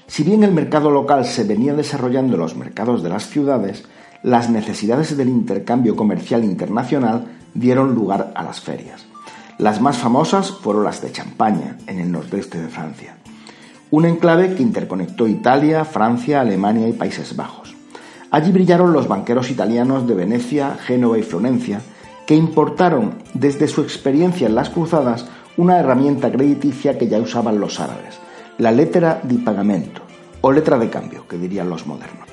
Si 0.05 0.23
bien 0.23 0.43
el 0.43 0.51
mercado 0.51 0.91
local 0.91 1.23
se 1.23 1.45
venía 1.45 1.73
desarrollando 1.73 2.33
en 2.33 2.41
los 2.41 2.57
mercados 2.57 3.01
de 3.01 3.07
las 3.07 3.29
ciudades, 3.29 3.85
las 4.23 4.49
necesidades 4.49 5.15
del 5.15 5.29
intercambio 5.29 5.95
comercial 5.95 6.43
internacional 6.43 7.27
dieron 7.53 7.95
lugar 7.95 8.33
a 8.35 8.43
las 8.43 8.59
ferias. 8.59 9.05
Las 9.57 9.79
más 9.79 9.97
famosas 9.97 10.51
fueron 10.51 10.83
las 10.83 11.01
de 11.01 11.13
Champaña, 11.13 11.77
en 11.87 11.99
el 11.99 12.11
nordeste 12.11 12.61
de 12.61 12.67
Francia, 12.67 13.15
un 13.89 14.05
enclave 14.05 14.53
que 14.53 14.63
interconectó 14.63 15.27
Italia, 15.29 15.85
Francia, 15.85 16.41
Alemania 16.41 16.89
y 16.89 16.93
Países 16.93 17.35
Bajos. 17.37 17.62
Allí 18.33 18.51
brillaron 18.51 18.93
los 18.93 19.07
banqueros 19.07 19.51
italianos 19.51 20.07
de 20.07 20.15
Venecia, 20.15 20.75
Génova 20.83 21.19
y 21.19 21.21
Florencia, 21.21 21.81
que 22.25 22.33
importaron 22.33 23.19
desde 23.35 23.67
su 23.67 23.81
experiencia 23.81 24.47
en 24.47 24.55
las 24.55 24.71
cruzadas 24.71 25.27
una 25.55 25.77
herramienta 25.77 26.31
crediticia 26.31 26.97
que 26.97 27.07
ya 27.07 27.19
usaban 27.19 27.59
los 27.59 27.79
árabes, 27.79 28.17
la 28.57 28.71
letra 28.71 29.21
di 29.21 29.37
pagamento, 29.37 30.01
o 30.41 30.51
letra 30.51 30.79
de 30.79 30.89
cambio, 30.89 31.27
que 31.27 31.37
dirían 31.37 31.69
los 31.69 31.85
modernos. 31.85 32.27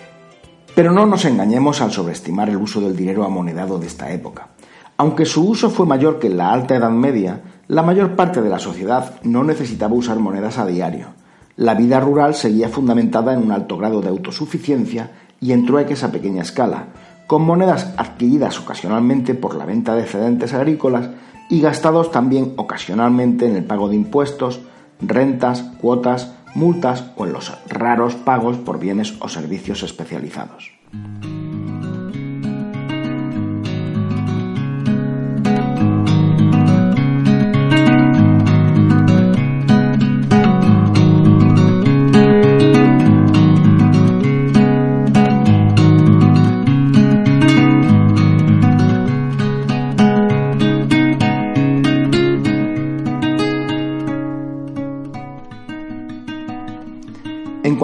Pero 0.75 0.91
no 0.91 1.05
nos 1.05 1.27
engañemos 1.27 1.83
al 1.83 1.93
sobreestimar 1.93 2.49
el 2.49 2.57
uso 2.57 2.81
del 2.81 2.97
dinero 2.97 3.23
amonedado 3.25 3.79
de 3.79 3.87
esta 3.87 4.11
época. 4.11 4.49
Aunque 4.97 5.27
su 5.27 5.47
uso 5.47 5.69
fue 5.69 5.85
mayor 5.85 6.19
que 6.19 6.29
en 6.29 6.39
la 6.39 6.51
Alta 6.51 6.77
Edad 6.77 6.93
Media, 6.93 7.43
la 7.69 7.83
mayor 7.83 8.17
parte 8.17 8.41
de 8.41 8.49
la 8.49 8.59
sociedad 8.59 9.21
no 9.23 9.45
necesitaba 9.45 9.95
usar 9.97 10.19
monedas 10.19 10.57
a 10.57 10.65
diario. 10.65 11.09
La 11.57 11.75
vida 11.75 12.01
rural 12.01 12.35
seguía 12.35 12.71
fundamentada 12.71 13.35
en 13.35 13.43
un 13.43 13.53
alto 13.53 13.77
grado 13.77 14.01
de 14.01 14.09
autosuficiencia 14.09 15.11
y 15.41 15.53
en 15.53 15.67
trueques 15.67 16.05
a 16.05 16.13
pequeña 16.13 16.43
escala, 16.43 16.87
con 17.27 17.43
monedas 17.43 17.95
adquiridas 17.97 18.59
ocasionalmente 18.59 19.35
por 19.35 19.55
la 19.55 19.65
venta 19.65 19.95
de 19.95 20.03
excedentes 20.03 20.53
agrícolas 20.53 21.11
y 21.49 21.61
gastados 21.61 22.11
también 22.11 22.55
ocasionalmente 22.57 23.47
en 23.47 23.57
el 23.57 23.65
pago 23.65 23.89
de 23.89 23.97
impuestos, 23.97 24.61
rentas, 25.01 25.63
cuotas, 25.81 26.35
multas 26.55 27.05
o 27.17 27.27
en 27.27 27.33
los 27.33 27.53
raros 27.69 28.15
pagos 28.17 28.57
por 28.57 28.79
bienes 28.79 29.15
o 29.21 29.29
servicios 29.29 29.83
especializados. 29.83 30.73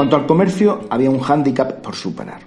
Cuanto 0.07 0.23
al 0.23 0.27
comercio, 0.29 0.83
había 0.89 1.11
un 1.11 1.19
hándicap 1.19 1.83
por 1.83 1.97
superar. 1.97 2.39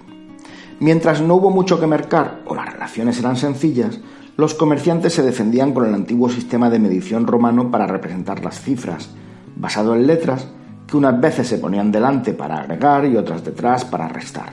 Mientras 0.78 1.20
no 1.20 1.34
hubo 1.34 1.50
mucho 1.50 1.78
que 1.78 1.86
mercar 1.86 2.40
o 2.46 2.54
las 2.54 2.72
relaciones 2.72 3.18
eran 3.18 3.36
sencillas, 3.36 4.00
los 4.38 4.54
comerciantes 4.54 5.12
se 5.12 5.22
defendían 5.22 5.74
con 5.74 5.84
el 5.84 5.92
antiguo 5.92 6.30
sistema 6.30 6.70
de 6.70 6.78
medición 6.78 7.26
romano 7.26 7.70
para 7.70 7.86
representar 7.86 8.42
las 8.42 8.62
cifras, 8.62 9.10
basado 9.56 9.94
en 9.94 10.06
letras 10.06 10.48
que 10.86 10.96
unas 10.96 11.20
veces 11.20 11.48
se 11.48 11.58
ponían 11.58 11.92
delante 11.92 12.32
para 12.32 12.60
agregar 12.60 13.04
y 13.04 13.18
otras 13.18 13.44
detrás 13.44 13.84
para 13.84 14.08
restar. 14.08 14.48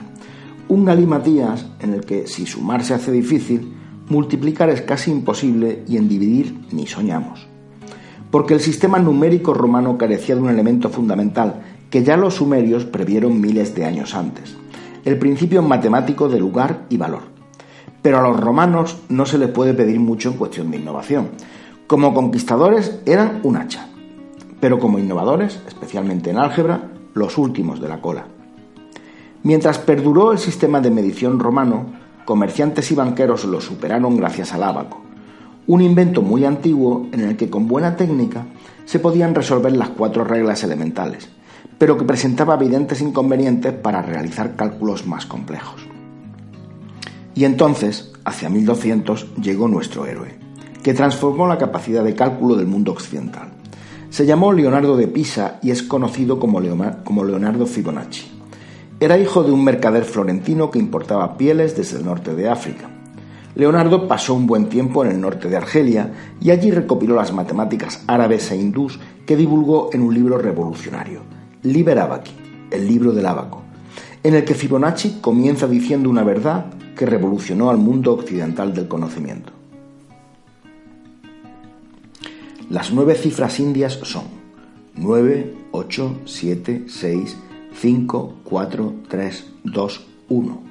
Un 0.68 0.84
galimatías 0.84 1.64
en 1.80 1.94
el 1.94 2.04
que 2.04 2.26
si 2.26 2.44
sumar 2.44 2.84
se 2.84 2.92
hace 2.92 3.10
difícil, 3.10 3.72
multiplicar 4.10 4.68
es 4.68 4.82
casi 4.82 5.10
imposible 5.10 5.82
y 5.88 5.96
en 5.96 6.10
dividir 6.10 6.60
ni 6.72 6.86
soñamos. 6.86 7.48
Porque 8.30 8.52
el 8.52 8.60
sistema 8.60 8.98
numérico 8.98 9.54
romano 9.54 9.96
carecía 9.96 10.34
de 10.34 10.42
un 10.42 10.50
elemento 10.50 10.90
fundamental 10.90 11.62
que 11.90 12.04
ya 12.04 12.16
los 12.16 12.34
sumerios 12.34 12.84
previeron 12.84 13.40
miles 13.40 13.74
de 13.74 13.84
años 13.84 14.14
antes, 14.14 14.56
el 15.04 15.18
principio 15.18 15.62
matemático 15.62 16.28
de 16.28 16.38
lugar 16.38 16.84
y 16.88 16.96
valor. 16.96 17.22
Pero 18.02 18.18
a 18.18 18.22
los 18.22 18.38
romanos 18.38 18.98
no 19.08 19.26
se 19.26 19.38
les 19.38 19.48
puede 19.48 19.74
pedir 19.74 19.98
mucho 19.98 20.30
en 20.30 20.36
cuestión 20.36 20.70
de 20.70 20.76
innovación. 20.76 21.30
Como 21.86 22.14
conquistadores 22.14 23.00
eran 23.06 23.40
un 23.42 23.56
hacha, 23.56 23.88
pero 24.60 24.78
como 24.78 24.98
innovadores, 24.98 25.60
especialmente 25.66 26.30
en 26.30 26.38
álgebra, 26.38 26.90
los 27.14 27.38
últimos 27.38 27.80
de 27.80 27.88
la 27.88 28.00
cola. 28.00 28.26
Mientras 29.42 29.78
perduró 29.78 30.32
el 30.32 30.38
sistema 30.38 30.80
de 30.80 30.90
medición 30.90 31.38
romano, 31.38 31.86
comerciantes 32.24 32.90
y 32.90 32.94
banqueros 32.94 33.44
lo 33.44 33.60
superaron 33.60 34.16
gracias 34.16 34.52
al 34.52 34.62
ábaco, 34.62 35.00
un 35.66 35.80
invento 35.80 36.22
muy 36.22 36.44
antiguo 36.44 37.06
en 37.12 37.20
el 37.20 37.36
que 37.36 37.50
con 37.50 37.68
buena 37.68 37.96
técnica 37.96 38.46
se 38.84 38.98
podían 38.98 39.34
resolver 39.34 39.76
las 39.76 39.90
cuatro 39.90 40.24
reglas 40.24 40.64
elementales, 40.64 41.28
pero 41.78 41.96
que 41.96 42.04
presentaba 42.04 42.54
evidentes 42.54 43.00
inconvenientes 43.00 43.72
para 43.72 44.02
realizar 44.02 44.56
cálculos 44.56 45.06
más 45.06 45.26
complejos. 45.26 45.80
Y 47.34 47.44
entonces, 47.44 48.12
hacia 48.24 48.48
1200, 48.48 49.36
llegó 49.36 49.68
nuestro 49.68 50.06
héroe, 50.06 50.36
que 50.82 50.92
transformó 50.92 51.46
la 51.46 51.56
capacidad 51.56 52.02
de 52.02 52.16
cálculo 52.16 52.56
del 52.56 52.66
mundo 52.66 52.90
occidental. 52.90 53.50
Se 54.10 54.26
llamó 54.26 54.52
Leonardo 54.52 54.96
de 54.96 55.06
Pisa 55.06 55.60
y 55.62 55.70
es 55.70 55.82
conocido 55.82 56.40
como, 56.40 56.60
Leonardo 56.60 57.66
Fibonacci. 57.66 58.26
Era 58.98 59.18
hijo 59.18 59.44
de 59.44 59.52
un 59.52 59.62
mercader 59.62 60.04
florentino 60.04 60.70
que 60.70 60.80
importaba 60.80 61.36
pieles 61.36 61.76
desde 61.76 61.98
el 61.98 62.04
norte 62.04 62.34
de 62.34 62.48
África. 62.48 62.90
Leonardo 63.54 64.08
pasó 64.08 64.34
un 64.34 64.46
buen 64.46 64.68
tiempo 64.68 65.04
en 65.04 65.12
el 65.12 65.20
norte 65.20 65.48
de 65.48 65.56
Argelia 65.56 66.12
y 66.40 66.50
allí 66.50 66.70
recopiló 66.70 67.14
las 67.14 67.32
matemáticas 67.32 68.02
árabes 68.08 68.50
e 68.50 68.56
hindús 68.56 68.98
que 69.26 69.36
divulgó 69.36 69.90
en 69.92 70.02
un 70.02 70.14
libro 70.14 70.38
revolucionario, 70.38 71.20
Liber 71.62 71.98
Abaci, 71.98 72.32
el 72.70 72.86
libro 72.86 73.12
del 73.12 73.26
Abaco, 73.26 73.62
en 74.22 74.34
el 74.34 74.44
que 74.44 74.54
Fibonacci 74.54 75.18
comienza 75.20 75.66
diciendo 75.66 76.08
una 76.08 76.22
verdad 76.22 76.66
que 76.96 77.04
revolucionó 77.04 77.70
al 77.70 77.78
mundo 77.78 78.12
occidental 78.12 78.74
del 78.74 78.86
conocimiento. 78.86 79.52
Las 82.70 82.92
nueve 82.92 83.14
cifras 83.14 83.58
indias 83.58 83.98
son 84.02 84.24
9, 84.94 85.54
8, 85.72 86.20
7, 86.24 86.84
6, 86.86 87.36
5, 87.74 88.34
4, 88.44 88.94
3, 89.08 89.46
2, 89.64 90.06
1. 90.28 90.62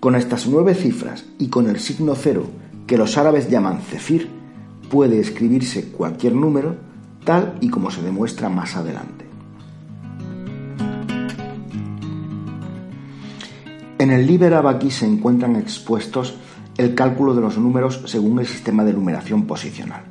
Con 0.00 0.16
estas 0.16 0.46
nueve 0.46 0.74
cifras 0.74 1.24
y 1.38 1.48
con 1.48 1.68
el 1.68 1.78
signo 1.78 2.14
cero 2.14 2.46
que 2.86 2.98
los 2.98 3.16
árabes 3.16 3.48
llaman 3.48 3.80
cefir, 3.80 4.28
puede 4.90 5.20
escribirse 5.20 5.92
cualquier 5.92 6.34
número 6.34 6.76
tal 7.24 7.56
y 7.60 7.68
como 7.68 7.90
se 7.90 8.02
demuestra 8.02 8.48
más 8.48 8.76
adelante. 8.76 9.19
En 14.00 14.10
el 14.10 14.26
Liber 14.26 14.54
Abaci 14.54 14.90
se 14.90 15.04
encuentran 15.04 15.56
expuestos 15.56 16.34
el 16.78 16.94
cálculo 16.94 17.34
de 17.34 17.42
los 17.42 17.58
números 17.58 18.00
según 18.06 18.38
el 18.38 18.46
sistema 18.46 18.82
de 18.82 18.94
numeración 18.94 19.46
posicional, 19.46 20.04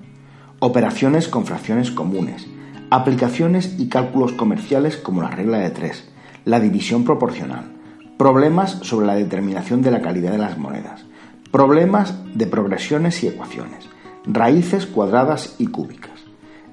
operaciones 0.60 1.28
con 1.28 1.48
fracciones 1.48 1.90
comunes, 1.90 2.46
aplicaciones 2.92 3.80
y 3.80 3.90
cálculos 3.90 4.34
comerciales 4.34 4.96
como 4.96 5.24
la 5.24 5.32
regla 5.32 5.58
de 5.58 5.72
tres, 5.72 6.08
la 6.46 6.60
división 6.60 7.04
proporcional, 7.04 7.72
problemas 8.16 8.78
sobre 8.84 9.08
la 9.08 9.16
determinación 9.16 9.82
de 9.82 9.90
la 9.90 10.04
calidad 10.04 10.34
de 10.34 10.38
las 10.38 10.60
monedas, 10.60 11.06
problemas 11.50 12.14
de 12.36 12.46
progresiones 12.46 13.24
y 13.24 13.28
ecuaciones, 13.30 13.90
raíces 14.24 14.86
cuadradas 14.86 15.56
y 15.58 15.66
cúbicas. 15.66 16.26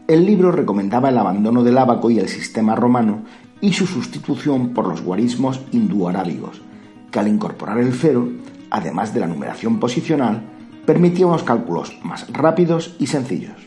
El 0.07 0.27
libro 0.27 0.53
recomendaba 0.53 1.09
el 1.09 1.17
abandono 1.17 1.65
del 1.65 1.79
ábaco 1.79 2.11
y 2.11 2.19
el 2.19 2.29
sistema 2.29 2.75
romano 2.75 3.23
y 3.63 3.73
su 3.73 3.87
sustitución 3.87 4.75
por 4.75 4.87
los 4.87 5.01
guarismos 5.01 5.63
hinduarábigos, 5.73 6.61
al 7.19 7.29
incorporar 7.29 7.79
el 7.79 7.93
cero, 7.93 8.29
además 8.71 9.15
de 9.15 9.21
la 9.21 9.27
numeración 9.27 9.79
posicional, 9.79 10.43
permitía 10.85 11.27
unos 11.27 11.43
cálculos 11.43 11.99
más 12.03 12.31
rápidos 12.33 12.97
y 12.99 13.09
sencillos. 13.09 13.67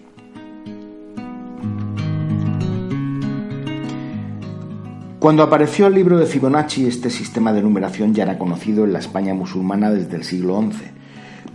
Cuando 5.20 5.44
apareció 5.44 5.88
el 5.88 5.96
libro 5.96 6.18
de 6.18 6.26
Fibonacci, 6.26 6.88
este 6.88 7.10
sistema 7.10 7.52
de 7.52 7.62
numeración 7.62 8.14
ya 8.14 8.24
era 8.24 8.40
conocido 8.40 8.86
en 8.86 8.94
la 8.94 9.00
España 9.00 9.34
musulmana 9.34 9.92
desde 9.92 10.16
el 10.16 10.24
siglo 10.24 10.62
XI, 10.62 10.78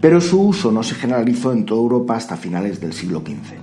pero 0.02 0.20
su 0.20 0.48
uso 0.48 0.70
no 0.70 0.82
se 0.82 0.94
generalizó 0.94 1.50
en 1.50 1.64
toda 1.64 1.80
Europa 1.80 2.14
hasta 2.14 2.36
finales 2.36 2.78
del 2.78 2.92
siglo 2.92 3.20
XV. 3.20 3.54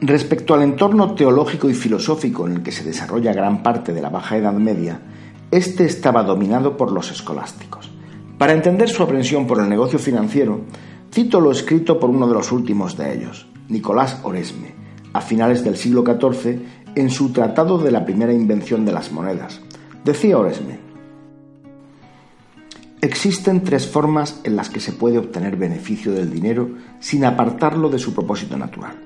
Respecto 0.00 0.54
al 0.54 0.62
entorno 0.62 1.16
teológico 1.16 1.68
y 1.68 1.74
filosófico 1.74 2.46
en 2.46 2.52
el 2.54 2.62
que 2.62 2.70
se 2.70 2.84
desarrolla 2.84 3.32
gran 3.32 3.64
parte 3.64 3.92
de 3.92 4.00
la 4.00 4.10
Baja 4.10 4.36
Edad 4.36 4.52
Media, 4.52 5.00
este 5.50 5.84
estaba 5.86 6.22
dominado 6.22 6.76
por 6.76 6.92
los 6.92 7.10
escolásticos, 7.10 7.90
Para 8.38 8.52
entender 8.52 8.88
su 8.88 9.02
aprensión 9.02 9.48
por 9.48 9.58
el 9.58 9.68
negocio 9.68 9.98
financiero, 9.98 10.60
cito 11.12 11.40
lo 11.40 11.50
escrito 11.50 11.98
por 11.98 12.10
uno 12.10 12.28
de 12.28 12.34
los 12.34 12.52
últimos 12.52 12.96
de 12.96 13.14
ellos, 13.14 13.48
Nicolás 13.68 14.20
Oresme, 14.22 14.74
a 15.12 15.20
finales 15.20 15.64
del 15.64 15.76
siglo 15.76 16.04
XIV, 16.04 16.60
en 16.94 17.10
su 17.10 17.32
Tratado 17.32 17.78
de 17.78 17.90
la 17.90 18.04
primera 18.04 18.32
invención 18.32 18.84
de 18.84 18.92
las 18.92 19.10
monedas. 19.10 19.60
Decía 20.04 20.38
Oresme, 20.38 20.78
Existen 23.00 23.62
tres 23.62 23.86
formas 23.86 24.40
en 24.44 24.56
las 24.56 24.70
que 24.70 24.80
se 24.80 24.92
puede 24.92 25.18
obtener 25.18 25.56
beneficio 25.56 26.12
del 26.12 26.30
dinero 26.30 26.68
sin 26.98 27.24
apartarlo 27.24 27.88
de 27.88 27.98
su 27.98 28.12
propósito 28.12 28.56
natural. 28.56 28.96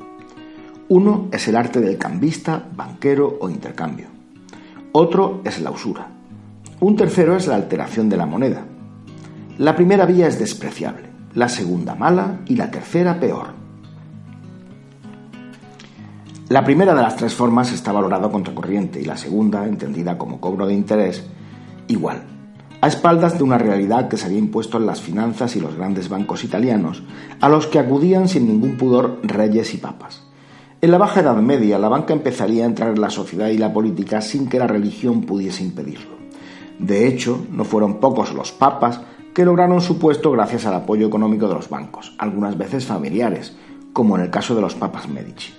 Uno 0.89 1.29
es 1.31 1.47
el 1.49 1.57
arte 1.57 1.81
del 1.81 1.99
cambista, 1.99 2.69
banquero 2.75 3.39
o 3.41 3.49
intercambio. 3.49 4.07
Otro 4.93 5.41
es 5.45 5.61
la 5.61 5.71
usura. 5.71 6.22
Un 6.83 6.97
tercero 6.97 7.37
es 7.37 7.47
la 7.47 7.55
alteración 7.55 8.09
de 8.09 8.17
la 8.17 8.27
moneda. 8.27 8.65
La 9.57 9.77
primera 9.77 10.05
vía 10.05 10.27
es 10.27 10.41
despreciable, 10.41 11.11
la 11.33 11.49
segunda 11.49 11.95
mala 11.95 12.41
y 12.47 12.57
la 12.57 12.73
tercera 12.73 13.21
peor. 13.21 13.51
La 16.49 16.65
primera 16.65 16.93
de 16.93 17.03
las 17.03 17.15
tres 17.15 17.35
formas 17.35 17.71
está 17.73 17.93
valorada 17.93 18.29
contracorriente 18.31 19.01
y 19.01 19.05
la 19.05 19.17
segunda, 19.17 19.65
entendida 19.65 20.19
como 20.19 20.41
cobro 20.41 20.67
de 20.67 20.75
interés, 20.75 21.25
igual 21.87 22.25
a 22.81 22.89
espaldas 22.89 23.39
de 23.39 23.45
una 23.45 23.59
realidad 23.59 24.09
que 24.09 24.17
se 24.17 24.27
había 24.27 24.41
impuesto 24.41 24.79
en 24.79 24.87
las 24.87 25.01
finanzas 25.01 25.55
y 25.55 25.61
los 25.61 25.77
grandes 25.77 26.09
bancos 26.09 26.43
italianos, 26.43 27.05
a 27.41 27.49
los 27.49 27.69
que 27.69 27.79
acudían 27.79 28.27
sin 28.27 28.49
ningún 28.49 28.77
pudor 28.77 29.21
reyes 29.23 29.73
y 29.73 29.77
papas. 29.77 30.25
En 30.81 30.91
la 30.91 30.99
Baja 30.99 31.21
Edad 31.21 31.37
Media, 31.37 31.79
la 31.79 31.89
banca 31.89 32.13
empezaría 32.13 32.65
a 32.65 32.67
entrar 32.67 32.91
en 32.91 33.01
la 33.01 33.11
sociedad 33.11 33.51
y 33.51 33.59
la 33.59 33.73
política 33.73 34.21
sin 34.21 34.49
que 34.49 34.59
la 34.59 34.67
religión 34.67 35.21
pudiese 35.21 35.63
impedirlo. 35.63 36.22
De 36.83 37.07
hecho, 37.07 37.47
no 37.53 37.65
fueron 37.65 38.01
pocos 38.01 38.35
los 38.35 38.51
papas 38.51 39.01
que 39.33 39.45
lograron 39.45 39.81
su 39.81 39.99
puesto 39.99 40.33
gracias 40.33 40.67
al 40.67 40.75
apoyo 40.75 41.07
económico 41.07 41.47
de 41.47 41.55
los 41.55 41.69
bancos, 41.69 42.15
algunas 42.19 42.59
veces 42.59 42.85
familiares, 42.85 43.57
como 43.93 44.17
en 44.17 44.25
el 44.25 44.31
caso 44.31 44.57
de 44.57 44.63
los 44.63 44.75
papas 44.75 45.09
Medici. 45.09 45.53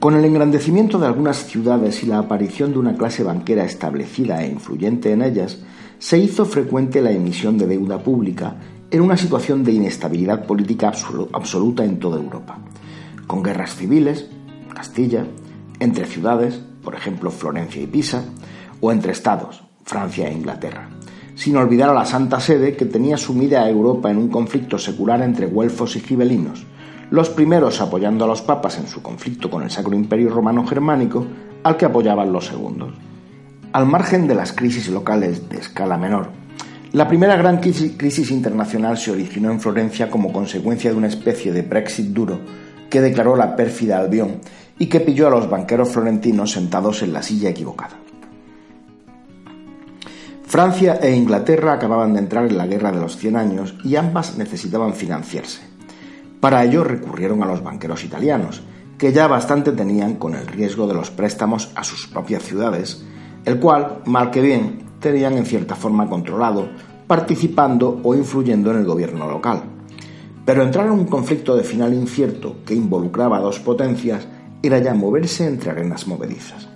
Con 0.00 0.14
el 0.14 0.24
engrandecimiento 0.24 0.98
de 0.98 1.06
algunas 1.06 1.44
ciudades 1.44 2.02
y 2.02 2.06
la 2.06 2.18
aparición 2.18 2.72
de 2.72 2.78
una 2.78 2.96
clase 2.96 3.22
banquera 3.22 3.64
establecida 3.64 4.42
e 4.42 4.48
influyente 4.48 5.12
en 5.12 5.22
ellas, 5.22 5.58
se 5.98 6.16
hizo 6.16 6.46
frecuente 6.46 7.02
la 7.02 7.10
emisión 7.10 7.58
de 7.58 7.66
deuda 7.66 8.02
pública 8.02 8.56
en 8.90 9.02
una 9.02 9.18
situación 9.18 9.64
de 9.64 9.72
inestabilidad 9.72 10.46
política 10.46 10.92
absoluta 11.32 11.84
en 11.84 11.98
toda 11.98 12.16
Europa, 12.16 12.58
con 13.26 13.42
guerras 13.42 13.76
civiles, 13.76 14.30
Castilla, 14.72 15.26
entre 15.80 16.06
ciudades, 16.06 16.62
por 16.88 16.94
ejemplo 16.94 17.30
Florencia 17.30 17.82
y 17.82 17.86
Pisa, 17.86 18.24
o 18.80 18.90
entre 18.90 19.12
estados, 19.12 19.62
Francia 19.84 20.26
e 20.26 20.32
Inglaterra, 20.32 20.88
sin 21.34 21.54
olvidar 21.58 21.90
a 21.90 21.92
la 21.92 22.06
Santa 22.06 22.40
Sede 22.40 22.76
que 22.76 22.86
tenía 22.86 23.18
sumida 23.18 23.62
a 23.62 23.68
Europa 23.68 24.10
en 24.10 24.16
un 24.16 24.30
conflicto 24.30 24.78
secular 24.78 25.20
entre 25.20 25.44
güelfos 25.44 25.96
y 25.96 26.00
gibelinos, 26.00 26.64
los 27.10 27.28
primeros 27.28 27.82
apoyando 27.82 28.24
a 28.24 28.28
los 28.28 28.40
papas 28.40 28.78
en 28.78 28.86
su 28.86 29.02
conflicto 29.02 29.50
con 29.50 29.62
el 29.62 29.70
Sacro 29.70 29.94
Imperio 29.94 30.30
Romano 30.30 30.66
Germánico, 30.66 31.26
al 31.62 31.76
que 31.76 31.84
apoyaban 31.84 32.32
los 32.32 32.46
segundos. 32.46 32.94
Al 33.74 33.84
margen 33.84 34.26
de 34.26 34.36
las 34.36 34.54
crisis 34.54 34.88
locales 34.88 35.46
de 35.50 35.58
escala 35.58 35.98
menor, 35.98 36.30
la 36.92 37.06
primera 37.06 37.36
gran 37.36 37.58
crisis 37.58 38.30
internacional 38.30 38.96
se 38.96 39.10
originó 39.10 39.50
en 39.50 39.60
Florencia 39.60 40.08
como 40.08 40.32
consecuencia 40.32 40.90
de 40.90 40.96
una 40.96 41.08
especie 41.08 41.52
de 41.52 41.60
Brexit 41.60 42.06
duro 42.06 42.40
que 42.88 43.02
declaró 43.02 43.36
la 43.36 43.56
pérfida 43.56 43.98
Albión 43.98 44.40
y 44.78 44.86
que 44.86 45.00
pilló 45.00 45.26
a 45.26 45.30
los 45.30 45.48
banqueros 45.50 45.90
florentinos 45.90 46.52
sentados 46.52 47.02
en 47.02 47.12
la 47.12 47.22
silla 47.22 47.50
equivocada. 47.50 47.96
Francia 50.46 50.98
e 51.02 51.14
Inglaterra 51.14 51.74
acababan 51.74 52.14
de 52.14 52.20
entrar 52.20 52.46
en 52.46 52.56
la 52.56 52.66
Guerra 52.66 52.90
de 52.90 53.00
los 53.00 53.18
Cien 53.18 53.36
Años 53.36 53.74
y 53.84 53.96
ambas 53.96 54.38
necesitaban 54.38 54.94
financiarse. 54.94 55.60
Para 56.40 56.64
ello 56.64 56.84
recurrieron 56.84 57.42
a 57.42 57.46
los 57.46 57.62
banqueros 57.62 58.02
italianos, 58.04 58.62
que 58.96 59.12
ya 59.12 59.26
bastante 59.26 59.72
tenían 59.72 60.14
con 60.14 60.34
el 60.34 60.46
riesgo 60.46 60.86
de 60.86 60.94
los 60.94 61.10
préstamos 61.10 61.70
a 61.74 61.84
sus 61.84 62.06
propias 62.06 62.44
ciudades, 62.44 63.04
el 63.44 63.60
cual, 63.60 63.98
mal 64.06 64.30
que 64.30 64.40
bien, 64.40 64.86
tenían 65.00 65.34
en 65.34 65.44
cierta 65.44 65.74
forma 65.74 66.08
controlado, 66.08 66.68
participando 67.06 68.00
o 68.02 68.14
influyendo 68.14 68.70
en 68.70 68.78
el 68.78 68.84
gobierno 68.84 69.28
local. 69.28 69.62
Pero 70.44 70.62
entrar 70.62 70.86
en 70.86 70.92
un 70.92 71.06
conflicto 71.06 71.56
de 71.56 71.62
final 71.62 71.92
incierto 71.92 72.56
que 72.64 72.74
involucraba 72.74 73.36
a 73.36 73.42
dos 73.42 73.58
potencias 73.60 74.26
era 74.62 74.78
ya 74.78 74.94
moverse 74.94 75.46
entre 75.46 75.70
arenas 75.70 76.06
movedizas. 76.06 76.68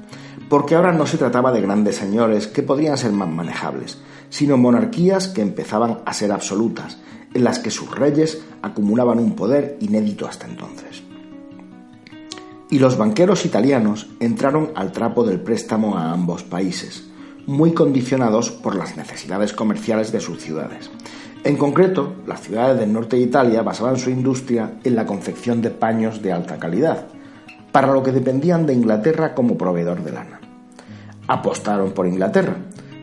Porque 0.48 0.74
ahora 0.74 0.92
no 0.92 1.06
se 1.06 1.18
trataba 1.18 1.52
de 1.52 1.60
grandes 1.60 1.96
señores 1.96 2.46
que 2.46 2.62
podrían 2.62 2.98
ser 2.98 3.12
más 3.12 3.28
manejables, 3.28 3.98
sino 4.28 4.56
monarquías 4.56 5.28
que 5.28 5.42
empezaban 5.42 6.00
a 6.04 6.12
ser 6.12 6.32
absolutas, 6.32 6.98
en 7.34 7.44
las 7.44 7.58
que 7.58 7.70
sus 7.70 7.90
reyes 7.90 8.42
acumulaban 8.60 9.18
un 9.18 9.34
poder 9.34 9.76
inédito 9.80 10.26
hasta 10.26 10.46
entonces. 10.46 11.02
Y 12.70 12.78
los 12.78 12.96
banqueros 12.96 13.44
italianos 13.44 14.08
entraron 14.20 14.70
al 14.74 14.92
trapo 14.92 15.24
del 15.24 15.40
préstamo 15.40 15.96
a 15.96 16.12
ambos 16.12 16.42
países, 16.42 17.08
muy 17.46 17.72
condicionados 17.72 18.50
por 18.50 18.76
las 18.76 18.96
necesidades 18.96 19.52
comerciales 19.52 20.12
de 20.12 20.20
sus 20.20 20.40
ciudades. 20.40 20.90
En 21.44 21.56
concreto, 21.56 22.14
las 22.26 22.40
ciudades 22.40 22.78
del 22.78 22.92
norte 22.92 23.16
de 23.16 23.22
Italia 23.22 23.62
basaban 23.62 23.98
su 23.98 24.10
industria 24.10 24.74
en 24.84 24.94
la 24.94 25.06
confección 25.06 25.60
de 25.60 25.70
paños 25.70 26.22
de 26.22 26.32
alta 26.32 26.58
calidad, 26.58 27.08
para 27.72 27.92
lo 27.92 28.02
que 28.02 28.12
dependían 28.12 28.66
de 28.66 28.74
Inglaterra 28.74 29.34
como 29.34 29.56
proveedor 29.58 30.04
de 30.04 30.12
lana. 30.12 30.40
Apostaron 31.26 31.92
por 31.92 32.06
Inglaterra, 32.06 32.56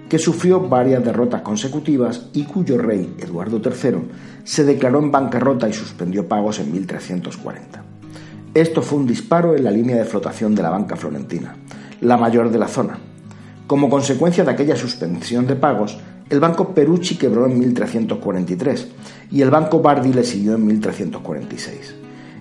que 0.07 0.19
sufrió 0.19 0.61
varias 0.61 1.03
derrotas 1.03 1.41
consecutivas 1.41 2.29
y 2.33 2.43
cuyo 2.43 2.77
rey, 2.77 3.15
Eduardo 3.19 3.61
III, 3.63 4.09
se 4.43 4.63
declaró 4.63 4.99
en 4.99 5.11
bancarrota 5.11 5.67
y 5.67 5.73
suspendió 5.73 6.27
pagos 6.27 6.59
en 6.59 6.71
1340. 6.71 7.83
Esto 8.53 8.81
fue 8.81 8.99
un 8.99 9.07
disparo 9.07 9.55
en 9.55 9.63
la 9.63 9.71
línea 9.71 9.97
de 9.97 10.05
flotación 10.05 10.55
de 10.55 10.63
la 10.63 10.71
banca 10.71 10.95
florentina, 10.95 11.55
la 12.01 12.17
mayor 12.17 12.49
de 12.51 12.57
la 12.57 12.67
zona. 12.67 12.97
Como 13.67 13.89
consecuencia 13.89 14.43
de 14.43 14.51
aquella 14.51 14.75
suspensión 14.75 15.45
de 15.45 15.55
pagos, 15.55 15.99
el 16.29 16.39
banco 16.39 16.73
Perucci 16.73 17.15
quebró 17.15 17.45
en 17.45 17.59
1343 17.59 18.87
y 19.31 19.41
el 19.41 19.51
banco 19.51 19.81
Bardi 19.81 20.13
le 20.13 20.23
siguió 20.23 20.55
en 20.55 20.65
1346. 20.65 21.95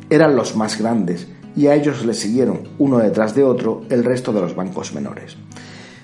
Eran 0.09 0.37
los 0.37 0.57
más 0.57 0.79
grandes 0.79 1.27
y 1.59 1.67
a 1.67 1.75
ellos 1.75 2.07
le 2.07 2.15
siguieron, 2.15 2.69
uno 2.79 2.99
detrás 2.99 3.35
de 3.35 3.43
otro, 3.43 3.83
el 3.91 4.05
resto 4.05 4.33
de 4.33 4.41
los 4.41 4.55
bancos 4.55 4.95
menores. 4.95 5.37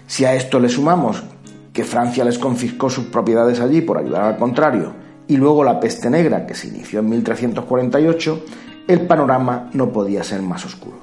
Si 0.05 0.25
a 0.25 0.35
esto 0.35 0.59
le 0.59 0.69
sumamos 0.69 1.23
que 1.73 1.85
Francia 1.85 2.25
les 2.25 2.41
confiscó 2.41 2.91
sus 2.91 3.05
propiedades 3.05 3.61
allí 3.61 3.81
por 3.81 3.99
ayudar 3.99 4.23
al 4.23 4.37
contrario, 4.37 4.93
y 5.29 5.37
luego 5.37 5.63
la 5.63 5.79
peste 5.79 6.11
negra 6.11 6.45
que 6.45 6.57
se 6.57 6.67
inició 6.67 6.99
en 6.99 7.09
1348, 7.09 8.45
el 8.89 9.03
panorama 9.03 9.71
no 9.75 9.93
podía 9.93 10.25
ser 10.25 10.43
más 10.43 10.65
oscuro. 10.65 10.97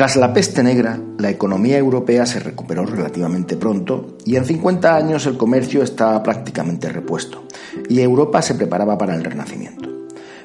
Tras 0.00 0.16
la 0.16 0.32
peste 0.32 0.62
negra, 0.62 0.98
la 1.18 1.28
economía 1.28 1.76
europea 1.76 2.24
se 2.24 2.40
recuperó 2.40 2.86
relativamente 2.86 3.58
pronto 3.58 4.16
y 4.24 4.36
en 4.36 4.46
50 4.46 4.96
años 4.96 5.26
el 5.26 5.36
comercio 5.36 5.82
estaba 5.82 6.22
prácticamente 6.22 6.88
repuesto 6.88 7.42
y 7.86 8.00
Europa 8.00 8.40
se 8.40 8.54
preparaba 8.54 8.96
para 8.96 9.14
el 9.14 9.22
Renacimiento. 9.22 9.90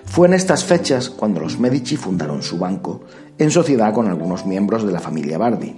Fue 0.03 0.27
en 0.27 0.33
estas 0.33 0.65
fechas 0.65 1.09
cuando 1.09 1.39
los 1.39 1.57
Medici 1.57 1.95
fundaron 1.95 2.43
su 2.43 2.57
banco 2.57 3.05
en 3.37 3.49
sociedad 3.49 3.93
con 3.93 4.09
algunos 4.09 4.45
miembros 4.45 4.85
de 4.85 4.91
la 4.91 4.99
familia 4.99 5.37
Bardi. 5.37 5.73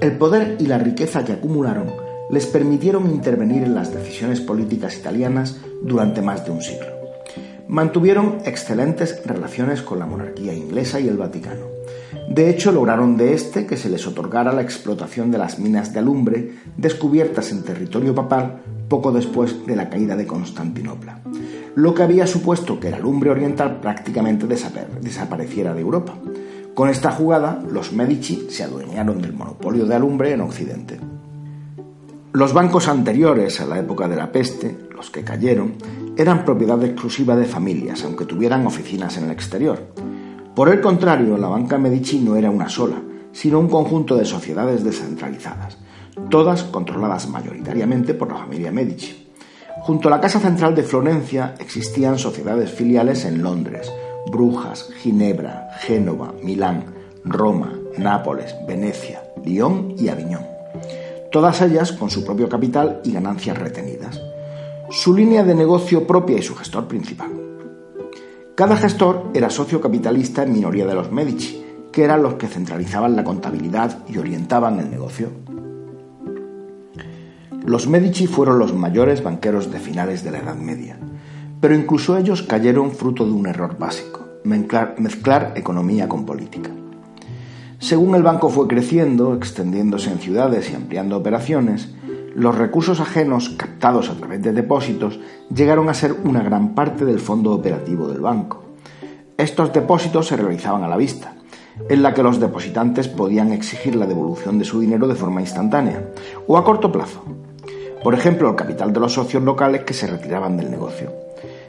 El 0.00 0.12
poder 0.16 0.56
y 0.58 0.64
la 0.64 0.78
riqueza 0.78 1.26
que 1.26 1.34
acumularon 1.34 1.92
les 2.30 2.46
permitieron 2.46 3.10
intervenir 3.10 3.64
en 3.64 3.74
las 3.74 3.92
decisiones 3.92 4.40
políticas 4.40 4.96
italianas 4.96 5.58
durante 5.82 6.22
más 6.22 6.46
de 6.46 6.52
un 6.52 6.62
siglo. 6.62 6.86
Mantuvieron 7.68 8.38
excelentes 8.46 9.20
relaciones 9.26 9.82
con 9.82 9.98
la 9.98 10.06
monarquía 10.06 10.54
inglesa 10.54 11.00
y 11.00 11.08
el 11.08 11.18
Vaticano 11.18 11.73
de 12.28 12.50
hecho, 12.50 12.72
lograron 12.72 13.16
de 13.16 13.34
este 13.34 13.66
que 13.66 13.76
se 13.76 13.90
les 13.90 14.06
otorgara 14.06 14.52
la 14.52 14.62
explotación 14.62 15.30
de 15.30 15.38
las 15.38 15.58
minas 15.58 15.92
de 15.92 15.98
alumbre 16.00 16.54
descubiertas 16.76 17.52
en 17.52 17.62
territorio 17.62 18.14
papal 18.14 18.62
poco 18.88 19.12
después 19.12 19.66
de 19.66 19.76
la 19.76 19.90
caída 19.90 20.16
de 20.16 20.26
Constantinopla, 20.26 21.20
lo 21.74 21.94
que 21.94 22.02
había 22.02 22.26
supuesto 22.26 22.80
que 22.80 22.88
el 22.88 22.94
alumbre 22.94 23.30
oriental 23.30 23.80
prácticamente 23.80 24.46
desapareciera 24.46 25.74
de 25.74 25.80
Europa. 25.80 26.14
Con 26.74 26.88
esta 26.88 27.12
jugada, 27.12 27.62
los 27.70 27.92
Medici 27.92 28.46
se 28.50 28.64
adueñaron 28.64 29.22
del 29.22 29.32
monopolio 29.32 29.86
de 29.86 29.94
alumbre 29.94 30.32
en 30.32 30.40
Occidente. 30.40 30.98
Los 32.32 32.52
bancos 32.52 32.88
anteriores 32.88 33.60
a 33.60 33.66
la 33.66 33.78
época 33.78 34.08
de 34.08 34.16
la 34.16 34.32
peste, 34.32 34.76
los 34.94 35.10
que 35.10 35.22
cayeron, 35.22 35.74
eran 36.16 36.44
propiedad 36.44 36.82
exclusiva 36.82 37.36
de 37.36 37.44
familias, 37.44 38.02
aunque 38.04 38.24
tuvieran 38.24 38.66
oficinas 38.66 39.16
en 39.18 39.24
el 39.24 39.30
exterior. 39.30 39.86
Por 40.54 40.68
el 40.68 40.80
contrario, 40.80 41.36
la 41.36 41.48
banca 41.48 41.78
Medici 41.78 42.20
no 42.20 42.36
era 42.36 42.48
una 42.48 42.68
sola, 42.68 43.02
sino 43.32 43.58
un 43.58 43.68
conjunto 43.68 44.14
de 44.16 44.24
sociedades 44.24 44.84
descentralizadas, 44.84 45.78
todas 46.30 46.62
controladas 46.62 47.28
mayoritariamente 47.28 48.14
por 48.14 48.30
la 48.30 48.38
familia 48.38 48.70
Medici. 48.70 49.26
Junto 49.82 50.06
a 50.06 50.12
la 50.12 50.20
Casa 50.20 50.38
Central 50.38 50.76
de 50.76 50.84
Florencia 50.84 51.56
existían 51.58 52.18
sociedades 52.20 52.70
filiales 52.70 53.24
en 53.24 53.42
Londres, 53.42 53.92
Brujas, 54.30 54.90
Ginebra, 55.02 55.70
Génova, 55.80 56.32
Milán, 56.40 56.84
Roma, 57.24 57.72
Nápoles, 57.98 58.54
Venecia, 58.66 59.24
Lyon 59.44 59.96
y 59.98 60.08
Aviñón. 60.08 60.46
Todas 61.32 61.60
ellas 61.62 61.90
con 61.90 62.10
su 62.10 62.24
propio 62.24 62.48
capital 62.48 63.00
y 63.02 63.10
ganancias 63.10 63.58
retenidas. 63.58 64.20
Su 64.90 65.14
línea 65.14 65.42
de 65.42 65.56
negocio 65.56 66.06
propia 66.06 66.38
y 66.38 66.42
su 66.42 66.54
gestor 66.54 66.86
principal. 66.86 67.43
Cada 68.54 68.76
gestor 68.76 69.32
era 69.34 69.50
socio 69.50 69.80
capitalista 69.80 70.44
en 70.44 70.52
minoría 70.52 70.86
de 70.86 70.94
los 70.94 71.10
Medici, 71.10 71.64
que 71.90 72.04
eran 72.04 72.22
los 72.22 72.34
que 72.34 72.46
centralizaban 72.46 73.16
la 73.16 73.24
contabilidad 73.24 73.98
y 74.08 74.16
orientaban 74.18 74.78
el 74.78 74.92
negocio. 74.92 75.30
Los 77.66 77.88
Medici 77.88 78.28
fueron 78.28 78.60
los 78.60 78.72
mayores 78.72 79.24
banqueros 79.24 79.72
de 79.72 79.80
finales 79.80 80.22
de 80.22 80.30
la 80.30 80.38
Edad 80.38 80.54
Media, 80.54 80.96
pero 81.60 81.74
incluso 81.74 82.16
ellos 82.16 82.42
cayeron 82.42 82.92
fruto 82.92 83.26
de 83.26 83.32
un 83.32 83.48
error 83.48 83.76
básico, 83.76 84.24
mezclar, 84.44 85.52
economía 85.56 86.08
con 86.08 86.24
política. 86.24 86.70
Según 87.80 88.14
el 88.14 88.22
banco 88.22 88.50
fue 88.50 88.68
creciendo, 88.68 89.34
extendiéndose 89.34 90.12
en 90.12 90.20
ciudades 90.20 90.70
y 90.70 90.76
ampliando 90.76 91.16
operaciones, 91.16 91.92
los 92.34 92.56
recursos 92.56 93.00
ajenos 93.00 93.50
captados 93.50 94.10
a 94.10 94.14
través 94.14 94.42
de 94.42 94.52
depósitos 94.52 95.20
llegaron 95.54 95.88
a 95.88 95.94
ser 95.94 96.12
una 96.24 96.42
gran 96.42 96.74
parte 96.74 97.04
del 97.04 97.20
fondo 97.20 97.52
operativo 97.52 98.08
del 98.08 98.20
banco. 98.20 98.64
Estos 99.36 99.72
depósitos 99.72 100.26
se 100.26 100.36
realizaban 100.36 100.82
a 100.82 100.88
la 100.88 100.96
vista, 100.96 101.34
en 101.88 102.02
la 102.02 102.14
que 102.14 102.22
los 102.22 102.40
depositantes 102.40 103.08
podían 103.08 103.52
exigir 103.52 103.96
la 103.96 104.06
devolución 104.06 104.58
de 104.58 104.64
su 104.64 104.80
dinero 104.80 105.08
de 105.08 105.14
forma 105.14 105.40
instantánea 105.40 106.10
o 106.46 106.56
a 106.56 106.64
corto 106.64 106.90
plazo, 106.92 107.24
por 108.02 108.14
ejemplo, 108.14 108.50
el 108.50 108.56
capital 108.56 108.92
de 108.92 109.00
los 109.00 109.14
socios 109.14 109.42
locales 109.42 109.84
que 109.84 109.94
se 109.94 110.06
retiraban 110.06 110.56
del 110.56 110.70
negocio. 110.70 111.10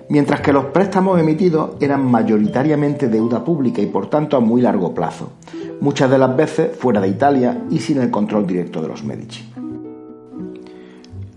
Mientras 0.09 0.41
que 0.41 0.53
los 0.53 0.65
préstamos 0.65 1.19
emitidos 1.19 1.71
eran 1.79 2.05
mayoritariamente 2.05 3.07
deuda 3.07 3.43
pública 3.43 3.81
y 3.81 3.87
por 3.87 4.09
tanto 4.09 4.37
a 4.37 4.41
muy 4.41 4.61
largo 4.61 4.93
plazo, 4.93 5.31
muchas 5.79 6.11
de 6.11 6.17
las 6.17 6.35
veces 6.35 6.75
fuera 6.77 7.01
de 7.01 7.07
Italia 7.07 7.63
y 7.71 7.79
sin 7.79 7.99
el 7.99 8.11
control 8.11 8.45
directo 8.45 8.81
de 8.81 8.87
los 8.87 9.03
Medici. 9.03 9.54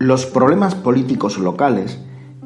Los 0.00 0.26
problemas 0.26 0.76
políticos 0.76 1.38
locales 1.38 1.98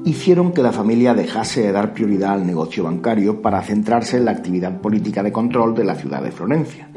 hicieron 0.06 0.52
que 0.52 0.62
la 0.62 0.72
familia 0.72 1.12
dejase 1.12 1.60
de 1.60 1.72
dar 1.72 1.92
prioridad 1.92 2.32
al 2.32 2.46
negocio 2.46 2.84
bancario 2.84 3.42
para 3.42 3.60
centrarse 3.60 4.16
en 4.16 4.24
la 4.24 4.30
actividad 4.30 4.80
política 4.80 5.22
de 5.22 5.32
control 5.32 5.74
de 5.74 5.84
la 5.84 5.94
ciudad 5.94 6.22
de 6.22 6.32
Florencia, 6.32 6.88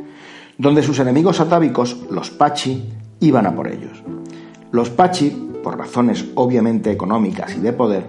donde 0.58 0.82
sus 0.82 1.00
enemigos 1.00 1.42
atávicos, 1.42 2.06
los 2.10 2.30
Pachi, 2.30 2.90
iban 3.20 3.46
a 3.46 3.54
por 3.54 3.68
ellos. 3.68 4.02
Los 4.72 4.90
Pachi 4.90 5.52
por 5.62 5.78
razones 5.78 6.26
obviamente 6.36 6.90
económicas 6.90 7.54
y 7.58 7.60
de 7.60 7.74
poder, 7.74 8.06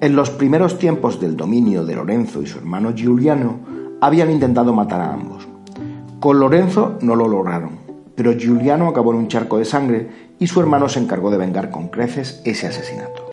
en 0.00 0.14
los 0.14 0.30
primeros 0.30 0.78
tiempos 0.78 1.20
del 1.20 1.36
dominio 1.36 1.84
de 1.84 1.96
Lorenzo 1.96 2.40
y 2.40 2.46
su 2.46 2.58
hermano 2.58 2.94
Giuliano, 2.94 3.58
habían 4.00 4.30
intentado 4.30 4.72
matar 4.72 5.00
a 5.00 5.12
ambos. 5.12 5.48
Con 6.20 6.38
Lorenzo 6.38 6.98
no 7.00 7.16
lo 7.16 7.26
lograron, 7.26 7.80
pero 8.14 8.38
Giuliano 8.38 8.86
acabó 8.86 9.10
en 9.10 9.18
un 9.18 9.28
charco 9.28 9.58
de 9.58 9.64
sangre 9.64 10.29
y 10.40 10.48
su 10.48 10.58
hermano 10.58 10.88
se 10.88 10.98
encargó 10.98 11.30
de 11.30 11.36
vengar 11.36 11.70
con 11.70 11.88
creces 11.88 12.40
ese 12.44 12.66
asesinato. 12.66 13.30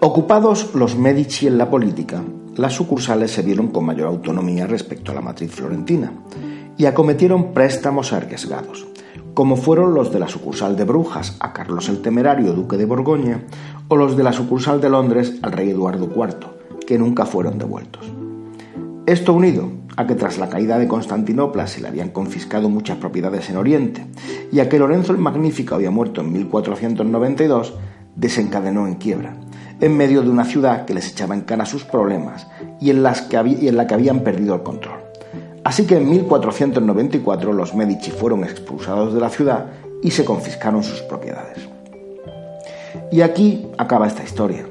Ocupados 0.00 0.74
los 0.74 0.96
Medici 0.96 1.46
en 1.46 1.58
la 1.58 1.68
política, 1.68 2.22
las 2.56 2.72
sucursales 2.72 3.32
se 3.32 3.42
vieron 3.42 3.68
con 3.68 3.84
mayor 3.84 4.06
autonomía 4.06 4.66
respecto 4.66 5.12
a 5.12 5.14
la 5.14 5.20
matriz 5.20 5.50
florentina 5.50 6.12
y 6.78 6.86
acometieron 6.86 7.52
préstamos 7.52 8.12
arriesgados, 8.12 8.86
como 9.34 9.56
fueron 9.56 9.94
los 9.94 10.12
de 10.12 10.20
la 10.20 10.28
sucursal 10.28 10.76
de 10.76 10.84
Brujas 10.84 11.36
a 11.40 11.52
Carlos 11.52 11.88
el 11.88 12.00
Temerario, 12.00 12.52
duque 12.52 12.76
de 12.76 12.86
Borgoña, 12.86 13.42
o 13.88 13.96
los 13.96 14.16
de 14.16 14.22
la 14.22 14.32
sucursal 14.32 14.80
de 14.80 14.90
Londres 14.90 15.34
al 15.42 15.52
rey 15.52 15.70
Eduardo 15.70 16.08
IV, 16.14 16.86
que 16.86 16.98
nunca 16.98 17.26
fueron 17.26 17.58
devueltos. 17.58 18.23
Esto 19.06 19.34
unido 19.34 19.68
a 19.96 20.06
que 20.06 20.14
tras 20.14 20.38
la 20.38 20.48
caída 20.48 20.78
de 20.78 20.88
Constantinopla 20.88 21.66
se 21.66 21.82
le 21.82 21.88
habían 21.88 22.08
confiscado 22.08 22.70
muchas 22.70 22.96
propiedades 22.96 23.50
en 23.50 23.58
Oriente 23.58 24.06
y 24.50 24.60
a 24.60 24.68
que 24.70 24.78
Lorenzo 24.78 25.12
el 25.12 25.18
Magnífico 25.18 25.74
había 25.74 25.90
muerto 25.90 26.22
en 26.22 26.32
1492, 26.32 27.74
desencadenó 28.16 28.86
en 28.86 28.94
quiebra, 28.94 29.36
en 29.78 29.94
medio 29.94 30.22
de 30.22 30.30
una 30.30 30.46
ciudad 30.46 30.86
que 30.86 30.94
les 30.94 31.10
echaba 31.10 31.34
en 31.34 31.42
cara 31.42 31.66
sus 31.66 31.84
problemas 31.84 32.46
y 32.80 32.88
en, 32.88 33.02
las 33.02 33.20
que 33.20 33.36
y 33.60 33.68
en 33.68 33.76
la 33.76 33.86
que 33.86 33.92
habían 33.92 34.20
perdido 34.20 34.54
el 34.54 34.62
control. 34.62 35.00
Así 35.64 35.84
que 35.84 35.98
en 35.98 36.08
1494 36.08 37.52
los 37.52 37.74
Medici 37.74 38.10
fueron 38.10 38.42
expulsados 38.42 39.12
de 39.12 39.20
la 39.20 39.28
ciudad 39.28 39.66
y 40.02 40.12
se 40.12 40.24
confiscaron 40.24 40.82
sus 40.82 41.02
propiedades. 41.02 41.58
Y 43.12 43.20
aquí 43.20 43.66
acaba 43.76 44.06
esta 44.06 44.24
historia. 44.24 44.66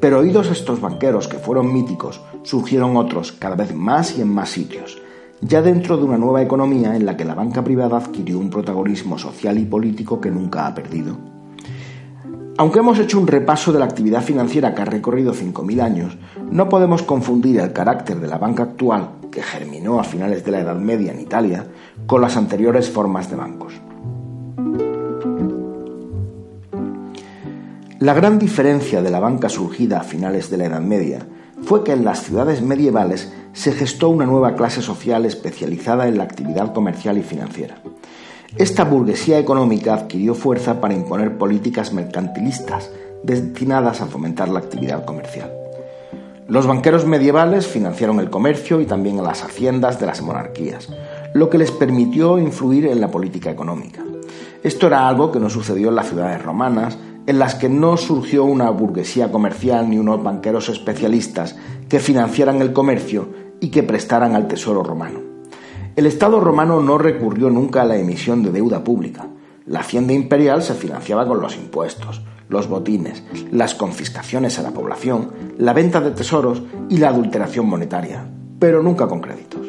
Pero 0.00 0.20
oídos 0.20 0.50
estos 0.50 0.80
banqueros 0.80 1.28
que 1.28 1.38
fueron 1.38 1.72
míticos, 1.72 2.22
surgieron 2.42 2.96
otros 2.96 3.32
cada 3.32 3.56
vez 3.56 3.74
más 3.74 4.16
y 4.18 4.22
en 4.22 4.28
más 4.28 4.50
sitios, 4.50 5.00
ya 5.40 5.62
dentro 5.62 5.96
de 5.96 6.04
una 6.04 6.18
nueva 6.18 6.42
economía 6.42 6.94
en 6.96 7.06
la 7.06 7.16
que 7.16 7.24
la 7.24 7.34
banca 7.34 7.64
privada 7.64 7.96
adquirió 7.96 8.38
un 8.38 8.50
protagonismo 8.50 9.18
social 9.18 9.58
y 9.58 9.64
político 9.64 10.20
que 10.20 10.30
nunca 10.30 10.66
ha 10.66 10.74
perdido. 10.74 11.16
Aunque 12.58 12.80
hemos 12.80 12.98
hecho 12.98 13.18
un 13.18 13.26
repaso 13.26 13.72
de 13.72 13.78
la 13.78 13.86
actividad 13.86 14.22
financiera 14.22 14.74
que 14.74 14.82
ha 14.82 14.84
recorrido 14.84 15.32
5.000 15.32 15.80
años, 15.80 16.18
no 16.50 16.68
podemos 16.68 17.02
confundir 17.02 17.58
el 17.58 17.72
carácter 17.72 18.20
de 18.20 18.28
la 18.28 18.36
banca 18.36 18.64
actual 18.64 19.12
que 19.30 19.42
germinó 19.42 19.98
a 19.98 20.04
finales 20.04 20.44
de 20.44 20.50
la 20.50 20.60
Edad 20.60 20.76
Media 20.76 21.12
en 21.12 21.20
Italia, 21.20 21.66
con 22.06 22.20
las 22.20 22.36
anteriores 22.36 22.90
formas 22.90 23.30
de 23.30 23.36
bancos. 23.36 23.72
La 28.00 28.14
gran 28.14 28.38
diferencia 28.38 29.02
de 29.02 29.10
la 29.10 29.20
banca 29.20 29.48
surgida 29.48 30.00
a 30.00 30.04
finales 30.04 30.50
de 30.50 30.56
la 30.56 30.64
Edad 30.66 30.80
Media 30.80 31.26
fue 31.70 31.84
que 31.84 31.92
en 31.92 32.04
las 32.04 32.24
ciudades 32.24 32.62
medievales 32.62 33.32
se 33.52 33.70
gestó 33.70 34.08
una 34.08 34.26
nueva 34.26 34.56
clase 34.56 34.82
social 34.82 35.24
especializada 35.24 36.08
en 36.08 36.18
la 36.18 36.24
actividad 36.24 36.72
comercial 36.72 37.16
y 37.16 37.22
financiera. 37.22 37.76
Esta 38.56 38.82
burguesía 38.82 39.38
económica 39.38 39.94
adquirió 39.94 40.34
fuerza 40.34 40.80
para 40.80 40.94
imponer 40.94 41.38
políticas 41.38 41.92
mercantilistas 41.92 42.90
destinadas 43.22 44.00
a 44.00 44.06
fomentar 44.06 44.48
la 44.48 44.58
actividad 44.58 45.04
comercial. 45.04 45.52
Los 46.48 46.66
banqueros 46.66 47.06
medievales 47.06 47.68
financiaron 47.68 48.18
el 48.18 48.30
comercio 48.30 48.80
y 48.80 48.86
también 48.86 49.22
las 49.22 49.44
haciendas 49.44 50.00
de 50.00 50.06
las 50.06 50.22
monarquías, 50.22 50.88
lo 51.34 51.50
que 51.50 51.58
les 51.58 51.70
permitió 51.70 52.36
influir 52.40 52.86
en 52.86 53.00
la 53.00 53.12
política 53.12 53.48
económica. 53.48 54.02
Esto 54.64 54.88
era 54.88 55.06
algo 55.06 55.30
que 55.30 55.38
no 55.38 55.48
sucedió 55.48 55.90
en 55.90 55.94
las 55.94 56.08
ciudades 56.08 56.42
romanas, 56.42 56.98
en 57.30 57.38
las 57.38 57.54
que 57.54 57.68
no 57.68 57.96
surgió 57.96 58.42
una 58.44 58.70
burguesía 58.70 59.30
comercial 59.30 59.88
ni 59.88 59.98
unos 59.98 60.20
banqueros 60.20 60.68
especialistas 60.68 61.54
que 61.88 62.00
financiaran 62.00 62.60
el 62.60 62.72
comercio 62.72 63.28
y 63.60 63.68
que 63.68 63.84
prestaran 63.84 64.34
al 64.34 64.48
tesoro 64.48 64.82
romano. 64.82 65.20
El 65.94 66.06
Estado 66.06 66.40
romano 66.40 66.80
no 66.80 66.98
recurrió 66.98 67.48
nunca 67.48 67.82
a 67.82 67.84
la 67.84 67.96
emisión 67.96 68.42
de 68.42 68.50
deuda 68.50 68.82
pública. 68.82 69.28
La 69.64 69.78
hacienda 69.78 70.12
imperial 70.12 70.60
se 70.64 70.74
financiaba 70.74 71.24
con 71.24 71.40
los 71.40 71.54
impuestos, 71.54 72.20
los 72.48 72.68
botines, 72.68 73.22
las 73.52 73.76
confiscaciones 73.76 74.58
a 74.58 74.62
la 74.62 74.72
población, 74.72 75.30
la 75.56 75.72
venta 75.72 76.00
de 76.00 76.10
tesoros 76.10 76.64
y 76.88 76.96
la 76.96 77.10
adulteración 77.10 77.68
monetaria, 77.68 78.26
pero 78.58 78.82
nunca 78.82 79.06
con 79.06 79.20
créditos. 79.20 79.68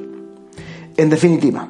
En 0.97 1.12
definitiva, 1.12 1.68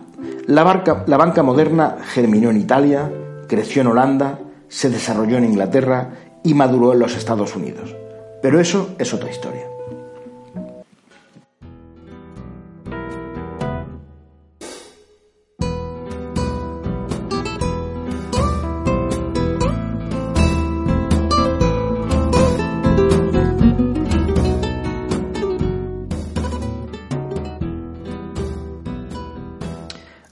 la, 0.47 1.03
la 1.05 1.17
banca 1.17 1.43
moderna 1.43 1.97
germinó 2.01 2.49
en 2.49 2.61
Italia, 2.61 3.11
creció 3.49 3.81
en 3.81 3.87
Holanda, 3.89 4.39
se 4.71 4.89
desarrolló 4.89 5.37
en 5.37 5.43
Inglaterra 5.43 6.11
y 6.43 6.53
maduró 6.53 6.93
en 6.93 6.99
los 6.99 7.17
Estados 7.17 7.55
Unidos. 7.57 7.93
Pero 8.41 8.59
eso 8.59 8.95
es 8.97 9.13
otra 9.13 9.29
historia. 9.29 9.67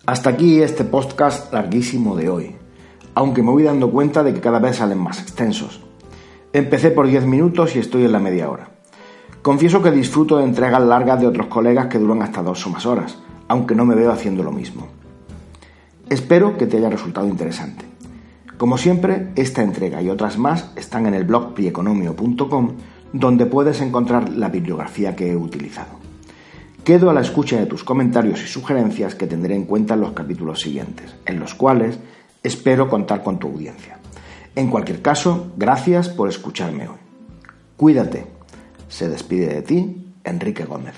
Hasta 0.06 0.30
aquí 0.32 0.62
este 0.62 0.86
podcast 0.86 1.54
larguísimo 1.54 2.16
de 2.16 2.30
hoy, 2.30 2.56
aunque 3.20 3.44
me 3.44 3.52
voy 3.52 3.64
dando 3.64 3.92
cuenta 3.92 4.24
de 4.24 4.34
que 4.34 4.40
cada 4.40 4.60
vez 4.60 4.78
salen 4.78 4.98
más 4.98 5.22
extensos. 5.22 5.82
Empecé 6.54 6.90
por 6.90 7.06
10 7.06 7.26
minutos 7.26 7.76
y 7.76 7.80
estoy 7.80 8.06
en 8.06 8.14
la 8.14 8.20
media 8.20 8.50
hora. 8.50 8.70
Confieso 9.42 9.82
que 9.82 9.92
disfruto 9.92 10.38
de 10.38 10.46
entregas 10.46 10.82
largas 10.82 11.20
de 11.20 11.28
otros 11.28 11.48
colegas 11.48 11.88
que 11.88 12.00
duran 12.00 12.22
hasta 12.22 12.42
dos 12.42 12.66
o 12.66 12.70
más 12.70 12.86
horas, 12.86 13.18
aunque 13.50 13.76
no 13.76 13.84
me 13.84 13.94
veo 13.94 14.14
haciendo 14.14 14.42
lo 14.42 14.54
mismo. 14.54 14.88
Espero 16.10 16.58
que 16.58 16.66
te 16.66 16.78
haya 16.78 16.90
resultado 16.90 17.28
interesante. 17.28 17.84
Como 18.58 18.78
siempre, 18.78 19.34
esta 19.36 19.64
entrega 19.64 20.02
y 20.02 20.10
otras 20.10 20.38
más 20.38 20.72
están 20.78 21.06
en 21.06 21.14
el 21.14 21.26
blog 21.26 21.54
prieconomio.com, 21.56 22.72
donde 23.12 23.46
puedes 23.48 23.82
encontrar 23.82 24.30
la 24.30 24.48
bibliografía 24.48 25.18
que 25.18 25.30
he 25.30 25.36
utilizado. 25.36 26.00
Quedo 26.86 27.10
a 27.10 27.14
la 27.14 27.20
escucha 27.20 27.60
de 27.60 27.66
tus 27.66 27.84
comentarios 27.84 28.42
y 28.42 28.48
sugerencias 28.48 29.14
que 29.14 29.28
tendré 29.28 29.56
en 29.56 29.66
cuenta 29.66 29.96
en 29.96 30.00
los 30.00 30.14
capítulos 30.14 30.62
siguientes, 30.62 31.18
en 31.26 31.42
los 31.42 31.54
cuales 31.54 32.00
espero 32.44 32.90
contar 32.90 33.24
con 33.24 33.40
tu 33.40 33.48
audiencia. 33.48 34.00
En 34.56 34.70
cualquier 34.70 35.02
caso, 35.02 35.52
gracias 35.58 36.10
por 36.10 36.30
escucharme 36.30 36.88
hoy. 36.88 36.98
Cuídate. 37.78 38.26
Se 38.90 39.08
despide 39.08 39.54
de 39.54 39.62
ti, 39.62 40.14
Enrique 40.24 40.66
Gómez. 40.66 40.96